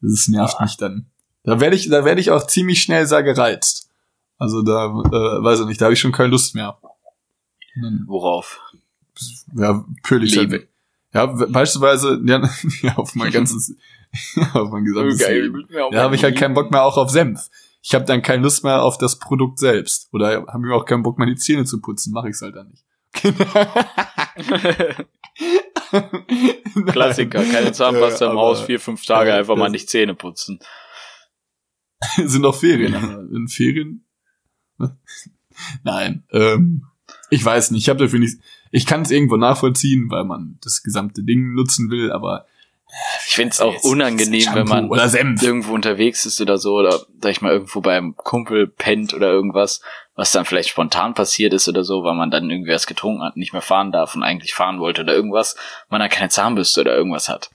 Das 0.00 0.28
nervt 0.28 0.60
mich 0.60 0.76
dann. 0.76 1.06
Da 1.44 1.60
werde 1.60 1.76
ich, 1.76 1.88
da 1.88 2.04
werde 2.04 2.20
ich 2.20 2.30
auch 2.30 2.46
ziemlich 2.46 2.82
schnell 2.82 3.06
sehr 3.06 3.22
gereizt. 3.22 3.88
Also 4.38 4.62
da, 4.62 4.86
äh, 4.86 5.42
weiß 5.42 5.60
ich 5.60 5.66
nicht, 5.66 5.80
da 5.80 5.86
habe 5.86 5.94
ich 5.94 6.00
schon 6.00 6.12
keine 6.12 6.30
Lust 6.30 6.54
mehr. 6.54 6.78
Worauf? 8.06 8.60
Ja, 9.54 9.84
pölig 10.02 10.34
Leben. 10.34 10.64
Ja, 11.14 11.26
be- 11.26 11.46
beispielsweise, 11.48 12.20
ja, 12.24 12.42
ja 12.82 12.96
auf 12.96 13.14
mein 13.14 13.32
ganzes, 13.32 13.74
auf 14.54 14.70
mein 14.70 14.84
gesamtes 14.84 15.26
Leben. 15.28 15.66
Da 15.92 16.02
habe 16.02 16.14
ich 16.14 16.22
halt 16.24 16.36
keinen 16.36 16.54
Bock 16.54 16.70
mehr 16.70 16.84
auch 16.84 16.96
auf 16.96 17.10
Senf. 17.10 17.48
Ich 17.82 17.94
habe 17.94 18.04
dann 18.04 18.22
keine 18.22 18.42
Lust 18.42 18.64
mehr 18.64 18.82
auf 18.82 18.98
das 18.98 19.18
Produkt 19.18 19.58
selbst. 19.58 20.08
Oder 20.12 20.44
habe 20.46 20.66
ich 20.66 20.72
auch 20.74 20.84
keinen 20.84 21.02
Bock, 21.02 21.18
meine 21.18 21.34
Zähne 21.36 21.64
zu 21.64 21.80
putzen. 21.80 22.12
Mache 22.12 22.28
ich 22.28 22.36
halt 22.42 22.56
dann 22.56 22.68
nicht. 22.68 22.84
Klassiker, 26.86 27.42
keine 27.44 27.72
Zahnpasta 27.72 28.26
Äh, 28.26 28.30
im 28.30 28.36
Haus, 28.36 28.60
vier, 28.62 28.80
fünf 28.80 29.04
Tage 29.04 29.32
einfach 29.34 29.56
mal 29.56 29.68
nicht 29.70 29.88
Zähne 29.88 30.14
putzen. 30.14 30.58
sind 32.16 32.42
doch 32.42 32.54
Ferien. 32.54 32.94
aber 32.94 33.20
In 33.34 33.48
Ferien? 33.48 34.04
Nein. 35.82 36.24
Ähm, 36.30 36.84
ich 37.30 37.44
weiß 37.44 37.70
nicht. 37.70 37.82
Ich 37.82 37.88
habe 37.88 37.98
dafür 38.04 38.18
nicht. 38.18 38.38
Ich 38.70 38.86
kann 38.86 39.02
es 39.02 39.10
irgendwo 39.10 39.36
nachvollziehen, 39.36 40.10
weil 40.10 40.24
man 40.24 40.58
das 40.62 40.82
gesamte 40.82 41.22
Ding 41.22 41.54
nutzen 41.54 41.90
will. 41.90 42.12
Aber 42.12 42.46
Ich 43.26 43.34
find's 43.34 43.60
auch 43.60 43.72
jetzt- 43.74 43.84
unangenehm, 43.84 44.46
wenn 44.54 44.66
man 44.66 44.88
oder 44.88 45.04
irgendwo 45.14 45.74
unterwegs 45.74 46.24
ist 46.26 46.40
oder 46.40 46.58
so, 46.58 46.74
oder 46.76 47.00
sag 47.20 47.30
ich 47.30 47.40
mal 47.42 47.52
irgendwo 47.52 47.80
beim 47.80 48.16
Kumpel 48.16 48.66
pennt 48.66 49.12
oder 49.14 49.30
irgendwas, 49.30 49.80
was 50.14 50.32
dann 50.32 50.44
vielleicht 50.44 50.70
spontan 50.70 51.14
passiert 51.14 51.52
ist 51.52 51.68
oder 51.68 51.84
so, 51.84 52.02
weil 52.02 52.14
man 52.14 52.30
dann 52.30 52.50
irgendwie 52.50 52.72
was 52.72 52.86
getrunken 52.86 53.22
hat, 53.22 53.36
nicht 53.36 53.52
mehr 53.52 53.62
fahren 53.62 53.92
darf 53.92 54.14
und 54.16 54.22
eigentlich 54.22 54.54
fahren 54.54 54.80
wollte 54.80 55.02
oder 55.02 55.14
irgendwas, 55.14 55.54
man 55.90 56.00
dann 56.00 56.10
keine 56.10 56.28
Zahnbürste 56.30 56.80
oder 56.80 56.96
irgendwas 56.96 57.28
hat. 57.28 57.50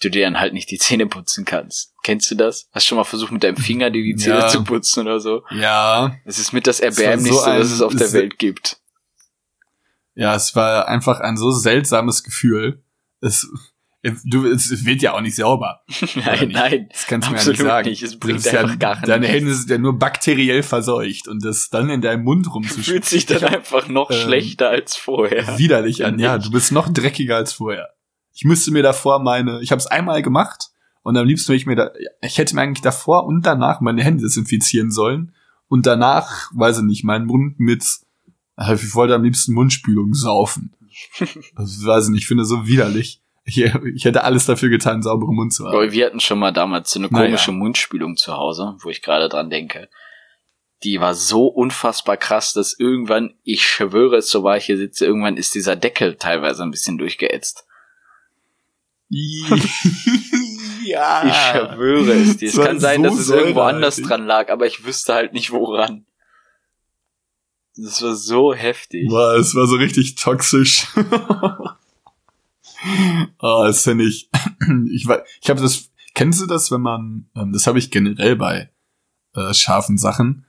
Du 0.00 0.10
dir 0.10 0.22
dann 0.26 0.38
halt 0.38 0.52
nicht 0.52 0.70
die 0.70 0.78
Zähne 0.78 1.06
putzen 1.06 1.44
kannst. 1.44 1.92
Kennst 2.04 2.30
du 2.30 2.36
das? 2.36 2.68
Hast 2.72 2.86
du 2.86 2.90
schon 2.90 2.98
mal 2.98 3.04
versucht, 3.04 3.32
mit 3.32 3.42
deinem 3.42 3.56
Finger 3.56 3.90
dir 3.90 4.04
die 4.04 4.14
Zähne 4.14 4.38
Ja. 4.40 4.48
zu 4.48 4.62
putzen 4.62 5.00
oder 5.00 5.18
so? 5.18 5.42
Ja, 5.50 6.14
Es 6.24 6.38
ist 6.38 6.52
mit 6.52 6.68
das 6.68 6.76
so 6.78 6.84
Erbärmlichste, 6.84 7.50
ein- 7.50 7.60
was 7.60 7.72
es 7.72 7.82
auf 7.82 7.96
der 7.96 8.06
es- 8.06 8.12
Welt 8.12 8.38
gibt. 8.38 8.76
Ja, 10.18 10.34
es 10.34 10.56
war 10.56 10.88
einfach 10.88 11.20
ein 11.20 11.36
so 11.36 11.52
seltsames 11.52 12.24
Gefühl. 12.24 12.82
Es, 13.20 13.48
es, 14.02 14.20
du, 14.24 14.50
es 14.50 14.84
wird 14.84 15.00
ja 15.00 15.12
auch 15.12 15.20
nicht 15.20 15.36
sauber. 15.36 15.82
nein, 16.16 16.48
nicht? 16.48 16.52
nein. 16.54 16.88
Das 16.90 17.06
kannst 17.06 17.28
du 17.28 17.32
mir 17.32 17.38
ja 17.38 17.48
nicht 17.48 17.60
sagen. 17.60 17.88
nicht. 17.88 18.02
Es 18.02 18.18
bringt 18.18 18.38
ist 18.38 18.50
ja, 18.50 18.62
einfach 18.62 18.80
gar 18.80 19.00
Deine 19.00 19.20
nichts. 19.20 19.36
Hände 19.36 19.54
sind 19.54 19.70
ja 19.70 19.78
nur 19.78 19.96
bakteriell 19.96 20.64
verseucht 20.64 21.28
und 21.28 21.44
das 21.44 21.70
dann 21.70 21.88
in 21.88 22.00
deinem 22.00 22.24
Mund 22.24 22.46
Du 22.46 22.50
rumzuschütteln. 22.50 22.84
fühlst 22.84 23.12
dich 23.12 23.26
dann 23.26 23.44
einfach 23.54 23.86
noch 23.86 24.10
ähm, 24.10 24.16
schlechter 24.16 24.70
als 24.70 24.96
vorher. 24.96 25.56
widerlich 25.56 26.04
an. 26.04 26.18
Ja, 26.18 26.36
du 26.38 26.50
bist 26.50 26.72
noch 26.72 26.88
dreckiger 26.92 27.36
als 27.36 27.52
vorher. 27.52 27.90
Ich 28.34 28.44
müsste 28.44 28.72
mir 28.72 28.82
davor 28.82 29.20
meine, 29.20 29.60
ich 29.62 29.70
habe 29.70 29.78
es 29.78 29.86
einmal 29.86 30.22
gemacht 30.22 30.70
und 31.02 31.16
am 31.16 31.26
liebsten, 31.26 31.50
wenn 31.50 31.58
ich 31.58 31.66
mir 31.66 31.76
da, 31.76 31.90
ich 32.22 32.38
hätte 32.38 32.56
mir 32.56 32.62
eigentlich 32.62 32.82
davor 32.82 33.24
und 33.24 33.46
danach 33.46 33.80
meine 33.80 34.02
Hände 34.02 34.24
desinfizieren 34.24 34.90
sollen 34.90 35.32
und 35.68 35.86
danach, 35.86 36.50
weiß 36.54 36.78
ich 36.78 36.84
nicht, 36.84 37.04
meinen 37.04 37.26
Mund 37.26 37.60
mit, 37.60 37.84
ich 38.58 38.94
wollte 38.94 39.14
am 39.14 39.22
liebsten 39.22 39.52
Mundspülung 39.54 40.14
saufen. 40.14 40.74
Das 41.56 41.84
weiß 41.84 42.04
ich 42.06 42.10
nicht, 42.10 42.22
ich 42.22 42.26
finde 42.26 42.44
so 42.44 42.66
widerlich. 42.66 43.20
Ich, 43.44 43.58
ich 43.58 44.04
hätte 44.04 44.24
alles 44.24 44.44
dafür 44.46 44.68
getan, 44.68 44.94
einen 44.94 45.02
sauberen 45.02 45.34
Mund 45.34 45.54
zu 45.54 45.66
haben. 45.66 45.92
Wir 45.92 46.06
hatten 46.06 46.20
schon 46.20 46.38
mal 46.38 46.52
damals 46.52 46.90
so 46.90 46.98
eine 46.98 47.08
Naja. 47.08 47.26
komische 47.26 47.52
Mundspülung 47.52 48.16
zu 48.16 48.34
Hause, 48.34 48.76
wo 48.82 48.90
ich 48.90 49.00
gerade 49.00 49.28
dran 49.28 49.48
denke. 49.48 49.88
Die 50.82 51.00
war 51.00 51.14
so 51.14 51.46
unfassbar 51.46 52.16
krass, 52.16 52.52
dass 52.52 52.78
irgendwann, 52.78 53.34
ich 53.44 53.64
schwöre 53.66 54.16
es, 54.16 54.28
so 54.30 54.42
war 54.42 54.56
ich 54.58 54.66
hier 54.66 54.76
sitze, 54.76 55.06
irgendwann 55.06 55.36
ist 55.36 55.54
dieser 55.54 55.76
Deckel 55.76 56.16
teilweise 56.16 56.62
ein 56.62 56.70
bisschen 56.70 56.98
durchgeätzt. 56.98 57.64
ja. 60.84 61.24
Ich 61.26 61.34
schwöre 61.34 62.12
es 62.12 62.36
dir. 62.36 62.48
Es 62.48 62.56
kann 62.56 62.78
sein, 62.80 63.02
so 63.02 63.08
dass 63.10 63.18
es 63.18 63.30
irgendwo 63.30 63.60
anders 63.60 63.96
dran 63.96 64.26
lag, 64.26 64.50
aber 64.50 64.66
ich 64.66 64.84
wüsste 64.84 65.14
halt 65.14 65.32
nicht 65.32 65.50
woran. 65.50 66.04
Das 67.80 68.02
war 68.02 68.14
so 68.16 68.52
heftig. 68.54 69.08
Boah, 69.08 69.36
es 69.36 69.54
war 69.54 69.66
so 69.66 69.76
richtig 69.76 70.16
toxisch. 70.16 70.86
oh, 73.40 73.64
das 73.66 73.82
finde 73.84 74.04
ich. 74.04 74.28
Ich 74.92 75.06
war, 75.06 75.22
ich 75.40 75.48
habe 75.48 75.60
das. 75.62 75.88
Kennst 76.14 76.40
du 76.42 76.46
das, 76.46 76.70
wenn 76.70 76.82
man? 76.82 77.26
Ähm, 77.34 77.52
das 77.52 77.66
habe 77.66 77.78
ich 77.78 77.90
generell 77.90 78.36
bei 78.36 78.70
äh, 79.34 79.54
scharfen 79.54 79.96
Sachen. 79.96 80.44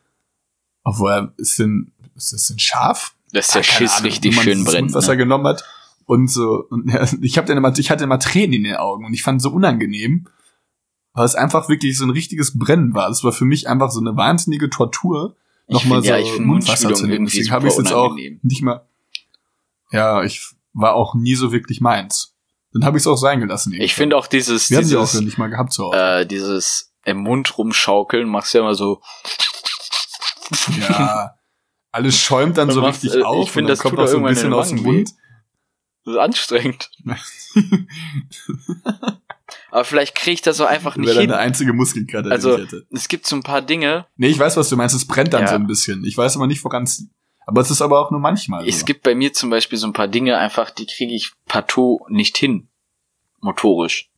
Obwohl, 0.83 1.31
ist 1.37 1.57
denn, 1.59 1.91
ist 2.15 2.33
das 2.33 2.47
denn 2.47 2.59
scharf? 2.59 3.13
Dass 3.31 3.49
der 3.49 3.61
Ah, 3.61 3.63
Schiss 3.63 3.91
Ahnung, 3.93 4.05
richtig 4.05 4.41
schön 4.41 4.63
brennt. 4.65 4.87
Mundwasser 4.87 5.11
Ne? 5.13 5.17
genommen 5.17 5.45
hat 5.47 5.63
und 6.05 6.29
so. 6.29 6.65
Und 6.69 6.89
ja, 6.91 7.07
ich 7.21 7.37
habe 7.37 7.47
dann 7.47 7.57
immer, 7.57 7.77
ich 7.77 7.91
hatte 7.91 8.03
immer 8.03 8.19
Tränen 8.19 8.53
in 8.53 8.63
den 8.63 8.75
Augen 8.75 9.05
und 9.05 9.13
ich 9.13 9.21
fand 9.21 9.37
es 9.37 9.43
so 9.43 9.51
unangenehm, 9.51 10.27
weil 11.13 11.25
es 11.25 11.35
einfach 11.35 11.69
wirklich 11.69 11.97
so 11.97 12.03
ein 12.05 12.09
richtiges 12.09 12.57
Brennen 12.57 12.93
war. 12.95 13.07
Das 13.09 13.23
war 13.23 13.31
für 13.31 13.45
mich 13.45 13.69
einfach 13.69 13.91
so 13.91 13.99
eine 14.01 14.17
wahnsinnige 14.17 14.69
Tortur, 14.69 15.35
nochmal 15.69 16.01
so 16.01 16.13
ja, 16.13 16.39
Mundspülung 16.39 16.95
zu 16.95 17.03
nehmen. 17.03 17.13
irgendwie 17.13 17.37
Deswegen 17.37 17.53
habe 17.53 17.67
ich 17.67 17.77
jetzt 17.77 17.93
auch 17.93 18.15
nicht 18.41 18.61
mal. 18.61 18.85
Ja, 19.91 20.23
ich 20.23 20.41
war 20.73 20.93
auch 20.93 21.15
nie 21.15 21.35
so 21.35 21.51
wirklich 21.51 21.81
meins. 21.81 22.35
Dann 22.73 22.85
habe 22.85 22.97
ich 22.97 23.03
es 23.03 23.07
auch 23.07 23.15
sein 23.15 23.39
gelassen. 23.39 23.73
Ich 23.73 23.95
finde 23.95 24.17
auch 24.17 24.27
dieses, 24.27 24.69
wir 24.69 24.77
haben 24.77 24.87
die 24.87 24.95
auch 24.95 25.05
dieses, 25.05 25.21
nicht 25.21 25.37
mal 25.37 25.49
gehabt 25.49 25.73
zu 25.73 25.85
Hause. 25.85 25.97
äh, 25.97 26.25
dieses 26.25 26.93
im 27.03 27.17
Mund 27.17 27.57
rumschaukeln, 27.57 28.29
machst 28.29 28.53
du 28.53 28.59
ja 28.59 28.63
immer 28.63 28.75
so, 28.75 29.01
ja, 30.79 31.35
alles 31.91 32.19
schäumt 32.19 32.57
dann 32.57 32.69
so 32.71 32.81
richtig 32.81 33.15
äh, 33.15 33.23
auf 33.23 33.47
ich 33.47 33.51
find, 33.51 33.65
und 33.65 33.69
das 33.69 33.79
kommt 33.79 33.97
auch 33.97 34.07
so 34.07 34.17
ein 34.17 34.23
bisschen 34.23 34.53
aus 34.53 34.69
dem 34.69 34.83
Mund. 34.83 35.09
das 36.05 36.13
ist 36.13 36.19
anstrengend. 36.19 36.91
Aber 39.71 39.85
vielleicht 39.85 40.15
kriege 40.15 40.33
ich 40.35 40.41
das 40.41 40.57
so 40.57 40.65
einfach 40.65 40.95
nicht 40.95 41.07
Wäre 41.09 41.21
hin. 41.21 41.29
deine 41.29 41.41
einzige 41.41 41.73
Muskelkater, 41.73 42.31
Also- 42.31 42.55
die 42.57 42.63
ich 42.63 42.67
hätte. 42.71 42.85
Es 42.91 43.07
gibt 43.07 43.25
so 43.27 43.35
ein 43.35 43.43
paar 43.43 43.61
Dinge, 43.61 44.05
Nee, 44.17 44.27
ich 44.29 44.39
weiß, 44.39 44.57
was 44.57 44.69
du 44.69 44.75
meinst. 44.77 44.95
Es 44.95 45.05
brennt 45.05 45.33
dann 45.33 45.43
Ja. 45.43 45.47
so 45.49 45.55
ein 45.55 45.67
bisschen. 45.67 46.03
Ich 46.05 46.17
weiß 46.17 46.35
aber 46.37 46.47
nicht, 46.47 46.63
woran 46.63 46.83
es. 46.83 47.05
Aber 47.45 47.61
es 47.61 47.71
ist 47.71 47.81
aber 47.81 47.99
auch 47.99 48.11
nur 48.11 48.19
manchmal. 48.19 48.67
es 48.67 48.79
so. 48.81 48.85
gibt 48.85 49.01
bei 49.03 49.15
mir 49.15 49.33
zum 49.33 49.49
Beispiel 49.49 49.77
so 49.79 49.87
ein 49.87 49.93
paar 49.93 50.07
Dinge 50.07 50.37
einfach, 50.37 50.69
die 50.69 50.85
kriege 50.85 51.13
ich 51.13 51.31
partout 51.47 52.01
nicht 52.09 52.37
hin. 52.37 52.67
Motorisch. 53.41 54.09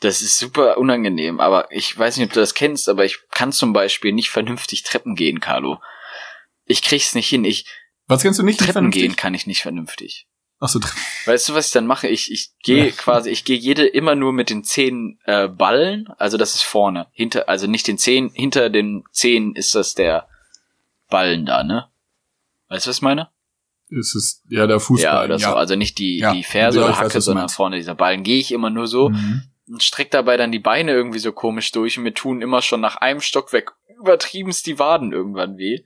Das 0.00 0.22
ist 0.22 0.38
super 0.38 0.78
unangenehm, 0.78 1.40
aber 1.40 1.70
ich 1.72 1.96
weiß 1.98 2.16
nicht, 2.16 2.26
ob 2.28 2.32
du 2.32 2.40
das 2.40 2.54
kennst, 2.54 2.88
aber 2.88 3.04
ich 3.04 3.18
kann 3.32 3.50
zum 3.52 3.72
Beispiel 3.72 4.12
nicht 4.12 4.30
vernünftig 4.30 4.84
Treppen 4.84 5.16
gehen, 5.16 5.40
Carlo. 5.40 5.80
Ich 6.66 6.82
krieg's 6.82 7.14
nicht 7.14 7.28
hin. 7.28 7.44
Ich 7.44 7.66
Was 8.06 8.22
kannst 8.22 8.38
du 8.38 8.44
nicht? 8.44 8.58
Treppen 8.58 8.72
vernünftig? 8.72 9.02
gehen 9.02 9.16
kann 9.16 9.34
ich 9.34 9.46
nicht 9.46 9.62
vernünftig. 9.62 10.26
Ach 10.60 10.68
so. 10.68 10.80
Weißt 11.26 11.48
du, 11.48 11.54
was 11.54 11.66
ich 11.68 11.72
dann 11.72 11.86
mache? 11.86 12.08
Ich, 12.08 12.32
ich 12.32 12.50
gehe 12.62 12.86
Ja. 12.86 12.90
quasi, 12.92 13.30
ich 13.30 13.44
gehe 13.44 13.56
jede 13.56 13.86
immer 13.86 14.14
nur 14.16 14.32
mit 14.32 14.50
den 14.50 14.64
Zehen 14.64 15.20
äh, 15.24 15.46
ballen, 15.46 16.08
also 16.18 16.36
das 16.36 16.54
ist 16.56 16.62
vorne, 16.62 17.06
hinter, 17.12 17.48
also 17.48 17.66
nicht 17.68 17.86
den 17.86 17.96
Zehen, 17.98 18.30
hinter 18.34 18.68
den 18.70 19.04
Zehen 19.12 19.54
ist 19.54 19.74
das 19.74 19.94
der 19.94 20.28
Ballen 21.08 21.46
da, 21.46 21.62
ne? 21.62 21.88
Weißt 22.68 22.86
du, 22.86 22.90
was 22.90 22.96
ich 22.96 23.02
meine? 23.02 23.28
Es 23.90 24.14
ist 24.14 24.42
ja 24.50 24.66
der 24.66 24.80
Fußball. 24.80 25.02
ja, 25.20 25.24
oder 25.24 25.38
so, 25.38 25.54
also 25.54 25.74
nicht 25.76 25.98
die, 25.98 26.18
Ja. 26.18 26.32
die 26.34 26.42
Ferse 26.44 26.78
Ja, 26.80 26.84
oder 26.84 26.92
weiß, 26.92 27.00
Hacke, 27.00 27.12
du 27.14 27.20
sondern 27.22 27.48
vorne 27.48 27.76
dieser 27.76 27.94
Ballen. 27.94 28.22
Gehe 28.22 28.38
ich 28.38 28.52
immer 28.52 28.68
nur 28.68 28.86
so 28.86 29.08
Mhm. 29.10 29.42
und 29.68 29.82
streck 29.82 30.10
dabei 30.10 30.36
dann 30.36 30.52
die 30.52 30.58
Beine 30.58 30.92
irgendwie 30.92 31.18
so 31.20 31.32
komisch 31.32 31.72
durch 31.72 31.96
und 31.96 32.04
mir 32.04 32.12
tun 32.14 32.42
immer 32.42 32.60
schon 32.62 32.80
nach 32.82 32.96
einem 32.96 33.20
Stockwerk 33.20 33.74
übertriebenst 33.98 34.66
die 34.66 34.78
Waden 34.78 35.12
irgendwann 35.12 35.56
weh. 35.56 35.84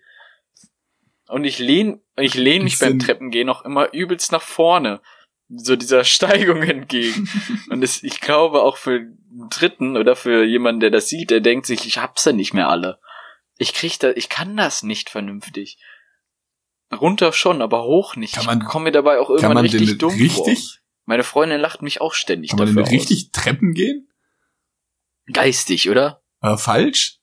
Und 1.29 1.45
ich 1.45 1.59
lehn, 1.59 2.01
ich 2.17 2.35
lehn 2.35 2.65
mich 2.65 2.79
beim 2.79 2.99
Treppengehen 2.99 3.49
auch 3.49 3.65
immer 3.65 3.93
übelst 3.95 4.33
nach 4.33 4.43
vorne. 4.43 5.01
So 5.49 5.77
dieser 5.77 6.05
Steigung 6.05 6.63
entgegen. 6.63 7.29
Und 7.71 7.83
es, 7.83 8.03
ich 8.03 8.21
glaube 8.21 8.63
auch 8.63 8.77
für 8.77 8.97
einen 8.97 9.49
Dritten 9.51 9.97
oder 9.97 10.17
für 10.17 10.45
jemanden, 10.45 10.81
der 10.81 10.91
das 10.91 11.09
sieht, 11.09 11.31
der 11.31 11.41
denkt 11.41 11.67
sich, 11.67 11.87
ich 11.87 11.99
hab's 11.99 12.25
ja 12.25 12.33
nicht 12.33 12.55
mehr 12.55 12.69
alle. 12.69 12.99
Ich 13.59 13.73
krieg 13.75 13.99
da, 14.01 14.11
ich 14.11 14.29
kann 14.29 14.57
das 14.57 14.83
nicht 14.83 15.11
vernünftig. 15.11 15.79
Runter 16.93 17.33
schon, 17.33 17.63
aber 17.63 17.85
hoch 17.85 18.17
nicht. 18.17 18.35
Kann 18.35 18.45
man- 18.47 18.61
ich 18.61 18.67
komme 18.67 18.85
mir 18.87 18.93
dabei 18.93 19.19
auch 19.19 19.31
irgendwann 19.31 19.57
richtig 19.59 19.99
dumm 19.99 20.11
vor. 20.11 20.47
richtig, 20.47 20.81
Meine 21.05 21.23
Freundin 21.25 21.61
lacht 21.61 21.81
mich 21.83 22.01
auch 22.01 22.13
ständig 22.15 22.51
kann 22.51 22.59
man 22.59 22.67
denn 22.69 22.77
dafür 22.77 22.89
aus. 22.89 23.01
richtig 23.01 23.31
Treppen 23.33 23.73
gehen? 23.73 24.09
Geistig, 25.33 25.89
oder? 25.89 26.23
Oder 26.43 26.59
falsch? 26.59 27.19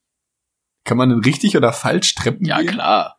Kann 0.86 0.98
man 0.98 1.10
denn 1.10 1.20
richtig 1.20 1.58
oder 1.58 1.74
falsch 1.74 2.16
Treppen 2.16 2.46
Ja, 2.46 2.58
gehen? 2.62 2.68
klar. 2.72 3.19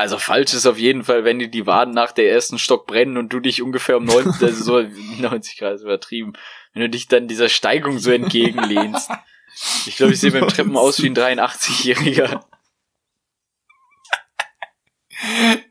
Also 0.00 0.16
falsch 0.16 0.54
ist 0.54 0.66
auf 0.66 0.78
jeden 0.78 1.04
Fall, 1.04 1.24
wenn 1.24 1.38
dir 1.38 1.48
die 1.48 1.66
Waden 1.66 1.92
nach 1.92 2.12
der 2.12 2.32
ersten 2.32 2.58
Stock 2.58 2.86
brennen 2.86 3.18
und 3.18 3.32
du 3.34 3.38
dich 3.38 3.60
ungefähr 3.60 3.98
um 3.98 4.04
90, 4.06 4.42
also 4.42 4.64
so 4.64 4.88
90 5.20 5.58
Grad 5.58 5.74
ist 5.74 5.82
übertrieben, 5.82 6.32
wenn 6.72 6.80
du 6.82 6.88
dich 6.88 7.06
dann 7.06 7.28
dieser 7.28 7.50
Steigung 7.50 7.98
so 7.98 8.10
entgegenlehnst. 8.10 9.10
Ich 9.86 9.96
glaube, 9.96 10.14
ich 10.14 10.20
sehe 10.20 10.30
beim 10.30 10.48
Treppen 10.48 10.74
aus 10.76 11.02
wie 11.02 11.10
ein 11.10 11.14
83-Jähriger. 11.14 12.42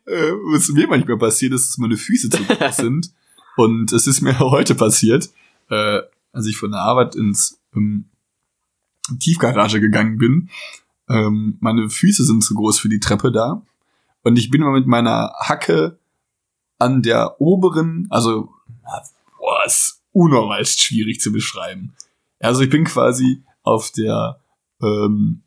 äh, 0.06 0.32
was 0.54 0.70
mir 0.70 0.88
manchmal 0.88 1.18
passiert 1.18 1.54
ist, 1.54 1.70
dass 1.70 1.78
meine 1.80 1.98
Füße 1.98 2.30
zu 2.30 2.44
groß 2.44 2.76
sind. 2.76 3.12
Und 3.58 3.92
es 3.92 4.06
ist 4.06 4.22
mir 4.22 4.38
heute 4.40 4.76
passiert, 4.76 5.30
äh, 5.72 6.02
als 6.34 6.46
ich 6.46 6.58
von 6.58 6.70
der 6.70 6.82
Arbeit 6.82 7.16
ins 7.16 7.60
ähm, 7.76 8.06
Tiefgarage 9.20 9.80
gegangen 9.80 10.20
bin. 10.20 10.50
Ähm, 11.10 11.58
meine 11.62 11.90
Füße 11.90 12.24
sind 12.24 12.44
zu 12.44 12.54
groß 12.54 12.80
für 12.80 12.90
die 12.90 13.00
Treppe 13.00 13.32
da. 13.32 13.64
Und 14.24 14.38
ich 14.38 14.50
bin 14.50 14.62
immer 14.62 14.72
mit 14.72 14.88
meiner 14.88 15.34
Hacke 15.40 16.00
an 16.78 17.02
der 17.02 17.40
oberen, 17.42 18.08
also, 18.10 18.54
boah, 19.38 19.66
ist 19.66 20.04
unnormal 20.12 20.66
schwierig 20.66 21.20
zu 21.20 21.32
beschreiben. 21.32 21.96
Also 22.40 22.62
ich 22.62 22.70
bin 22.70 22.86
quasi 22.86 23.44
auf 23.64 23.92
der 23.92 24.42
ähm, 24.82 25.44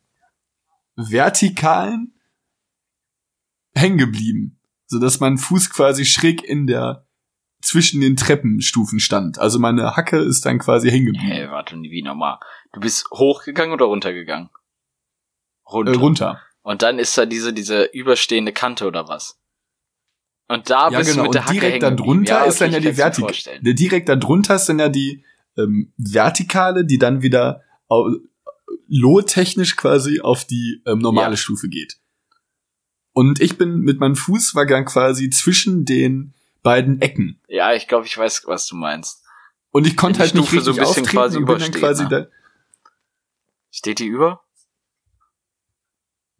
vertikalen 0.94 2.14
hängen 3.74 3.98
geblieben, 3.98 4.60
so 4.86 4.98
dass 4.98 5.20
mein 5.20 5.38
Fuß 5.38 5.70
quasi 5.70 6.04
schräg 6.04 6.44
in 6.44 6.66
der 6.66 7.06
zwischen 7.62 8.00
den 8.00 8.16
Treppenstufen 8.16 9.00
stand. 9.00 9.38
Also 9.38 9.58
meine 9.58 9.96
Hacke 9.96 10.18
ist 10.18 10.44
dann 10.44 10.58
quasi 10.58 10.90
hängen 10.90 11.06
geblieben. 11.06 11.28
Hey, 11.28 11.50
warte, 11.50 11.76
wie 11.80 12.02
nochmal. 12.02 12.38
Du 12.72 12.80
bist 12.80 13.08
hochgegangen 13.12 13.72
oder 13.72 13.86
runtergegangen? 13.86 14.50
Runter. 15.70 15.92
Äh, 15.92 15.96
runter. 15.96 16.40
Und 16.62 16.82
dann 16.82 16.98
ist 16.98 17.16
da 17.18 17.26
diese, 17.26 17.52
diese 17.52 17.84
überstehende 17.84 18.52
Kante 18.52 18.86
oder 18.86 19.08
was? 19.08 19.38
Und 20.48 20.70
da 20.70 20.90
Ja, 20.90 20.98
bist 20.98 21.10
genau. 21.12 21.22
du 21.24 21.28
mit 21.28 21.34
der 21.34 21.42
Und 21.42 21.48
Hacke 21.48 21.60
direkt 21.60 21.82
darunter 21.82 22.32
Ja, 22.40 22.44
ist 22.44 22.60
dann 22.60 22.72
ja 22.72 22.78
die 22.78 22.86
kann's 22.86 22.96
mir 22.98 23.02
Vertik. 23.02 23.24
vorstellen. 23.24 23.64
Der 23.64 23.74
direkt 23.74 24.08
darunter 24.08 24.54
ist 24.56 24.68
dann 24.68 24.78
ja 24.78 24.88
die 24.88 25.24
ähm, 25.56 25.92
vertikale, 25.96 26.84
die 26.84 26.98
dann 26.98 27.22
wieder 27.22 27.62
lohtechnisch 28.88 29.76
quasi 29.76 30.20
auf 30.20 30.44
die 30.44 30.82
ähm, 30.86 30.98
normale 30.98 31.32
Ja. 31.32 31.36
Stufe 31.36 31.68
geht. 31.68 31.98
Und 33.12 33.40
ich 33.40 33.58
bin 33.58 33.80
mit 33.80 34.00
meinem 34.00 34.16
Fuß 34.16 34.54
war 34.54 34.66
dann 34.66 34.84
quasi 34.84 35.30
zwischen 35.30 35.84
den 35.84 36.34
beiden 36.62 37.00
Ecken. 37.02 37.40
Ja, 37.48 37.74
ich 37.74 37.88
glaube, 37.88 38.06
ich 38.06 38.16
weiß, 38.16 38.42
was 38.46 38.66
du 38.66 38.76
meinst. 38.76 39.22
Und 39.70 39.86
ich 39.86 39.96
konnte 39.96 40.20
halt 40.20 40.34
nicht 40.34 40.48
Stufe 40.48 40.62
so 40.62 40.70
richtig 40.70 40.86
ein 40.86 41.02
bisschen 41.02 41.06
quasi 41.06 41.38
und 41.38 41.44
bin 41.46 41.58
dann 41.58 41.72
quasi 41.72 42.04
ne? 42.04 42.08
da. 42.08 42.26
Steht 43.70 43.98
die 43.98 44.06
über? 44.06 44.42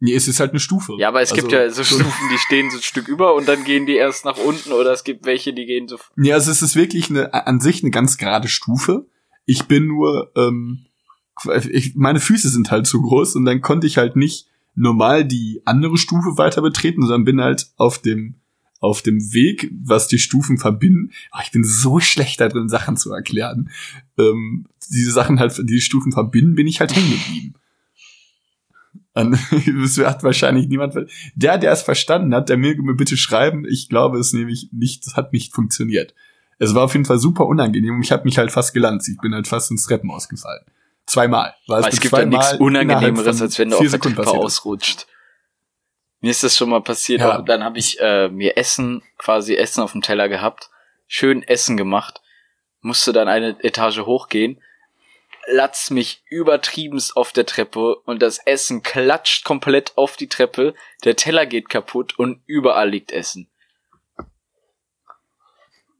Nee, 0.05 0.15
es 0.15 0.27
ist 0.27 0.41
halt 0.41 0.49
eine 0.49 0.59
Stufe. 0.59 0.97
Ja, 0.99 1.07
aber 1.07 1.21
es 1.21 1.31
gibt 1.31 1.53
Also, 1.53 1.55
ja 1.55 1.69
so 1.69 1.81
Stufen, 1.85 2.27
die 2.29 2.37
stehen 2.37 2.69
so 2.69 2.75
ein 2.75 2.83
Stück 2.83 3.07
über 3.07 3.35
und 3.35 3.47
dann 3.47 3.63
gehen 3.63 3.85
die 3.85 3.95
erst 3.95 4.25
nach 4.25 4.37
unten 4.37 4.73
oder 4.73 4.91
es 4.91 5.05
gibt 5.05 5.25
welche, 5.25 5.53
die 5.53 5.65
gehen 5.65 5.87
so. 5.87 5.97
Nee, 6.17 6.33
also 6.33 6.51
es 6.51 6.61
ist 6.61 6.75
wirklich 6.75 7.09
eine, 7.09 7.33
an 7.33 7.61
sich 7.61 7.83
eine 7.83 7.91
ganz 7.91 8.17
gerade 8.17 8.49
Stufe. 8.49 9.07
Ich 9.45 9.63
bin 9.63 9.87
nur, 9.87 10.33
ähm, 10.35 10.87
ich, 11.71 11.95
meine 11.95 12.19
Füße 12.19 12.49
sind 12.49 12.69
halt 12.69 12.85
zu 12.85 13.01
groß 13.01 13.37
und 13.37 13.45
dann 13.45 13.61
konnte 13.61 13.87
ich 13.87 13.97
halt 13.97 14.17
nicht 14.17 14.47
normal 14.75 15.23
die 15.23 15.61
andere 15.63 15.97
Stufe 15.97 16.37
weiter 16.37 16.61
betreten, 16.61 17.03
sondern 17.03 17.23
bin 17.23 17.39
halt 17.39 17.67
auf 17.77 17.97
dem, 17.97 18.35
auf 18.81 19.03
dem 19.03 19.31
Weg, 19.31 19.71
was 19.85 20.09
die 20.09 20.19
Stufen 20.19 20.57
verbinden. 20.57 21.11
Oh, 21.31 21.39
ich 21.45 21.51
bin 21.51 21.63
so 21.63 22.01
schlecht 22.01 22.41
da 22.41 22.49
drin, 22.49 22.67
Sachen 22.67 22.97
zu 22.97 23.13
erklären. 23.13 23.69
Ähm, 24.17 24.65
diese 24.91 25.11
Sachen 25.11 25.39
halt, 25.39 25.57
die 25.63 25.79
Stufen 25.79 26.11
verbinden, 26.11 26.55
bin 26.55 26.67
ich 26.67 26.81
halt 26.81 26.93
hängen 26.93 27.11
geblieben. 27.11 27.53
An- 29.13 29.37
Das 29.81 29.97
hat 29.99 30.23
wahrscheinlich 30.23 30.67
niemand. 30.67 30.93
ver- 30.93 31.05
Der, 31.35 31.57
der 31.57 31.71
es 31.71 31.81
verstanden 31.81 32.33
hat, 32.33 32.49
der 32.49 32.57
mir, 32.57 32.75
mir 32.81 32.95
bitte 32.95 33.17
schreiben. 33.17 33.65
Ich 33.67 33.89
glaube, 33.89 34.17
es 34.19 34.33
nämlich 34.33 34.69
nicht, 34.71 35.05
es 35.05 35.15
hat 35.15 35.33
nicht 35.33 35.53
funktioniert. 35.53 36.13
Es 36.59 36.73
war 36.75 36.83
auf 36.83 36.93
jeden 36.93 37.05
Fall 37.05 37.19
super 37.19 37.45
unangenehm 37.45 37.95
und 37.95 38.03
ich 38.03 38.11
habe 38.11 38.23
mich 38.25 38.37
halt 38.37 38.51
fast 38.51 38.73
gelanzt. 38.73 39.09
Ich 39.09 39.17
bin 39.19 39.33
halt 39.33 39.47
fast 39.47 39.69
ins 39.71 39.85
Treppenhaus 39.85 40.29
gefallen. 40.29 40.63
Zweimal. 41.05 41.53
Weil 41.67 41.79
Aber 41.79 41.87
es 41.89 41.95
mir 41.95 41.99
gibt 42.01 42.13
ja 42.17 42.25
nichts 42.25 42.53
Unangenehmeres, 42.53 43.41
als 43.41 43.59
wenn 43.59 43.69
du 43.71 43.77
auf 43.77 43.89
der 43.89 43.99
Treppe 43.99 44.27
ausrutscht. 44.27 45.07
Mir 46.21 46.31
ist 46.31 46.43
das 46.43 46.55
schon 46.55 46.69
mal 46.69 46.81
passiert. 46.81 47.19
Ja. 47.19 47.41
Dann 47.41 47.63
habe 47.63 47.77
ich 47.77 47.99
äh, 47.99 48.29
mir 48.29 48.55
Essen, 48.57 49.01
quasi 49.17 49.55
Essen 49.55 49.81
auf 49.81 49.91
dem 49.91 50.01
Teller 50.01 50.29
gehabt, 50.29 50.69
schön 51.07 51.43
Essen 51.43 51.75
gemacht, 51.75 52.21
musste 52.79 53.11
dann 53.11 53.27
eine 53.27 53.57
Etage 53.63 53.99
hochgehen, 53.99 54.61
latz 55.47 55.89
mich 55.89 56.23
übertriebenst 56.29 57.17
auf 57.17 57.31
der 57.31 57.45
Treppe 57.45 57.95
und 58.05 58.21
das 58.21 58.39
Essen 58.45 58.83
klatscht 58.83 59.45
komplett 59.45 59.97
auf 59.97 60.15
die 60.15 60.27
Treppe, 60.27 60.73
der 61.03 61.15
Teller 61.15 61.45
geht 61.45 61.69
kaputt 61.69 62.17
und 62.17 62.41
überall 62.45 62.89
liegt 62.89 63.11
Essen. 63.11 63.49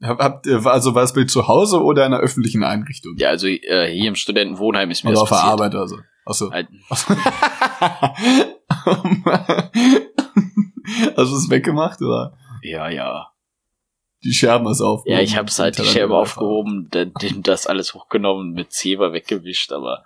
Hab, 0.01 0.19
habt 0.19 0.45
ihr, 0.47 0.65
also 0.65 0.95
war 0.95 1.03
es 1.03 1.13
bei 1.13 1.23
zu 1.23 1.47
Hause 1.47 1.81
oder 1.81 2.05
in 2.05 2.13
einer 2.13 2.21
öffentlichen 2.21 2.63
Einrichtung? 2.63 3.15
Ja, 3.17 3.29
also 3.29 3.47
äh, 3.47 3.89
hier 3.89 4.09
im 4.09 4.15
Studentenwohnheim 4.15 4.91
ist 4.91 5.05
mir 5.05 5.11
Oder 5.11 5.21
das 5.21 5.23
auf 5.23 5.29
der 5.29 5.35
passiert. 5.37 5.53
Arbeit 5.53 5.75
oder 5.75 5.87
so. 5.87 5.97
Achso. 6.25 6.51
Halt, 6.51 6.67
Hast 6.89 7.07
du 11.15 11.35
es 11.37 11.49
weggemacht 11.49 12.01
oder? 12.01 12.37
ja, 12.61 12.89
ja. 12.89 13.32
Die 14.23 14.31
Scherben 14.33 14.67
hast 14.67 14.81
aufgehoben. 14.81 15.17
Ja, 15.17 15.21
ich 15.23 15.35
hab's 15.35 15.59
halt 15.59 15.75
die 15.77 15.81
Teller 15.81 15.91
Scherbe 15.91 16.13
wieder 16.13 16.19
aufgehoben, 16.19 16.89
das 17.43 17.67
alles 17.67 17.93
hochgenommen, 17.93 18.53
mit 18.53 18.71
Zewa 18.71 19.11
weggewischt, 19.11 19.71
aber 19.73 20.05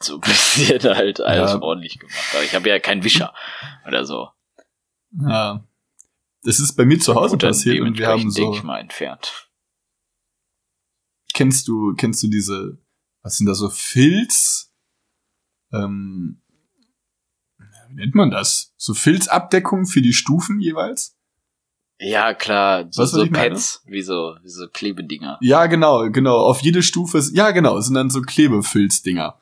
so 0.00 0.14
ein 0.16 0.20
bisschen 0.20 0.82
halt 0.82 1.20
alles 1.20 1.52
Ja. 1.52 1.62
ordentlich 1.62 1.98
gemacht. 1.98 2.16
Aber 2.34 2.42
ich 2.42 2.54
habe 2.54 2.68
ja 2.68 2.78
keinen 2.80 3.04
Wischer 3.04 3.32
oder 3.86 4.04
so. 4.04 4.30
Ja. 5.12 5.64
Das 6.42 6.58
ist 6.58 6.74
bei 6.76 6.84
mir 6.84 6.98
zu 6.98 7.14
Hause 7.14 7.34
Und 7.34 7.42
passiert 7.42 7.80
und 7.80 7.96
wir 7.98 8.08
haben 8.08 8.28
so. 8.30 8.52
ich 8.52 8.64
mal, 8.64 8.80
entfernt. 8.80 9.48
Kennst 11.34 11.68
du, 11.68 11.94
kennst 11.94 12.22
du 12.24 12.28
diese, 12.28 12.78
was 13.22 13.36
sind 13.36 13.46
da 13.46 13.54
so 13.54 13.70
Filz? 13.70 14.74
Ähm, 15.72 16.42
wie 17.88 17.94
nennt 17.94 18.14
man 18.16 18.30
das? 18.30 18.74
So 18.76 18.92
Filzabdeckung 18.92 19.86
für 19.86 20.02
die 20.02 20.12
Stufen 20.12 20.60
jeweils? 20.60 21.16
Ja, 22.04 22.34
klar, 22.34 22.86
so, 22.90 23.02
Weißt 23.02 23.12
so 23.12 23.18
meine? 23.26 23.30
Pads, 23.30 23.82
wie 23.86 24.02
so, 24.02 24.34
wie 24.42 24.48
so 24.48 24.66
Klebedinger. 24.66 25.38
Ja, 25.40 25.66
genau, 25.66 26.10
genau. 26.10 26.36
Auf 26.36 26.60
jede 26.60 26.82
Stufe 26.82 27.18
ist, 27.18 27.36
ja, 27.36 27.52
genau, 27.52 27.78
es 27.78 27.86
sind 27.86 27.94
dann 27.94 28.10
so 28.10 28.22
Klebefilzdinger. 28.22 29.38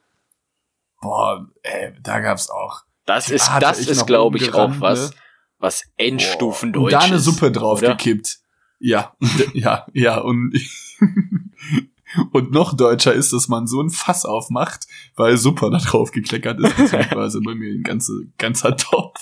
Boah, 1.01 1.49
ey, 1.63 1.95
da 2.03 2.21
gab's 2.21 2.51
auch. 2.51 2.83
Das 3.07 3.31
ist, 3.31 3.51
Hatte 3.51 3.65
das 3.65 3.79
ist, 3.81 4.07
glaube 4.07 4.37
ich, 4.37 4.53
auch 4.53 4.73
was, 4.79 5.11
ne? 5.11 5.17
was 5.59 5.85
Endstufen 5.97 6.77
und 6.77 6.93
da 6.93 6.99
eine 7.01 7.19
Suppe 7.19 7.51
drauf 7.51 7.79
oder? 7.79 7.97
gekippt. 7.97 8.41
Ja, 8.79 9.15
ja, 9.55 9.87
ja, 9.95 10.19
und, 10.19 10.55
und 12.33 12.51
noch 12.51 12.77
deutscher 12.77 13.15
ist, 13.15 13.33
dass 13.33 13.49
man 13.49 13.67
so 13.69 13.81
ein 13.81 13.89
Fass 13.89 14.27
aufmacht, 14.27 14.87
weil 15.17 15.39
Suppe 15.39 15.71
da 15.71 15.79
drauf 15.79 16.11
gekleckert 16.13 16.61
ist, 16.61 16.77
beziehungsweise 16.77 17.41
bei 17.41 17.55
mir 17.55 17.73
ein 17.73 17.85
ganze, 17.85 18.13
ganzer 18.37 18.77
Topf. 18.77 19.19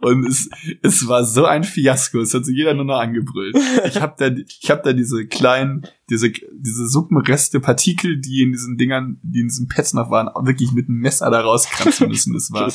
Und 0.00 0.26
es, 0.26 0.48
es 0.82 1.06
war 1.06 1.24
so 1.24 1.44
ein 1.44 1.62
Fiasko, 1.62 2.18
es 2.18 2.34
hat 2.34 2.44
sich 2.44 2.56
jeder 2.56 2.74
nur 2.74 2.84
noch 2.84 2.98
angebrüllt. 2.98 3.56
Ich 3.86 4.00
habe 4.00 4.14
da, 4.18 4.26
ich 4.26 4.70
hab 4.70 4.82
da 4.82 4.92
diese 4.92 5.26
kleinen, 5.26 5.86
diese, 6.10 6.30
diese 6.30 6.88
Suppenreste, 6.88 7.60
Partikel, 7.60 8.20
die 8.20 8.42
in 8.42 8.52
diesen 8.52 8.76
Dingern, 8.78 9.20
die 9.22 9.40
in 9.40 9.48
diesen 9.48 9.68
Pets 9.68 9.92
noch 9.94 10.10
waren, 10.10 10.28
wirklich 10.46 10.72
mit 10.72 10.88
einem 10.88 10.98
Messer 10.98 11.30
da 11.30 11.40
rauskratzen 11.40 12.08
müssen. 12.08 12.34
Das 12.34 12.50
war, 12.50 12.66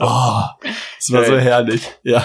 Oh, 0.00 0.66
es 0.98 1.10
war 1.12 1.24
so 1.24 1.36
herrlich. 1.38 1.88
Ja. 2.02 2.24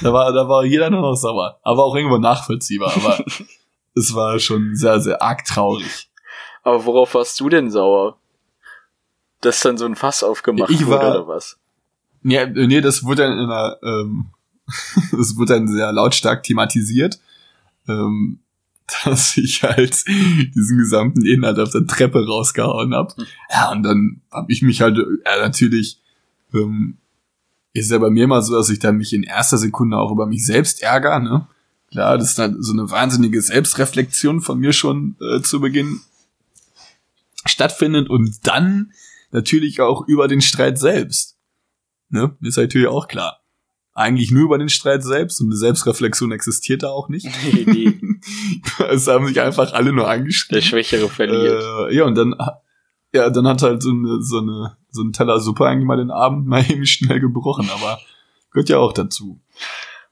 Da 0.00 0.12
war, 0.12 0.32
da 0.32 0.48
war 0.48 0.64
jeder 0.64 0.88
nur 0.88 1.00
noch 1.02 1.14
sauer. 1.16 1.58
Aber 1.62 1.84
auch 1.84 1.94
irgendwo 1.96 2.18
nachvollziehbar. 2.18 2.92
Aber 2.94 3.24
es 3.96 4.14
war 4.14 4.38
schon 4.38 4.74
sehr, 4.76 5.00
sehr 5.00 5.20
arg 5.20 5.44
traurig. 5.44 6.08
Aber 6.62 6.84
worauf 6.84 7.14
warst 7.14 7.38
du 7.40 7.48
denn 7.48 7.70
sauer? 7.70 8.16
Dass 9.40 9.60
dann 9.60 9.76
so 9.76 9.84
ein 9.84 9.94
Fass 9.96 10.22
aufgemacht 10.22 10.70
Ich 10.70 10.86
wurde 10.86 10.98
war- 11.00 11.10
oder 11.10 11.28
was? 11.28 11.58
Nee, 12.22 12.46
nee, 12.46 12.80
das 12.80 13.04
wurde 13.04 13.22
dann 13.22 13.32
in 13.32 13.44
einer, 13.44 13.76
ähm, 13.82 14.26
das 15.12 15.36
wurde 15.36 15.54
dann 15.54 15.68
sehr 15.68 15.92
lautstark 15.92 16.42
thematisiert, 16.42 17.20
ähm, 17.88 18.40
dass 19.04 19.36
ich 19.36 19.62
halt 19.62 20.04
diesen 20.06 20.78
gesamten 20.78 21.24
Inhalt 21.24 21.58
auf 21.58 21.70
der 21.70 21.86
Treppe 21.86 22.26
rausgehauen 22.26 22.94
hab. 22.94 23.14
Ja, 23.50 23.70
und 23.70 23.82
dann 23.82 24.22
hab 24.30 24.50
ich 24.50 24.62
mich 24.62 24.80
halt 24.80 24.98
äh, 24.98 25.40
natürlich 25.40 26.00
ähm, 26.54 26.96
ist 27.72 27.90
ja 27.90 27.98
bei 27.98 28.10
mir 28.10 28.26
mal 28.26 28.42
so, 28.42 28.54
dass 28.54 28.70
ich 28.70 28.78
dann 28.78 28.96
mich 28.96 29.12
in 29.12 29.22
erster 29.22 29.58
Sekunde 29.58 29.98
auch 29.98 30.10
über 30.10 30.26
mich 30.26 30.44
selbst 30.44 30.82
ärgere, 30.82 31.20
ne? 31.20 31.46
Klar, 31.90 32.18
das 32.18 32.30
ist 32.30 32.38
dann 32.38 32.62
so 32.62 32.72
eine 32.72 32.90
wahnsinnige 32.90 33.40
Selbstreflexion 33.40 34.42
von 34.42 34.58
mir 34.58 34.72
schon 34.72 35.16
äh, 35.20 35.40
zu 35.40 35.60
Beginn 35.60 36.00
stattfindet 37.46 38.10
und 38.10 38.46
dann 38.46 38.92
natürlich 39.30 39.80
auch 39.80 40.06
über 40.06 40.28
den 40.28 40.42
Streit 40.42 40.78
selbst. 40.78 41.37
Ne? 42.10 42.36
Ist 42.42 42.56
natürlich 42.56 42.88
auch 42.88 43.08
klar. 43.08 43.42
Eigentlich 43.94 44.30
nur 44.30 44.44
über 44.44 44.58
den 44.58 44.68
Streit 44.68 45.02
selbst 45.02 45.40
und 45.40 45.48
eine 45.48 45.56
Selbstreflexion 45.56 46.30
existiert 46.32 46.82
da 46.84 46.88
auch 46.90 47.08
nicht. 47.08 47.26
Nee, 47.52 47.64
nee. 47.66 48.00
es 48.90 49.06
haben 49.08 49.26
sich 49.26 49.40
einfach 49.40 49.72
alle 49.72 49.92
nur 49.92 50.08
angeschrieben. 50.08 50.54
Der 50.56 50.62
Schwächere 50.66 51.08
verliert. 51.08 51.62
Äh, 51.90 51.94
ja, 51.96 52.04
und 52.04 52.14
dann, 52.16 52.34
ja, 53.12 53.28
dann 53.30 53.46
hat 53.48 53.62
halt 53.62 53.82
so 53.82 53.90
eine, 53.90 54.22
so 54.22 54.38
eine, 54.38 54.76
so 54.90 55.02
ein 55.02 55.12
Teller 55.12 55.40
Suppe 55.40 55.66
eigentlich 55.66 55.86
mal 55.86 55.96
den 55.96 56.10
Abend 56.10 56.46
mal 56.46 56.64
eben 56.70 56.86
schnell 56.86 57.20
gebrochen, 57.20 57.68
aber 57.70 57.98
gehört 58.52 58.68
ja 58.68 58.78
auch 58.78 58.92
dazu. 58.92 59.40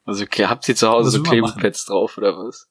Also 0.05 0.25
okay, 0.25 0.47
habt 0.47 0.69
ihr 0.69 0.77
zu 0.77 0.89
Hause 0.89 1.11
so 1.11 1.23
Klebepads 1.23 1.87
drauf 1.87 2.17
oder 2.19 2.37
was? 2.37 2.69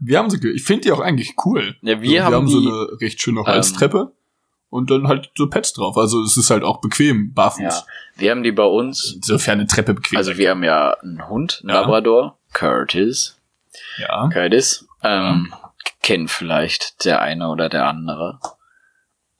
Wir 0.00 0.18
haben 0.18 0.28
so, 0.28 0.38
ge- 0.38 0.52
ich 0.52 0.62
finde 0.64 0.82
die 0.82 0.92
auch 0.92 1.00
eigentlich 1.00 1.34
cool. 1.44 1.76
Ja, 1.82 2.00
wir 2.02 2.24
Also, 2.24 2.36
haben 2.36 2.48
so 2.48 2.60
die- 2.60 2.66
eine 2.68 3.00
recht 3.00 3.20
schöne 3.20 3.42
Holztreppe 3.44 4.12
und 4.70 4.90
dann 4.90 5.08
halt 5.08 5.30
so 5.36 5.48
Pads 5.48 5.72
drauf. 5.74 5.96
Also 5.96 6.22
es 6.22 6.36
ist 6.36 6.50
halt 6.50 6.64
auch 6.64 6.80
bequem, 6.80 7.32
barfuß. 7.32 7.60
Ja, 7.62 7.86
wir 8.16 8.30
haben 8.30 8.42
die 8.42 8.52
bei 8.52 8.64
uns. 8.64 9.18
Sofern 9.22 9.60
eine 9.60 9.66
Treppe 9.66 9.94
bequem 9.94 10.16
Also 10.18 10.36
wir 10.36 10.50
haben 10.50 10.64
ja 10.64 10.92
einen 11.02 11.28
Hund, 11.28 11.60
einen 11.62 11.70
Ja. 11.74 11.80
Labrador, 11.80 12.38
Curtis. 12.52 13.36
ja. 13.98 14.28
Curtis. 14.28 14.86
Ähm, 15.02 15.54
kennt 16.02 16.30
vielleicht 16.30 17.04
der 17.04 17.20
eine 17.22 17.48
oder 17.48 17.68
der 17.68 17.86
andere. 17.86 18.38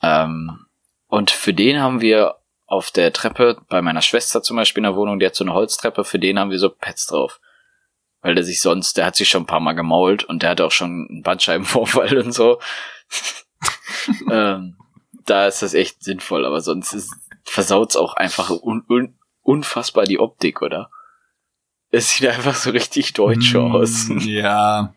Ähm, 0.03 0.67
und 1.09 1.31
für 1.31 1.55
den 1.55 1.81
haben 1.81 2.01
wir 2.01 2.37
auf 2.67 2.91
der 2.91 3.13
Treppe, 3.13 3.59
bei 3.69 3.81
meiner 3.81 4.03
Schwester 4.03 4.43
zum 4.43 4.57
Beispiel 4.57 4.81
in 4.81 4.91
der 4.91 4.97
Wohnung, 4.97 5.19
die 5.19 5.27
hat 5.27 5.35
so 5.37 5.45
eine 5.45 5.53
Holztreppe, 5.55 6.05
für 6.05 6.19
den 6.19 6.39
haben 6.39 6.51
wir 6.51 6.59
so 6.59 6.69
Pets 6.69 7.07
drauf. 7.07 7.41
Weil 8.23 8.35
der 8.35 8.43
sich 8.45 8.61
sonst, 8.61 8.97
der 8.97 9.07
hat 9.07 9.15
sich 9.17 9.29
schon 9.29 9.45
ein 9.45 9.47
paar 9.47 9.61
Mal 9.61 9.75
gemault 9.75 10.25
und 10.25 10.43
der 10.43 10.51
hat 10.51 10.61
auch 10.61 10.73
schon 10.73 11.07
einen 11.09 11.23
Bandscheibenvorfall 11.23 12.19
und 12.25 12.33
so. 12.33 12.59
ähm, 14.31 14.77
da 15.27 15.47
ist 15.47 15.63
das 15.63 15.75
echt 15.75 16.03
sinnvoll, 16.03 16.45
aber 16.45 16.61
sonst 16.61 16.93
ist, 16.93 17.13
versaut's 17.45 17.97
auch 17.97 18.15
einfach 18.15 18.51
un, 18.51 18.85
un, 18.89 19.19
unfassbar 19.43 20.05
die 20.05 20.19
Optik, 20.19 20.63
oder? 20.63 20.91
Es 21.91 22.11
sieht 22.11 22.29
einfach 22.29 22.55
so 22.55 22.71
richtig 22.71 23.13
deutsch 23.13 23.53
Hm, 23.55 23.73
aus. 23.73 24.09
Ja. 24.25 24.95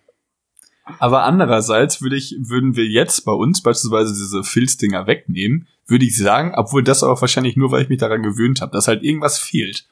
Aber 0.97 1.23
andererseits 1.23 2.01
würde 2.01 2.15
ich, 2.15 2.35
würden 2.39 2.75
wir 2.75 2.85
jetzt 2.85 3.23
bei 3.25 3.31
uns 3.31 3.61
beispielsweise 3.61 4.13
diese 4.13 4.43
Filzdinger 4.43 5.05
wegnehmen, 5.05 5.67
würde 5.85 6.05
ich 6.05 6.17
sagen, 6.17 6.53
obwohl 6.55 6.83
das 6.83 7.03
auch 7.03 7.21
wahrscheinlich 7.21 7.55
nur, 7.55 7.71
weil 7.71 7.83
ich 7.83 7.89
mich 7.89 7.99
daran 7.99 8.23
gewöhnt 8.23 8.61
habe, 8.61 8.71
dass 8.71 8.87
halt 8.87 9.03
irgendwas 9.03 9.37
fehlt. 9.37 9.85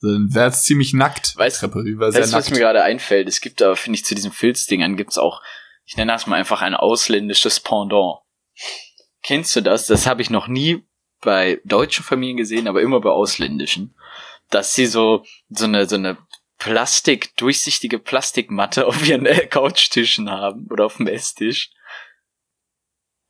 Dann 0.00 0.32
wäre 0.32 0.48
es 0.48 0.62
ziemlich 0.62 0.94
nackt. 0.94 1.34
Weißt- 1.36 1.60
du, 1.66 2.32
was 2.32 2.50
mir 2.50 2.58
gerade 2.58 2.82
einfällt? 2.82 3.28
Es 3.28 3.40
gibt 3.40 3.60
aber, 3.60 3.76
finde 3.76 3.96
ich, 3.98 4.04
zu 4.04 4.14
diesen 4.14 4.32
Filzdingern 4.32 4.96
gibt's 4.96 5.18
auch, 5.18 5.42
ich 5.84 5.96
nenne 5.96 6.12
das 6.12 6.26
mal 6.26 6.36
einfach 6.36 6.62
ein 6.62 6.74
ausländisches 6.74 7.60
Pendant. 7.60 8.18
Kennst 9.22 9.54
du 9.56 9.60
das? 9.60 9.86
Das 9.86 10.06
habe 10.06 10.22
ich 10.22 10.30
noch 10.30 10.48
nie 10.48 10.84
bei 11.20 11.60
deutschen 11.64 12.04
Familien 12.04 12.36
gesehen, 12.36 12.66
aber 12.68 12.80
immer 12.82 13.00
bei 13.00 13.10
ausländischen. 13.10 13.94
Dass 14.48 14.74
sie 14.74 14.86
so, 14.86 15.24
so 15.50 15.64
eine, 15.66 15.86
so 15.86 15.96
eine 15.96 16.16
Plastik, 16.58 17.36
durchsichtige 17.36 17.98
Plastikmatte 17.98 18.86
auf 18.88 19.06
ihren 19.06 19.26
äh, 19.26 19.46
Couchtischen 19.46 20.30
haben 20.30 20.66
oder 20.70 20.86
auf 20.86 20.96
dem 20.96 21.06
Esstisch. 21.06 21.70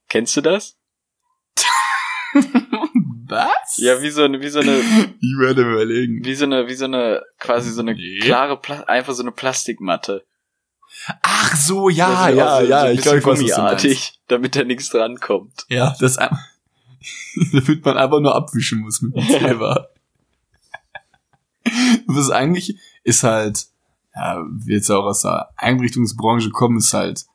Kennst 0.08 0.36
du 0.36 0.40
das? 0.40 0.76
Was? 3.26 3.76
Ja, 3.76 4.02
wie 4.02 4.10
so 4.10 4.22
eine, 4.24 4.40
wie 4.40 4.48
so 4.48 4.60
eine, 4.60 4.78
Ich 4.78 5.38
werde 5.38 5.62
überlegen. 5.62 6.24
wie 6.24 6.34
so 6.34 6.44
eine, 6.44 6.66
wie 6.68 6.74
so 6.74 6.84
eine, 6.84 7.22
quasi 7.38 7.70
so 7.70 7.80
eine 7.82 7.94
Nee. 7.94 8.18
klare, 8.20 8.60
Pla 8.60 8.80
einfach 8.84 9.14
so 9.14 9.22
eine 9.22 9.32
Plastikmatte. 9.32 10.26
Ach 11.42 11.56
so, 11.56 11.88
ja, 11.88 12.28
ist 12.28 12.36
ja, 12.36 12.56
auch 12.56 12.60
so- 12.60 12.66
ja, 12.66 12.80
so 12.82 12.92
ich 12.92 13.00
glaube, 13.00 13.18
ich 13.18 13.24
weiß, 13.26 13.38
gummiartig, 13.38 14.20
damit 14.28 14.56
da 14.56 14.64
nichts 14.64 14.90
drankommt. 14.90 15.64
Ja, 15.68 15.96
das, 15.98 16.16
damit 17.52 17.84
man 17.84 17.96
einfach 17.96 18.20
nur 18.20 18.34
abwischen 18.34 18.80
muss 18.80 19.00
mit 19.00 19.16
dem 19.16 19.24
Kleber. 19.26 19.88
Was 22.06 22.30
eigentlich 22.30 22.76
ist 23.04 23.22
halt, 23.22 23.66
ja, 24.14 24.44
wir 24.50 24.76
jetzt 24.76 24.90
auch 24.90 25.04
aus 25.04 25.22
der 25.22 25.50
Einrichtungsbranche 25.56 26.50
kommen, 26.50 26.78
ist 26.78 26.92
halt 26.94 27.26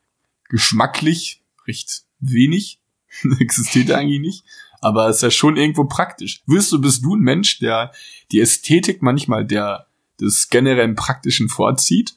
geschmacklich 0.49 1.41
recht 1.67 2.03
wenig. 2.19 2.79
Existiert 3.39 3.91
eigentlich 3.91 4.19
nicht. 4.21 4.43
Aber 4.81 5.09
ist 5.09 5.23
ja 5.23 5.31
schon 5.31 5.57
irgendwo 5.57 5.85
praktisch. 5.85 6.43
Wirst 6.45 6.71
du, 6.71 6.79
bist 6.81 7.03
du 7.03 7.15
ein 7.15 7.21
Mensch, 7.21 7.59
der 7.59 7.91
die 8.31 8.39
Ästhetik 8.39 9.01
manchmal 9.01 9.45
der 9.45 9.87
des 10.19 10.49
generellen 10.49 10.95
Praktischen 10.95 11.49
vorzieht? 11.49 12.15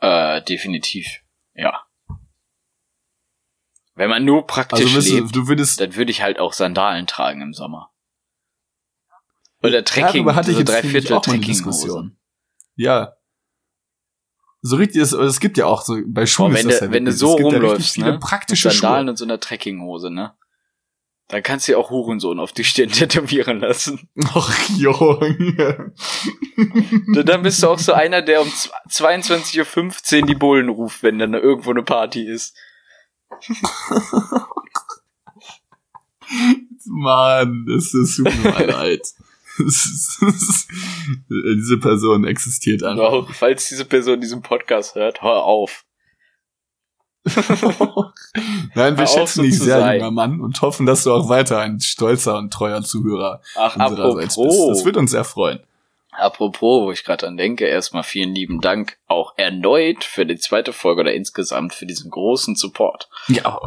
Äh, 0.00 0.42
definitiv. 0.42 1.20
Ja. 1.54 1.82
Wenn 3.94 4.08
man 4.08 4.24
nur 4.24 4.46
praktisch 4.46 4.94
Also 4.94 5.00
du, 5.00 5.14
lebt, 5.14 5.36
du 5.36 5.48
würdest, 5.48 5.80
dann 5.80 5.94
würde 5.94 6.10
ich 6.10 6.22
halt 6.22 6.38
auch 6.38 6.54
Sandalen 6.54 7.06
tragen 7.06 7.42
im 7.42 7.52
Sommer. 7.52 7.90
Oder 9.62 9.84
Trekking, 9.84 10.24
darüber 10.24 10.34
hatte 10.34 10.52
ich 10.52 10.56
so 10.56 10.62
drei 10.62 10.82
Viertel 10.82 11.20
Trekkinghosen. 11.20 12.16
Ja. 12.76 13.12
So 14.62 14.76
richtig, 14.76 15.02
es, 15.02 15.12
es 15.12 15.40
gibt 15.40 15.58
ja 15.58 15.66
auch 15.66 15.82
so, 15.82 15.98
bei 16.06 16.24
Schuhen 16.24 16.54
ist 16.54 16.64
wenn 16.64 16.68
du, 16.68 16.74
ja 16.74 16.92
wenn 16.92 17.04
du 17.04 17.12
so 17.12 17.38
ja 17.38 17.44
rumläufst, 17.44 17.94
viele 17.94 18.06
ne? 18.06 18.12
Mit 18.12 18.20
praktische 18.22 18.70
Sandalen 18.70 19.04
Schuhe. 19.04 19.10
und 19.10 19.16
so 19.16 19.24
einer 19.24 19.40
Trekkinghose, 19.40 20.10
ne? 20.10 20.34
Dann 21.30 21.44
kannst 21.44 21.68
du 21.68 21.72
ja 21.72 21.78
auch 21.78 21.90
Hurensohn 21.90 22.40
auf 22.40 22.52
die 22.52 22.64
Stirn 22.64 22.90
tätowieren 22.92 23.60
lassen. 23.60 24.08
Och, 24.34 24.52
Junge. 24.76 25.92
Dann 27.24 27.42
bist 27.42 27.62
du 27.62 27.68
auch 27.68 27.78
so 27.78 27.92
einer, 27.92 28.20
der 28.20 28.42
um 28.42 28.48
22.15 28.48 30.20
Uhr 30.20 30.26
die 30.26 30.34
Bullen 30.34 30.68
ruft, 30.68 31.02
wenn 31.02 31.18
dann 31.18 31.34
irgendwo 31.34 31.70
eine 31.70 31.82
Party 31.82 32.26
ist. 32.26 32.56
Mann, 36.84 37.66
das 37.68 37.94
ist 37.94 38.16
super 38.16 38.66
leid. 38.66 39.06
Diese 41.28 41.78
Person 41.78 42.24
existiert 42.24 42.82
einfach. 42.82 43.04
auch, 43.04 43.30
falls 43.32 43.68
diese 43.68 43.84
Person 43.84 44.20
diesen 44.20 44.42
Podcast 44.42 44.94
hört, 44.94 45.22
hör 45.22 45.44
auf. 45.44 45.84
Nein, 48.74 48.96
wir 48.96 49.06
schätzen 49.06 49.36
so 49.38 49.42
dich 49.42 49.58
sehr, 49.58 49.78
sein. 49.80 49.98
junger 49.98 50.10
Mann, 50.10 50.40
und 50.40 50.60
hoffen, 50.62 50.86
dass 50.86 51.04
du 51.04 51.12
auch 51.12 51.28
weiter 51.28 51.58
ein 51.60 51.80
stolzer 51.80 52.38
und 52.38 52.52
treuer 52.52 52.82
Zuhörer 52.82 53.40
Ach, 53.56 53.76
unsererseits 53.76 54.36
bist. 54.36 54.38
apropos, 54.38 54.68
Das 54.78 54.84
wird 54.84 54.96
uns 54.96 55.10
sehr 55.10 55.24
freuen. 55.24 55.60
apropos, 56.12 56.82
wo 56.86 56.92
ich 56.92 57.04
gerade 57.04 57.26
dran 57.26 57.36
denke, 57.36 57.66
erstmal 57.66 58.02
vielen 58.04 58.34
lieben 58.34 58.60
Dank 58.60 58.96
auch 59.06 59.34
erneut 59.36 60.04
für 60.04 60.24
die 60.24 60.38
zweite 60.38 60.72
Folge 60.72 61.02
oder 61.02 61.12
insgesamt 61.14 61.74
für 61.74 61.86
diesen 61.86 62.10
großen 62.10 62.56
Support. 62.56 63.08
Ja. 63.28 63.58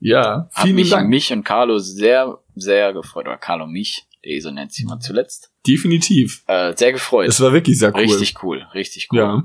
Ja, 0.00 0.48
Hat 0.52 0.62
vielen 0.64 0.74
mich, 0.76 0.90
Dank. 0.90 1.08
mich 1.08 1.32
und 1.32 1.44
Carlo 1.44 1.78
sehr, 1.78 2.38
sehr 2.56 2.92
gefreut. 2.92 3.26
Oder 3.26 3.38
Carlo 3.38 3.66
mich, 3.66 4.04
der 4.24 4.32
Esel 4.32 4.52
nennt 4.52 4.72
sich 4.72 4.84
mal 4.84 4.98
zuletzt. 4.98 5.50
Definitiv. 5.66 6.42
Äh, 6.46 6.76
sehr 6.76 6.92
gefreut. 6.92 7.28
Es 7.28 7.40
war 7.40 7.52
wirklich 7.52 7.78
sehr 7.78 7.94
cool. 7.94 8.00
Richtig 8.00 8.42
cool, 8.42 8.66
richtig 8.74 9.08
cool. 9.12 9.18
Ja. 9.18 9.42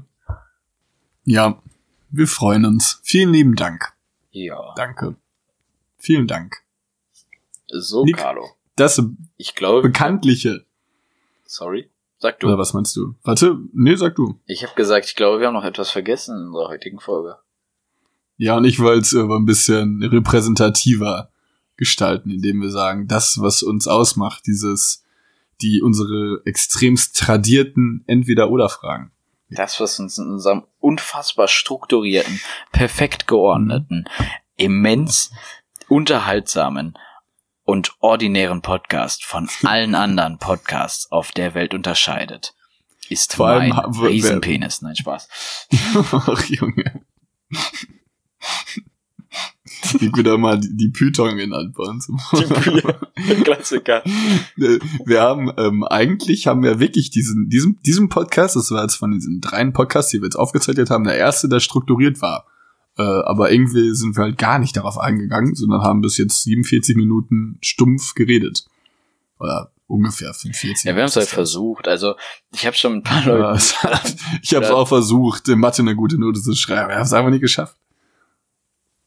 Ja, 1.26 1.62
wir 2.12 2.28
freuen 2.28 2.66
uns. 2.66 3.00
Vielen 3.04 3.32
lieben 3.34 3.56
Dank. 3.56 3.94
ja. 4.32 4.74
Danke. 4.76 5.16
Vielen 5.98 6.28
Dank. 6.28 6.58
So, 7.68 8.06
Nick. 8.06 8.18
Carlo. 8.18 8.48
Das 8.76 9.02
Ich 9.38 9.54
glaube, 9.56 9.82
bekanntliche. 9.82 10.66
sorry. 11.46 11.90
Sag 12.22 12.42
Oder 12.44 12.54
du. 12.54 12.58
was 12.58 12.74
meinst 12.74 12.96
du? 12.96 13.16
Warte, 13.24 13.58
nee, 13.74 13.96
sag 13.96 14.16
du. 14.16 14.40
Ich 14.46 14.64
habe 14.64 14.74
gesagt, 14.76 15.06
ich 15.06 15.16
glaube, 15.16 15.40
wir 15.40 15.48
haben 15.48 15.54
noch 15.54 15.64
etwas 15.64 15.90
vergessen 15.90 16.36
in 16.38 16.48
unserer 16.48 16.70
heutigen 16.70 17.00
Folge. 17.00 17.38
Ja, 18.38 18.58
und 18.58 18.66
ich 18.66 18.80
wollte 18.80 19.02
es 19.02 19.16
aber 19.16 19.38
ein 19.38 19.46
bisschen 19.46 20.02
repräsentativer 20.04 21.30
gestalten, 21.78 22.30
indem 22.30 22.62
wir 22.62 22.72
sagen, 22.72 23.08
das, 23.08 23.40
was 23.42 23.64
uns 23.64 23.88
ausmacht, 23.88 24.44
dieses, 24.48 25.04
die 25.62 25.82
unsere 25.82 26.42
extremst 26.46 27.18
tradierten 27.18 28.04
Entweder-Oder-Fragen. 28.08 29.12
Das, 29.50 29.80
was 29.80 30.00
uns 30.00 30.18
in 30.18 30.30
unserem 30.30 30.66
unfassbar 30.80 31.48
strukturierten, 31.48 32.40
perfekt 32.72 33.28
geordneten, 33.28 34.06
immens 34.56 35.32
unterhaltsamen 35.88 36.98
und 37.64 37.94
ordinären 38.00 38.62
Podcast 38.62 39.26
von 39.26 39.50
allen 39.64 39.96
anderen 39.96 40.38
Podcasts 40.38 41.12
auf 41.12 41.32
der 41.32 41.56
Welt 41.56 41.74
unterscheidet, 41.74 42.54
ist 43.10 43.36
Vor 43.36 43.48
allem 43.48 43.70
mein 43.70 43.86
Riesenpenis. 43.86 44.84
Nein, 44.84 44.96
Spaß. 44.96 45.68
Ach, 46.12 46.44
Junge. 46.46 47.06
Ich 49.82 50.16
wieder 50.16 50.38
mal 50.38 50.60
die, 50.60 50.76
die 50.76 50.90
Python 50.90 51.38
genannt 51.38 51.74
bei 51.76 51.84
uns. 51.84 52.08
Die 52.08 53.34
Klassiker. 53.44 54.04
Äh, 54.06 54.80
wir 55.06 55.22
haben 55.22 55.52
ähm, 55.58 55.84
eigentlich 55.84 56.48
haben 56.48 56.64
wir 56.64 56.80
wirklich 56.80 57.10
diesen 57.10 57.50
diesem 57.50 57.80
diesem 57.86 58.10
Podcast, 58.10 58.56
das 58.56 58.72
war 58.72 58.84
jetzt 58.84 58.96
von 58.96 59.12
diesen 59.12 59.42
dreien 59.42 59.74
Podcasts, 59.74 60.12
die 60.12 60.20
wir 60.20 60.26
jetzt 60.26 60.36
aufgezeichnet 60.36 60.90
haben, 60.90 61.04
der 61.04 61.18
erste, 61.18 61.50
der 61.50 61.60
strukturiert 61.60 62.22
war. 62.22 62.46
Äh, 62.98 63.04
aber 63.04 63.52
irgendwie 63.52 63.94
sind 63.96 64.18
wir 64.18 64.26
halt 64.26 64.38
gar 64.38 64.60
nicht 64.60 64.76
darauf 64.76 64.98
eingegangen, 64.98 65.56
sondern 65.56 65.82
haben 65.82 66.02
bis 66.02 66.18
jetzt 66.18 66.44
47 66.44 66.96
Minuten 66.96 67.58
stumpf 67.62 68.14
geredet. 68.14 68.66
Oder 69.40 69.72
ungefähr 69.88 70.34
45. 70.34 70.86
Ja, 70.86 70.96
wir 70.96 71.04
haben 71.04 71.08
es 71.08 71.16
halt 71.16 71.28
versucht. 71.28 71.88
Also 71.88 72.16
ich 72.54 72.66
habe 72.66 72.76
schon 72.76 72.96
ein 72.96 73.04
paar 73.04 73.26
Leute. 73.26 73.64
Ich 74.42 74.54
habe 74.54 74.66
es 74.66 74.72
auch 74.72 74.88
versucht, 74.88 75.48
in 75.48 75.60
Mathe 75.60 75.82
eine 75.82 75.96
gute 75.96 76.20
Note 76.20 76.42
zu 76.42 76.54
schreiben. 76.56 76.90
Ich 76.90 76.96
habe 76.96 77.06
es 77.06 77.14
einfach 77.14 77.32
nicht 77.32 77.42
geschafft. 77.42 77.76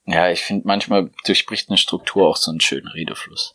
Ja, 0.04 0.30
ich 0.30 0.40
finde 0.42 0.66
manchmal 0.66 1.10
durchbricht 1.24 1.68
eine 1.68 1.78
Struktur 1.78 2.28
auch 2.28 2.36
so 2.36 2.50
einen 2.50 2.60
schönen 2.60 2.88
Redefluss. 2.88 3.54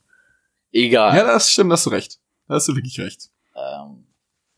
Egal. 0.72 1.16
Ja, 1.16 1.24
das 1.26 1.52
stimmt, 1.52 1.72
hast 1.72 1.86
du 1.86 1.90
recht. 1.90 2.20
Da 2.48 2.56
hast 2.56 2.68
du 2.68 2.76
wirklich 2.76 3.00
recht. 3.00 3.30
Ähm, 3.56 4.06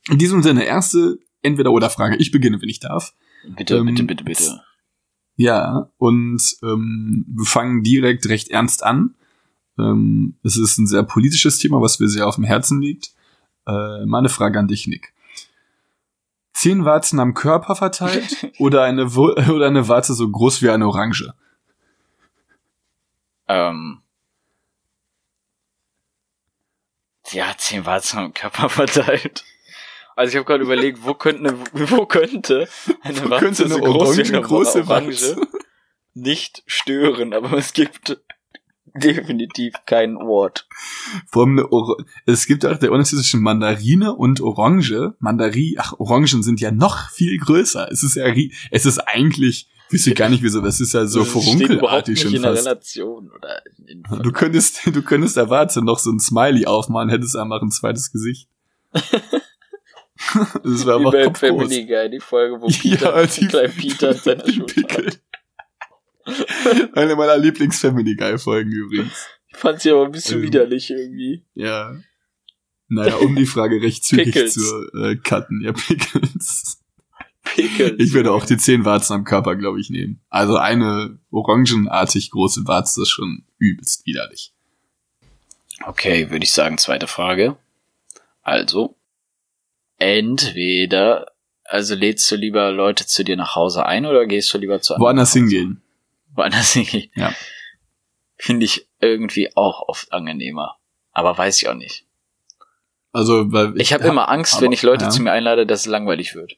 In 0.09 0.17
diesem 0.17 0.43
Sinne, 0.43 0.65
erste 0.65 1.17
Entweder-Oder-Frage. 1.41 2.17
Ich 2.17 2.31
beginne, 2.31 2.61
wenn 2.61 2.69
ich 2.69 2.79
darf. 2.79 3.13
bitte, 3.55 3.77
Ähm, 3.77 3.85
bitte, 3.87 4.03
bitte, 4.03 4.23
bitte. 4.23 4.61
Ja, 5.35 5.89
und 5.97 6.41
ähm, 6.63 7.25
wir 7.29 7.45
fangen 7.45 7.81
direkt 7.83 8.27
recht 8.27 8.49
ernst 8.49 8.83
an. 8.83 9.15
Ähm, 9.77 10.37
es 10.43 10.57
ist 10.57 10.77
ein 10.77 10.85
sehr 10.87 11.03
politisches 11.03 11.57
Thema, 11.59 11.81
was 11.81 11.99
mir 11.99 12.09
sehr 12.09 12.27
auf 12.27 12.35
dem 12.35 12.43
Herzen 12.43 12.81
liegt. 12.81 13.11
Äh, 13.65 14.05
meine 14.05 14.29
Frage 14.29 14.59
an 14.59 14.67
dich, 14.67 14.85
Nick. 14.87 15.13
Zehn 16.53 16.83
Warzen 16.83 17.19
am 17.21 17.33
Körper 17.33 17.75
verteilt 17.75 18.51
oder 18.59 18.83
eine, 18.83 19.05
oder 19.07 19.67
eine 19.67 19.87
Warze 19.87 20.13
so 20.13 20.29
groß 20.29 20.61
wie 20.61 20.69
eine 20.69 20.85
Orange? 20.87 21.33
Ähm, 23.49 24.03
ja, 27.31 27.53
zehn 27.57 27.85
Warzen 27.85 28.19
am 28.19 28.33
Körper 28.33 28.69
verteilt. 28.69 29.43
Also 30.15 30.31
ich 30.31 30.35
habe 30.35 30.45
gerade 30.45 30.63
überlegt, 30.63 31.03
wo 31.03 31.13
könnte 31.13 31.49
eine, 31.49 31.59
wo 31.91 32.05
könnte 32.05 32.67
eine 33.01 33.23
Wo 33.23 33.29
Warze 33.29 33.45
könnte 33.45 33.65
eine 33.65 33.73
so 33.73 33.79
groß 33.79 34.09
Orange, 34.09 34.33
eine 34.33 34.41
große 34.41 34.87
Orange 34.87 35.07
Warze? 35.07 35.47
nicht 36.13 36.63
stören, 36.65 37.33
aber 37.33 37.53
es 37.53 37.73
gibt 37.73 38.19
definitiv 38.95 39.75
kein 39.85 40.17
Ort. 40.17 40.67
Vor 41.27 41.43
allem 41.43 41.59
eine 41.59 41.69
Or 41.69 41.97
es 42.25 42.47
gibt 42.47 42.65
auch 42.65 42.77
der 42.77 42.91
Unterschied 42.91 43.19
zwischen 43.19 43.41
Mandarine 43.41 44.13
und 44.13 44.41
Orange. 44.41 45.13
Mandarin, 45.19 45.75
ach, 45.77 45.93
Orangen 45.99 46.43
sind 46.43 46.59
ja 46.59 46.71
noch 46.71 47.09
viel 47.11 47.37
größer. 47.37 47.89
Es 47.91 48.03
ist 48.03 48.15
ja, 48.15 48.33
es 48.71 48.85
ist 48.85 48.99
eigentlich, 48.99 49.69
ich 49.69 49.78
wüsste 49.89 50.13
gar 50.13 50.29
nicht 50.29 50.43
wieso, 50.43 50.63
es 50.65 50.79
ist 50.79 50.93
ja 50.93 51.05
so 51.05 51.19
Das 51.19 51.29
furunkelartig 51.29 52.19
schon 52.21 52.33
in 52.33 52.41
fast. 52.41 52.65
Relation 52.65 53.31
oder 53.31 53.61
in, 53.85 53.87
in 53.87 54.03
Du 54.23 54.31
könntest, 54.31 54.81
du 54.85 55.01
könntest 55.01 55.37
der 55.37 55.49
Warze 55.49 55.81
noch 55.83 55.99
so 55.99 56.11
ein 56.11 56.19
Smiley 56.19 56.65
aufmalen, 56.65 57.09
hättest 57.09 57.35
einfach 57.35 57.61
ein 57.61 57.71
zweites 57.71 58.11
Gesicht. 58.11 58.47
das 58.93 60.85
war 60.85 60.99
Wie 60.99 61.05
einfach 61.05 61.11
bei 61.11 61.23
kopfgroß. 61.25 61.39
Family 61.39 61.85
Guy, 61.85 62.09
die 62.09 62.19
Folge, 62.19 62.59
wo 62.61 62.67
Ja, 62.67 63.23
Peter, 63.23 63.27
die- 63.27 63.47
klein 63.47 63.71
Peter 63.71 64.09
an 64.09 64.15
seiner 64.17 64.43
hat. 64.43 65.19
Eine 66.93 67.15
meiner 67.15 67.37
Lieblings-Family 67.37 68.15
Guy-Folgen 68.15 68.71
übrigens. 68.71 69.25
Ich 69.47 69.57
fand 69.57 69.81
sie 69.81 69.89
aber 69.91 70.05
ein 70.05 70.11
bisschen 70.11 70.37
Ähm, 70.39 70.43
widerlich 70.43 70.89
irgendwie. 70.91 71.43
Ja. 71.55 71.95
Naja, 72.87 73.15
um 73.15 73.35
die 73.35 73.45
Frage 73.47 73.81
recht 73.81 74.03
zügig 74.03 74.51
zu 74.51 74.61
äh, 74.95 75.15
cutten. 75.15 75.61
Ja, 75.63 75.71
Pickles. 75.73 76.78
Pickles. 77.43 77.95
Ich 77.99 78.13
würde 78.13 78.31
auch 78.31 78.45
die 78.45 78.57
zehn 78.57 78.85
Warzen 78.85 79.13
am 79.13 79.23
Körper, 79.23 79.55
glaube 79.55 79.79
ich, 79.79 79.89
nehmen. 79.89 80.19
Also 80.29 80.57
eine 80.57 81.17
orangenartig 81.31 82.31
große 82.31 82.67
Warze 82.67 83.01
ist 83.03 83.09
schon 83.09 83.43
übelst 83.57 84.05
widerlich. 84.05 84.51
Okay, 85.85 86.29
würde 86.29 86.43
ich 86.43 86.51
sagen, 86.51 86.77
zweite 86.77 87.07
Frage. 87.07 87.55
Also, 88.43 88.95
entweder, 89.97 91.31
also 91.63 91.95
lädst 91.95 92.29
du 92.31 92.35
lieber 92.35 92.71
Leute 92.71 93.05
zu 93.05 93.23
dir 93.23 93.35
nach 93.37 93.55
Hause 93.55 93.85
ein 93.85 94.05
oder 94.05 94.25
gehst 94.25 94.53
du 94.53 94.57
lieber 94.57 94.81
zu 94.81 94.95
Woanders 94.97 95.33
hingehen. 95.33 95.81
Woanders 96.35 96.73
hingehen. 96.73 97.09
Ja. 97.15 97.33
Finde 98.37 98.65
ich 98.65 98.87
irgendwie 98.99 99.55
auch 99.55 99.87
oft 99.87 100.11
angenehmer. 100.11 100.77
Aber 101.11 101.37
weiß 101.37 101.61
ich 101.61 101.67
auch 101.69 101.73
nicht. 101.75 102.03
Also, 103.11 103.51
weil 103.51 103.73
Ich 103.79 103.91
habe 103.93 104.03
hab- 104.03 104.11
immer 104.11 104.29
Angst, 104.29 104.55
aber- 104.55 104.63
wenn 104.63 104.71
ich 104.71 104.81
Leute 104.83 105.05
ja. 105.05 105.09
zu 105.09 105.21
mir 105.21 105.31
einlade, 105.31 105.65
dass 105.65 105.81
es 105.81 105.85
langweilig 105.87 106.35
wird. 106.35 106.55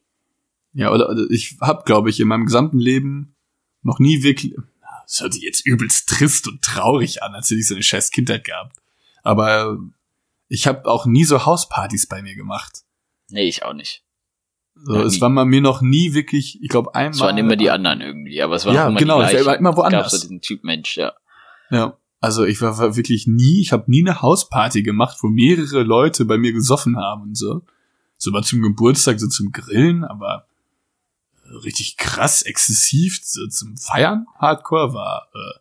Ja, 0.74 0.91
oder, 0.91 1.09
oder 1.09 1.26
ich 1.30 1.57
habe, 1.61 1.84
glaube 1.86 2.09
ich, 2.09 2.19
in 2.19 2.28
meinem 2.28 2.45
gesamten 2.45 2.80
Leben 2.80 3.36
noch 3.84 3.99
nie 3.99 4.24
wirklich. 4.24 4.55
Das 5.05 5.19
hört 5.22 5.34
sich 5.34 5.43
jetzt 5.43 5.65
übelst 5.65 6.07
trist 6.07 6.47
und 6.47 6.61
traurig 6.61 7.22
an, 7.24 7.34
als 7.36 7.49
hätte 7.49 7.59
ich 7.59 7.67
so 7.67 7.74
eine 7.76 7.84
scheiß 7.84 8.11
Kindheit 8.11 8.45
gehabt. 8.45 8.78
Aber 9.24 9.78
ich 10.47 10.67
habe 10.67 10.86
auch 10.86 11.05
nie 11.05 11.26
so 11.26 11.45
Hauspartys 11.45 12.07
bei 12.07 12.22
mir 12.22 12.36
gemacht. 12.36 12.84
Nee, 13.30 13.47
ich 13.49 13.63
auch 13.63 13.74
nicht. 13.74 14.03
So, 14.76 14.95
Ja, 14.95 15.01
es 15.03 15.15
nie. 15.15 15.22
war 15.22 15.30
bei 15.30 15.45
mir 15.45 15.61
noch 15.61 15.82
nie 15.82 16.13
wirklich, 16.13 16.61
ich 16.61 16.69
glaube 16.69 16.95
einmal. 16.95 17.11
Es 17.11 17.19
waren 17.19 17.38
immer 17.38 17.55
die 17.57 17.69
anderen 17.69 17.99
irgendwie, 18.01 18.41
aber 18.41 18.55
es 18.55 18.65
waren 18.65 18.76
Ja, 18.76 18.88
immer 18.88 18.97
genau, 18.99 19.22
die 19.28 19.36
es 19.36 19.45
war 19.45 19.57
immer- 19.57 19.76
woanders. 19.76 20.03
Gab 20.03 20.11
so 20.11 20.22
diesen 20.22 20.39
Typ 20.41 20.63
Mensch, 20.63 20.95
ja. 20.97 21.11
Ja, 21.69 21.97
also 22.22 22.45
ich 22.45 22.61
war, 22.61 22.78
war 22.78 22.95
wirklich 22.95 23.28
nie, 23.28 23.59
ich 23.61 23.74
habe 23.74 23.89
nie 23.91 24.01
eine 24.07 24.22
Hausparty 24.22 24.82
gemacht, 24.84 25.17
wo 25.22 25.28
mehrere 25.28 25.84
Leute 25.84 26.24
bei 26.26 26.38
mir 26.38 26.53
gesoffen 26.53 26.97
haben 26.97 27.24
und 27.24 27.36
so. 27.38 27.61
So 28.17 28.32
mal 28.32 28.43
zum 28.43 28.61
Geburtstag, 28.61 29.19
so 29.19 29.28
zum 29.28 29.51
Grillen, 29.51 30.03
aber 30.05 30.47
äh, 30.49 30.51
richtig 31.60 31.97
krass, 31.97 32.41
exzessiv 32.41 33.20
so 33.24 33.47
zum 33.47 33.78
Feiern, 33.78 34.26
Hardcore 34.39 34.93
war 34.93 35.28
äh, 35.34 35.60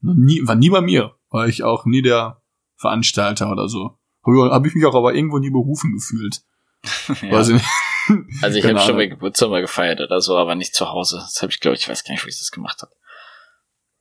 noch 0.00 0.14
nie, 0.14 0.46
war 0.46 0.54
nie 0.54 0.70
bei 0.70 0.80
mir. 0.80 1.14
War 1.30 1.46
ich 1.46 1.62
auch 1.62 1.84
nie 1.84 2.02
der 2.02 2.42
Veranstalter 2.76 3.50
oder 3.50 3.68
so. 3.68 3.98
Habe 4.24 4.50
hab 4.50 4.66
ich 4.66 4.74
mich 4.74 4.84
auch 4.84 4.94
aber 4.94 5.14
irgendwo 5.14 5.38
nie 5.38 5.50
berufen 5.50 5.92
gefühlt. 5.92 6.42
ja. 7.22 7.42
Nicht. 7.42 7.64
Also 8.42 8.58
ich 8.58 8.64
habe 8.64 8.80
schon 8.80 8.96
bei 8.96 9.04
Ahnung. 9.04 9.10
Geburtstag 9.10 9.50
mal 9.50 9.60
gefeiert 9.60 10.00
oder 10.00 10.20
so, 10.20 10.36
aber 10.36 10.56
nicht 10.56 10.74
zu 10.74 10.88
Hause. 10.88 11.18
Das 11.18 11.42
habe 11.42 11.52
ich, 11.52 11.60
glaube 11.60 11.76
ich, 11.76 11.88
weiß 11.88 12.02
gar 12.02 12.12
nicht, 12.12 12.24
wo 12.24 12.28
ich 12.28 12.38
das 12.38 12.50
gemacht 12.50 12.82
habe. 12.82 12.90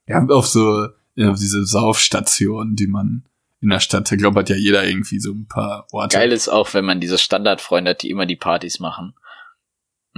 Ja, 0.08 0.26
auf 0.26 0.48
so 0.48 0.88
ja, 1.14 1.34
diese 1.34 1.64
Saufstationen, 1.66 2.76
die 2.76 2.88
man 2.88 3.26
in 3.62 3.70
der 3.70 3.80
Stadt, 3.80 4.12
ich 4.12 4.18
glaube, 4.18 4.40
hat 4.40 4.50
ja 4.50 4.56
jeder 4.56 4.88
irgendwie 4.88 5.20
so 5.20 5.32
ein 5.32 5.48
paar 5.48 5.86
Orte. 5.92 6.18
Geil 6.18 6.32
ist 6.32 6.48
auch, 6.48 6.74
wenn 6.74 6.86
man 6.86 7.02
diese 7.02 7.20
Standardfreunde 7.20 7.92
hat, 7.92 8.02
die 8.02 8.10
immer 8.10 8.26
die 8.26 8.38
Partys 8.38 8.80
machen. 8.80 9.14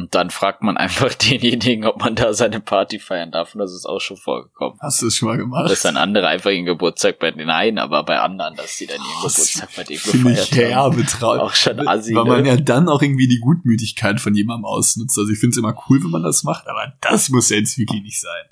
Und 0.01 0.15
dann 0.15 0.31
fragt 0.31 0.63
man 0.63 0.77
einfach 0.77 1.13
denjenigen, 1.13 1.85
ob 1.85 1.99
man 2.01 2.15
da 2.15 2.33
seine 2.33 2.59
Party 2.59 2.97
feiern 2.97 3.29
darf. 3.31 3.53
Und 3.53 3.59
das 3.59 3.71
ist 3.71 3.85
auch 3.85 3.99
schon 3.99 4.17
vorgekommen. 4.17 4.79
Hast 4.81 5.01
du 5.01 5.05
das 5.05 5.15
schon 5.15 5.29
mal 5.29 5.37
gemacht? 5.37 5.69
Dass 5.69 5.83
dann 5.83 5.95
andere 5.95 6.27
einfach 6.27 6.49
ihren 6.49 6.65
Geburtstag 6.65 7.19
bei 7.19 7.29
denen 7.29 7.51
ein, 7.51 7.77
aber 7.77 8.03
bei 8.03 8.19
anderen, 8.19 8.55
dass 8.55 8.77
die 8.77 8.87
dann 8.87 8.97
ihren 8.97 9.23
Das 9.23 9.35
Geburtstag 9.35 9.69
bei 9.75 9.83
denen 9.83 9.99
Finde 9.99 10.31
ich 10.31 10.49
gefeiert 10.49 10.75
haben. 10.75 10.95
herbe 10.95 11.05
traurig. 11.05 11.41
Auch 11.41 11.53
schon 11.53 11.87
assi, 11.87 12.15
Weil 12.15 12.25
man 12.25 12.41
ne? 12.41 12.47
ja 12.49 12.55
dann 12.57 12.89
auch 12.89 13.01
irgendwie 13.03 13.27
die 13.27 13.39
Gutmütigkeit 13.39 14.19
von 14.19 14.33
jemandem 14.33 14.65
ausnutzt. 14.65 15.17
Also 15.19 15.31
ich 15.31 15.37
finde 15.39 15.51
es 15.51 15.57
immer 15.57 15.75
cool, 15.87 16.03
wenn 16.03 16.09
man 16.09 16.23
das 16.23 16.43
macht, 16.43 16.67
aber 16.67 16.93
das 17.01 17.29
muss 17.29 17.49
ja 17.49 17.57
jetzt 17.57 17.77
wirklich 17.77 18.01
nicht 18.01 18.19
sein. 18.19 18.45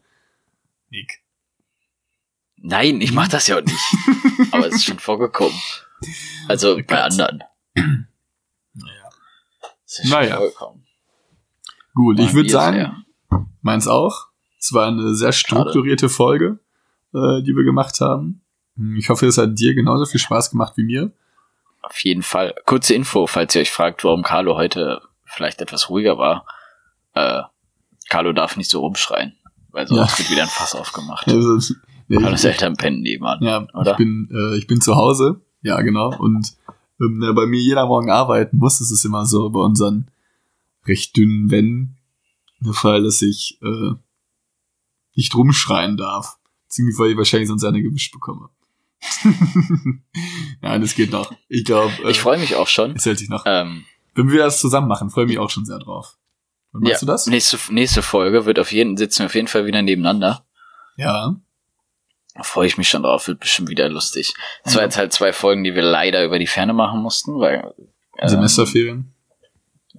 Nick. 0.91 1.21
Nein, 2.57 3.01
ich 3.01 3.11
mach 3.11 3.27
das 3.27 3.47
ja 3.47 3.57
auch 3.57 3.63
nicht. 3.63 3.95
aber 4.51 4.67
es 4.67 4.75
ist 4.75 4.85
schon 4.85 4.99
vorgekommen. 4.99 5.57
Also 6.47 6.75
bei 6.75 6.83
Gott. 6.83 6.97
anderen. 6.99 7.43
Naja. 7.73 9.09
Es 9.85 9.99
ist 9.99 10.09
Naja. 10.11 10.29
schon 10.29 10.37
vorgekommen. 10.37 10.85
Gut, 11.99 12.19
ich 12.19 12.33
würde 12.33 12.49
sagen, 12.49 13.03
meins 13.61 13.87
auch. 13.89 14.27
Es 14.57 14.71
war 14.71 14.87
eine 14.87 15.13
sehr 15.15 15.33
strukturierte 15.33 16.07
Folge, 16.07 16.59
äh, 17.13 17.41
die 17.43 17.53
wir 17.55 17.63
gemacht 17.65 17.99
haben. 17.99 18.41
Ich 18.97 19.09
hoffe, 19.09 19.25
es 19.27 19.37
hat 19.37 19.59
dir 19.59 19.75
genauso 19.75 20.05
viel 20.05 20.21
Spaß 20.21 20.51
gemacht 20.51 20.73
wie 20.77 20.83
mir. 20.83 21.11
Auf 21.81 21.99
jeden 22.05 22.23
Fall. 22.23 22.55
Kurze 22.65 22.93
Info, 22.93 23.27
falls 23.27 23.53
ihr 23.55 23.61
euch 23.61 23.71
fragt, 23.71 24.05
warum 24.05 24.23
Carlo 24.23 24.55
heute 24.55 25.01
vielleicht 25.25 25.59
etwas 25.61 25.89
ruhiger 25.89 26.17
war. 26.17 26.45
Äh, 27.15 27.41
Carlo 28.09 28.31
darf 28.31 28.55
nicht 28.55 28.69
so 28.69 28.79
rumschreien, 28.79 29.33
weil 29.71 29.85
sonst 29.85 30.11
Ja. 30.13 30.17
wird 30.19 30.31
wieder 30.31 30.43
ein 30.43 30.49
Fass 30.49 30.75
aufgemacht. 30.75 31.27
Also, 31.31 31.73
ja, 32.07 32.21
Carlos 32.21 32.45
Eltern 32.45 32.77
pennen 32.77 33.01
nebenan. 33.01 33.39
ja, 33.41 33.67
oder? 33.73 33.91
ich 33.91 33.97
bin, 33.97 34.29
äh, 34.33 34.57
ich 34.57 34.67
bin 34.67 34.79
zu 34.79 34.95
Hause. 34.95 35.41
Ja, 35.63 35.81
genau. 35.81 36.15
Und 36.17 36.53
ähm, 37.01 37.21
ja, 37.21 37.33
bei 37.33 37.45
mir 37.45 37.59
jeder 37.59 37.85
Morgen 37.87 38.09
arbeiten 38.09 38.57
muss, 38.57 38.79
ist 38.79 38.91
es 38.91 39.03
immer 39.03 39.25
so 39.25 39.49
bei 39.49 39.59
unseren 39.59 40.07
recht 40.89 41.15
dünnen 41.15 41.49
Wänden 41.51 41.97
der 42.59 42.73
Fall, 42.73 43.03
dass 43.03 43.21
ich 43.21 43.57
äh, 43.61 43.91
nicht 45.15 45.33
rumschreien 45.35 45.95
darf. 45.97 46.37
Ziemlich, 46.67 46.97
weil 46.99 47.11
ich 47.11 47.17
wahrscheinlich 47.17 47.47
sonst 47.47 47.63
eine 47.63 47.81
gewischt 47.81 48.11
bekomme. 48.11 48.49
Nein, 50.61 50.81
das 50.81 50.93
geht 50.95 51.11
noch. 51.11 51.31
Ich 51.47 51.63
glaube, 51.65 51.93
äh, 52.03 52.11
Ich 52.11 52.19
freue 52.19 52.37
mich 52.37 52.55
auch 52.55 52.67
schon. 52.67 52.91
es 52.91 53.05
hält 53.05 53.19
sich 53.19 53.29
noch. 53.29 53.43
Ähm, 53.45 53.85
Wenn 54.15 54.29
wir 54.31 54.39
das 54.43 54.59
zusammen 54.59 54.87
machen, 54.87 55.09
freue 55.09 55.25
ich 55.25 55.29
mich 55.29 55.39
auch 55.39 55.49
schon 55.49 55.65
sehr 55.65 55.79
drauf. 55.79 56.17
Und 56.73 56.81
machst 56.83 56.93
ja, 56.95 56.99
du 56.99 57.05
das? 57.07 57.25
Nächste, 57.27 57.57
nächste 57.73 58.01
Folge 58.01 58.45
wird 58.45 58.59
auf 58.59 58.71
jeden, 58.71 58.97
sitzen 58.97 59.19
wir 59.19 59.25
auf 59.27 59.35
jeden 59.35 59.47
Fall 59.47 59.65
wieder 59.65 59.81
nebeneinander. 59.81 60.45
Ja. 60.97 61.35
Da 62.35 62.43
freue 62.43 62.67
ich 62.67 62.77
mich 62.77 62.89
schon 62.89 63.03
drauf, 63.03 63.27
wird 63.27 63.39
bestimmt 63.39 63.69
wieder 63.69 63.89
lustig. 63.89 64.33
War 64.65 64.73
Ja. 64.75 64.81
jetzt 64.83 64.97
halt 64.97 65.13
zwei 65.13 65.33
Folgen, 65.33 65.63
die 65.63 65.73
wir 65.73 65.81
leider 65.81 66.23
über 66.25 66.37
die 66.39 66.47
Ferne 66.47 66.73
machen 66.73 67.01
mussten, 67.01 67.39
weil 67.39 67.73
ähm, 68.17 68.29
Semesterferien. 68.29 69.13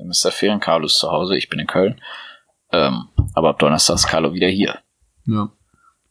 Semesterferien, 0.00 0.60
Carlo 0.60 0.86
ist 0.86 0.98
zu 0.98 1.10
Hause, 1.10 1.36
ich 1.36 1.48
bin 1.48 1.58
in 1.60 1.66
Köln. 1.66 2.00
Ähm, 2.72 3.08
aber 3.34 3.50
ab 3.50 3.58
Donnerstag 3.58 3.96
ist 3.96 4.06
Carlo 4.06 4.32
wieder 4.32 4.48
hier. 4.48 4.78
Ja. 5.26 5.50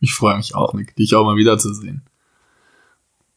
Ich 0.01 0.13
freue 0.13 0.37
mich 0.37 0.55
auch, 0.55 0.73
Nick, 0.73 0.95
dich 0.95 1.15
auch 1.15 1.25
mal 1.25 1.35
wiederzusehen. 1.35 2.03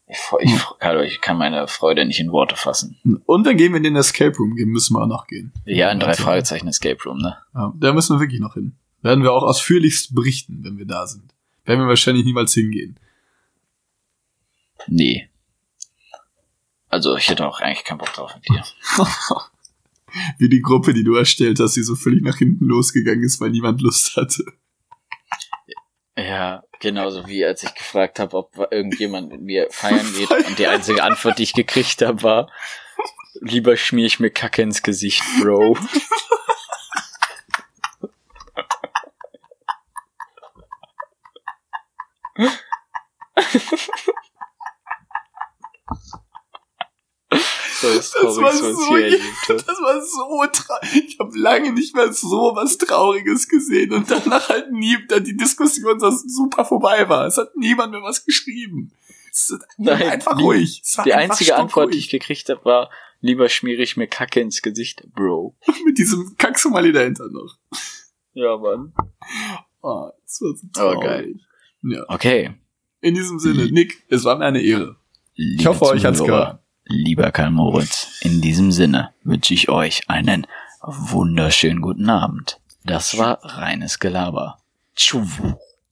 Ich, 0.07 0.17
ich, 0.41 0.55
freu- 0.59 0.75
Carlo, 0.79 1.01
ich 1.01 1.21
kann 1.21 1.37
meine 1.37 1.67
Freude 1.67 2.05
nicht 2.05 2.19
in 2.19 2.31
Worte 2.31 2.55
fassen. 2.55 2.97
Und 3.25 3.45
dann 3.45 3.57
gehen 3.57 3.71
wir 3.71 3.77
in 3.77 3.83
den 3.83 3.95
Escape 3.95 4.35
Room, 4.37 4.55
gehen 4.55 4.69
müssen 4.69 4.93
wir 4.95 5.01
auch 5.01 5.07
noch 5.07 5.25
gehen. 5.27 5.51
Ja, 5.65 5.89
in 5.91 5.99
drei 5.99 6.09
Also, 6.09 6.23
Fragezeichen 6.23 6.67
Escape 6.67 7.01
Room, 7.03 7.17
ne? 7.17 7.37
Ja, 7.55 7.73
da 7.75 7.93
müssen 7.93 8.15
wir 8.15 8.19
wirklich 8.21 8.39
noch 8.41 8.53
hin. 8.53 8.73
Werden 9.01 9.23
wir 9.23 9.33
auch 9.33 9.43
ausführlichst 9.43 10.13
berichten, 10.13 10.59
wenn 10.63 10.77
wir 10.77 10.85
da 10.85 11.07
sind. 11.07 11.23
Werden 11.65 11.79
wir 11.81 11.87
wahrscheinlich 11.87 12.25
niemals 12.25 12.53
hingehen. 12.53 12.95
Nee. 14.87 15.27
Also 16.89 17.15
ich 17.17 17.27
hätte 17.29 17.47
auch 17.47 17.59
eigentlich 17.59 17.83
keinen 17.85 17.97
Bock 17.97 18.13
drauf 18.13 18.35
mit 18.35 18.47
dir. 18.49 18.63
Wie 20.37 20.49
die 20.49 20.61
Gruppe, 20.61 20.93
die 20.93 21.03
du 21.03 21.15
erstellt 21.15 21.59
hast, 21.59 21.75
die 21.75 21.83
so 21.83 21.95
völlig 21.95 22.23
nach 22.23 22.37
hinten 22.37 22.65
losgegangen 22.65 23.23
ist, 23.23 23.41
weil 23.41 23.51
niemand 23.51 23.81
Lust 23.81 24.15
hatte. 24.15 24.45
Ja, 26.15 26.63
genauso 26.79 27.27
wie 27.27 27.43
als 27.43 27.63
ich 27.63 27.73
gefragt 27.73 28.19
habe, 28.19 28.37
ob 28.37 28.55
irgendjemand 28.71 29.31
mit 29.31 29.41
mir 29.41 29.67
feiern 29.71 30.05
geht. 30.15 30.29
Und 30.29 30.59
die 30.59 30.67
einzige 30.67 31.03
Antwort, 31.03 31.39
die 31.39 31.43
ich 31.43 31.53
gekriegt 31.53 32.03
habe, 32.03 32.21
war, 32.21 32.51
lieber 33.41 33.75
schmier 33.77 34.05
ich 34.05 34.19
mir 34.19 34.29
Kacke 34.29 34.61
ins 34.61 34.83
Gesicht, 34.83 35.23
Bro. 35.41 35.75
Das, 47.87 48.11
das, 48.11 48.23
war 48.37 48.53
so, 48.53 48.69
das 49.47 49.67
war 49.67 50.01
so 50.01 50.45
traurig. 50.51 51.05
Ich 51.07 51.19
habe 51.19 51.37
lange 51.37 51.73
nicht 51.73 51.95
mehr 51.95 52.11
so 52.11 52.53
was 52.55 52.77
Trauriges 52.77 53.47
gesehen 53.47 53.93
und 53.93 54.09
danach 54.09 54.49
halt 54.49 54.71
nie, 54.71 54.97
da 55.07 55.19
die 55.19 55.37
Diskussion 55.37 55.99
so 55.99 56.09
super 56.09 56.65
vorbei 56.65 57.07
war. 57.09 57.27
Es 57.27 57.37
hat 57.37 57.55
niemand 57.55 57.91
mehr 57.91 58.01
was 58.01 58.25
geschrieben. 58.25 58.91
Es 59.31 59.49
ist 59.49 59.65
Nein, 59.77 60.01
einfach 60.09 60.37
die, 60.37 60.43
ruhig. 60.43 60.81
die 61.05 61.13
einzige 61.13 61.55
Antwort, 61.55 61.93
die 61.93 61.97
ich 61.97 62.09
gekriegt 62.09 62.49
habe, 62.49 62.63
war, 62.65 62.89
lieber 63.19 63.49
schmiere 63.49 63.81
ich 63.81 63.97
mir 63.97 64.07
Kacke 64.07 64.39
ins 64.39 64.61
Gesicht, 64.61 65.03
Bro. 65.13 65.55
Mit 65.85 65.97
diesem 65.97 66.35
Kacksomali 66.37 66.91
dahinter 66.91 67.29
noch. 67.29 67.57
Ja, 68.33 68.57
Mann. 68.57 68.93
Oh, 69.81 70.09
das 70.23 70.41
war 70.41 70.55
so 70.55 70.67
traurig. 70.71 70.97
Oh, 70.97 71.01
geil. 71.01 71.35
Ja. 71.83 72.05
Okay. 72.07 72.53
In 73.01 73.15
diesem 73.15 73.39
Sinne, 73.39 73.65
Nick, 73.71 74.03
es 74.07 74.23
war 74.23 74.37
mir 74.37 74.45
eine 74.45 74.61
Ehre. 74.61 74.95
Liebe 75.35 75.61
Ich 75.61 75.67
hoffe, 75.67 75.85
euch 75.85 76.05
hat's 76.05 76.21
gefallen. 76.21 76.59
Lieber 76.85 77.31
Karl 77.31 77.51
Moritz, 77.51 78.19
in 78.21 78.41
diesem 78.41 78.71
Sinne 78.71 79.13
wünsche 79.23 79.53
ich 79.53 79.69
euch 79.69 80.09
einen 80.09 80.47
wunderschönen 80.81 81.81
guten 81.81 82.09
Abend. 82.09 82.59
Das 82.83 83.17
war 83.17 83.39
reines 83.41 83.99
Gelaber. 83.99 84.59
Tschuh. 84.95 85.25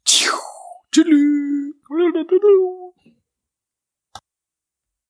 Tschüss. 0.06 1.06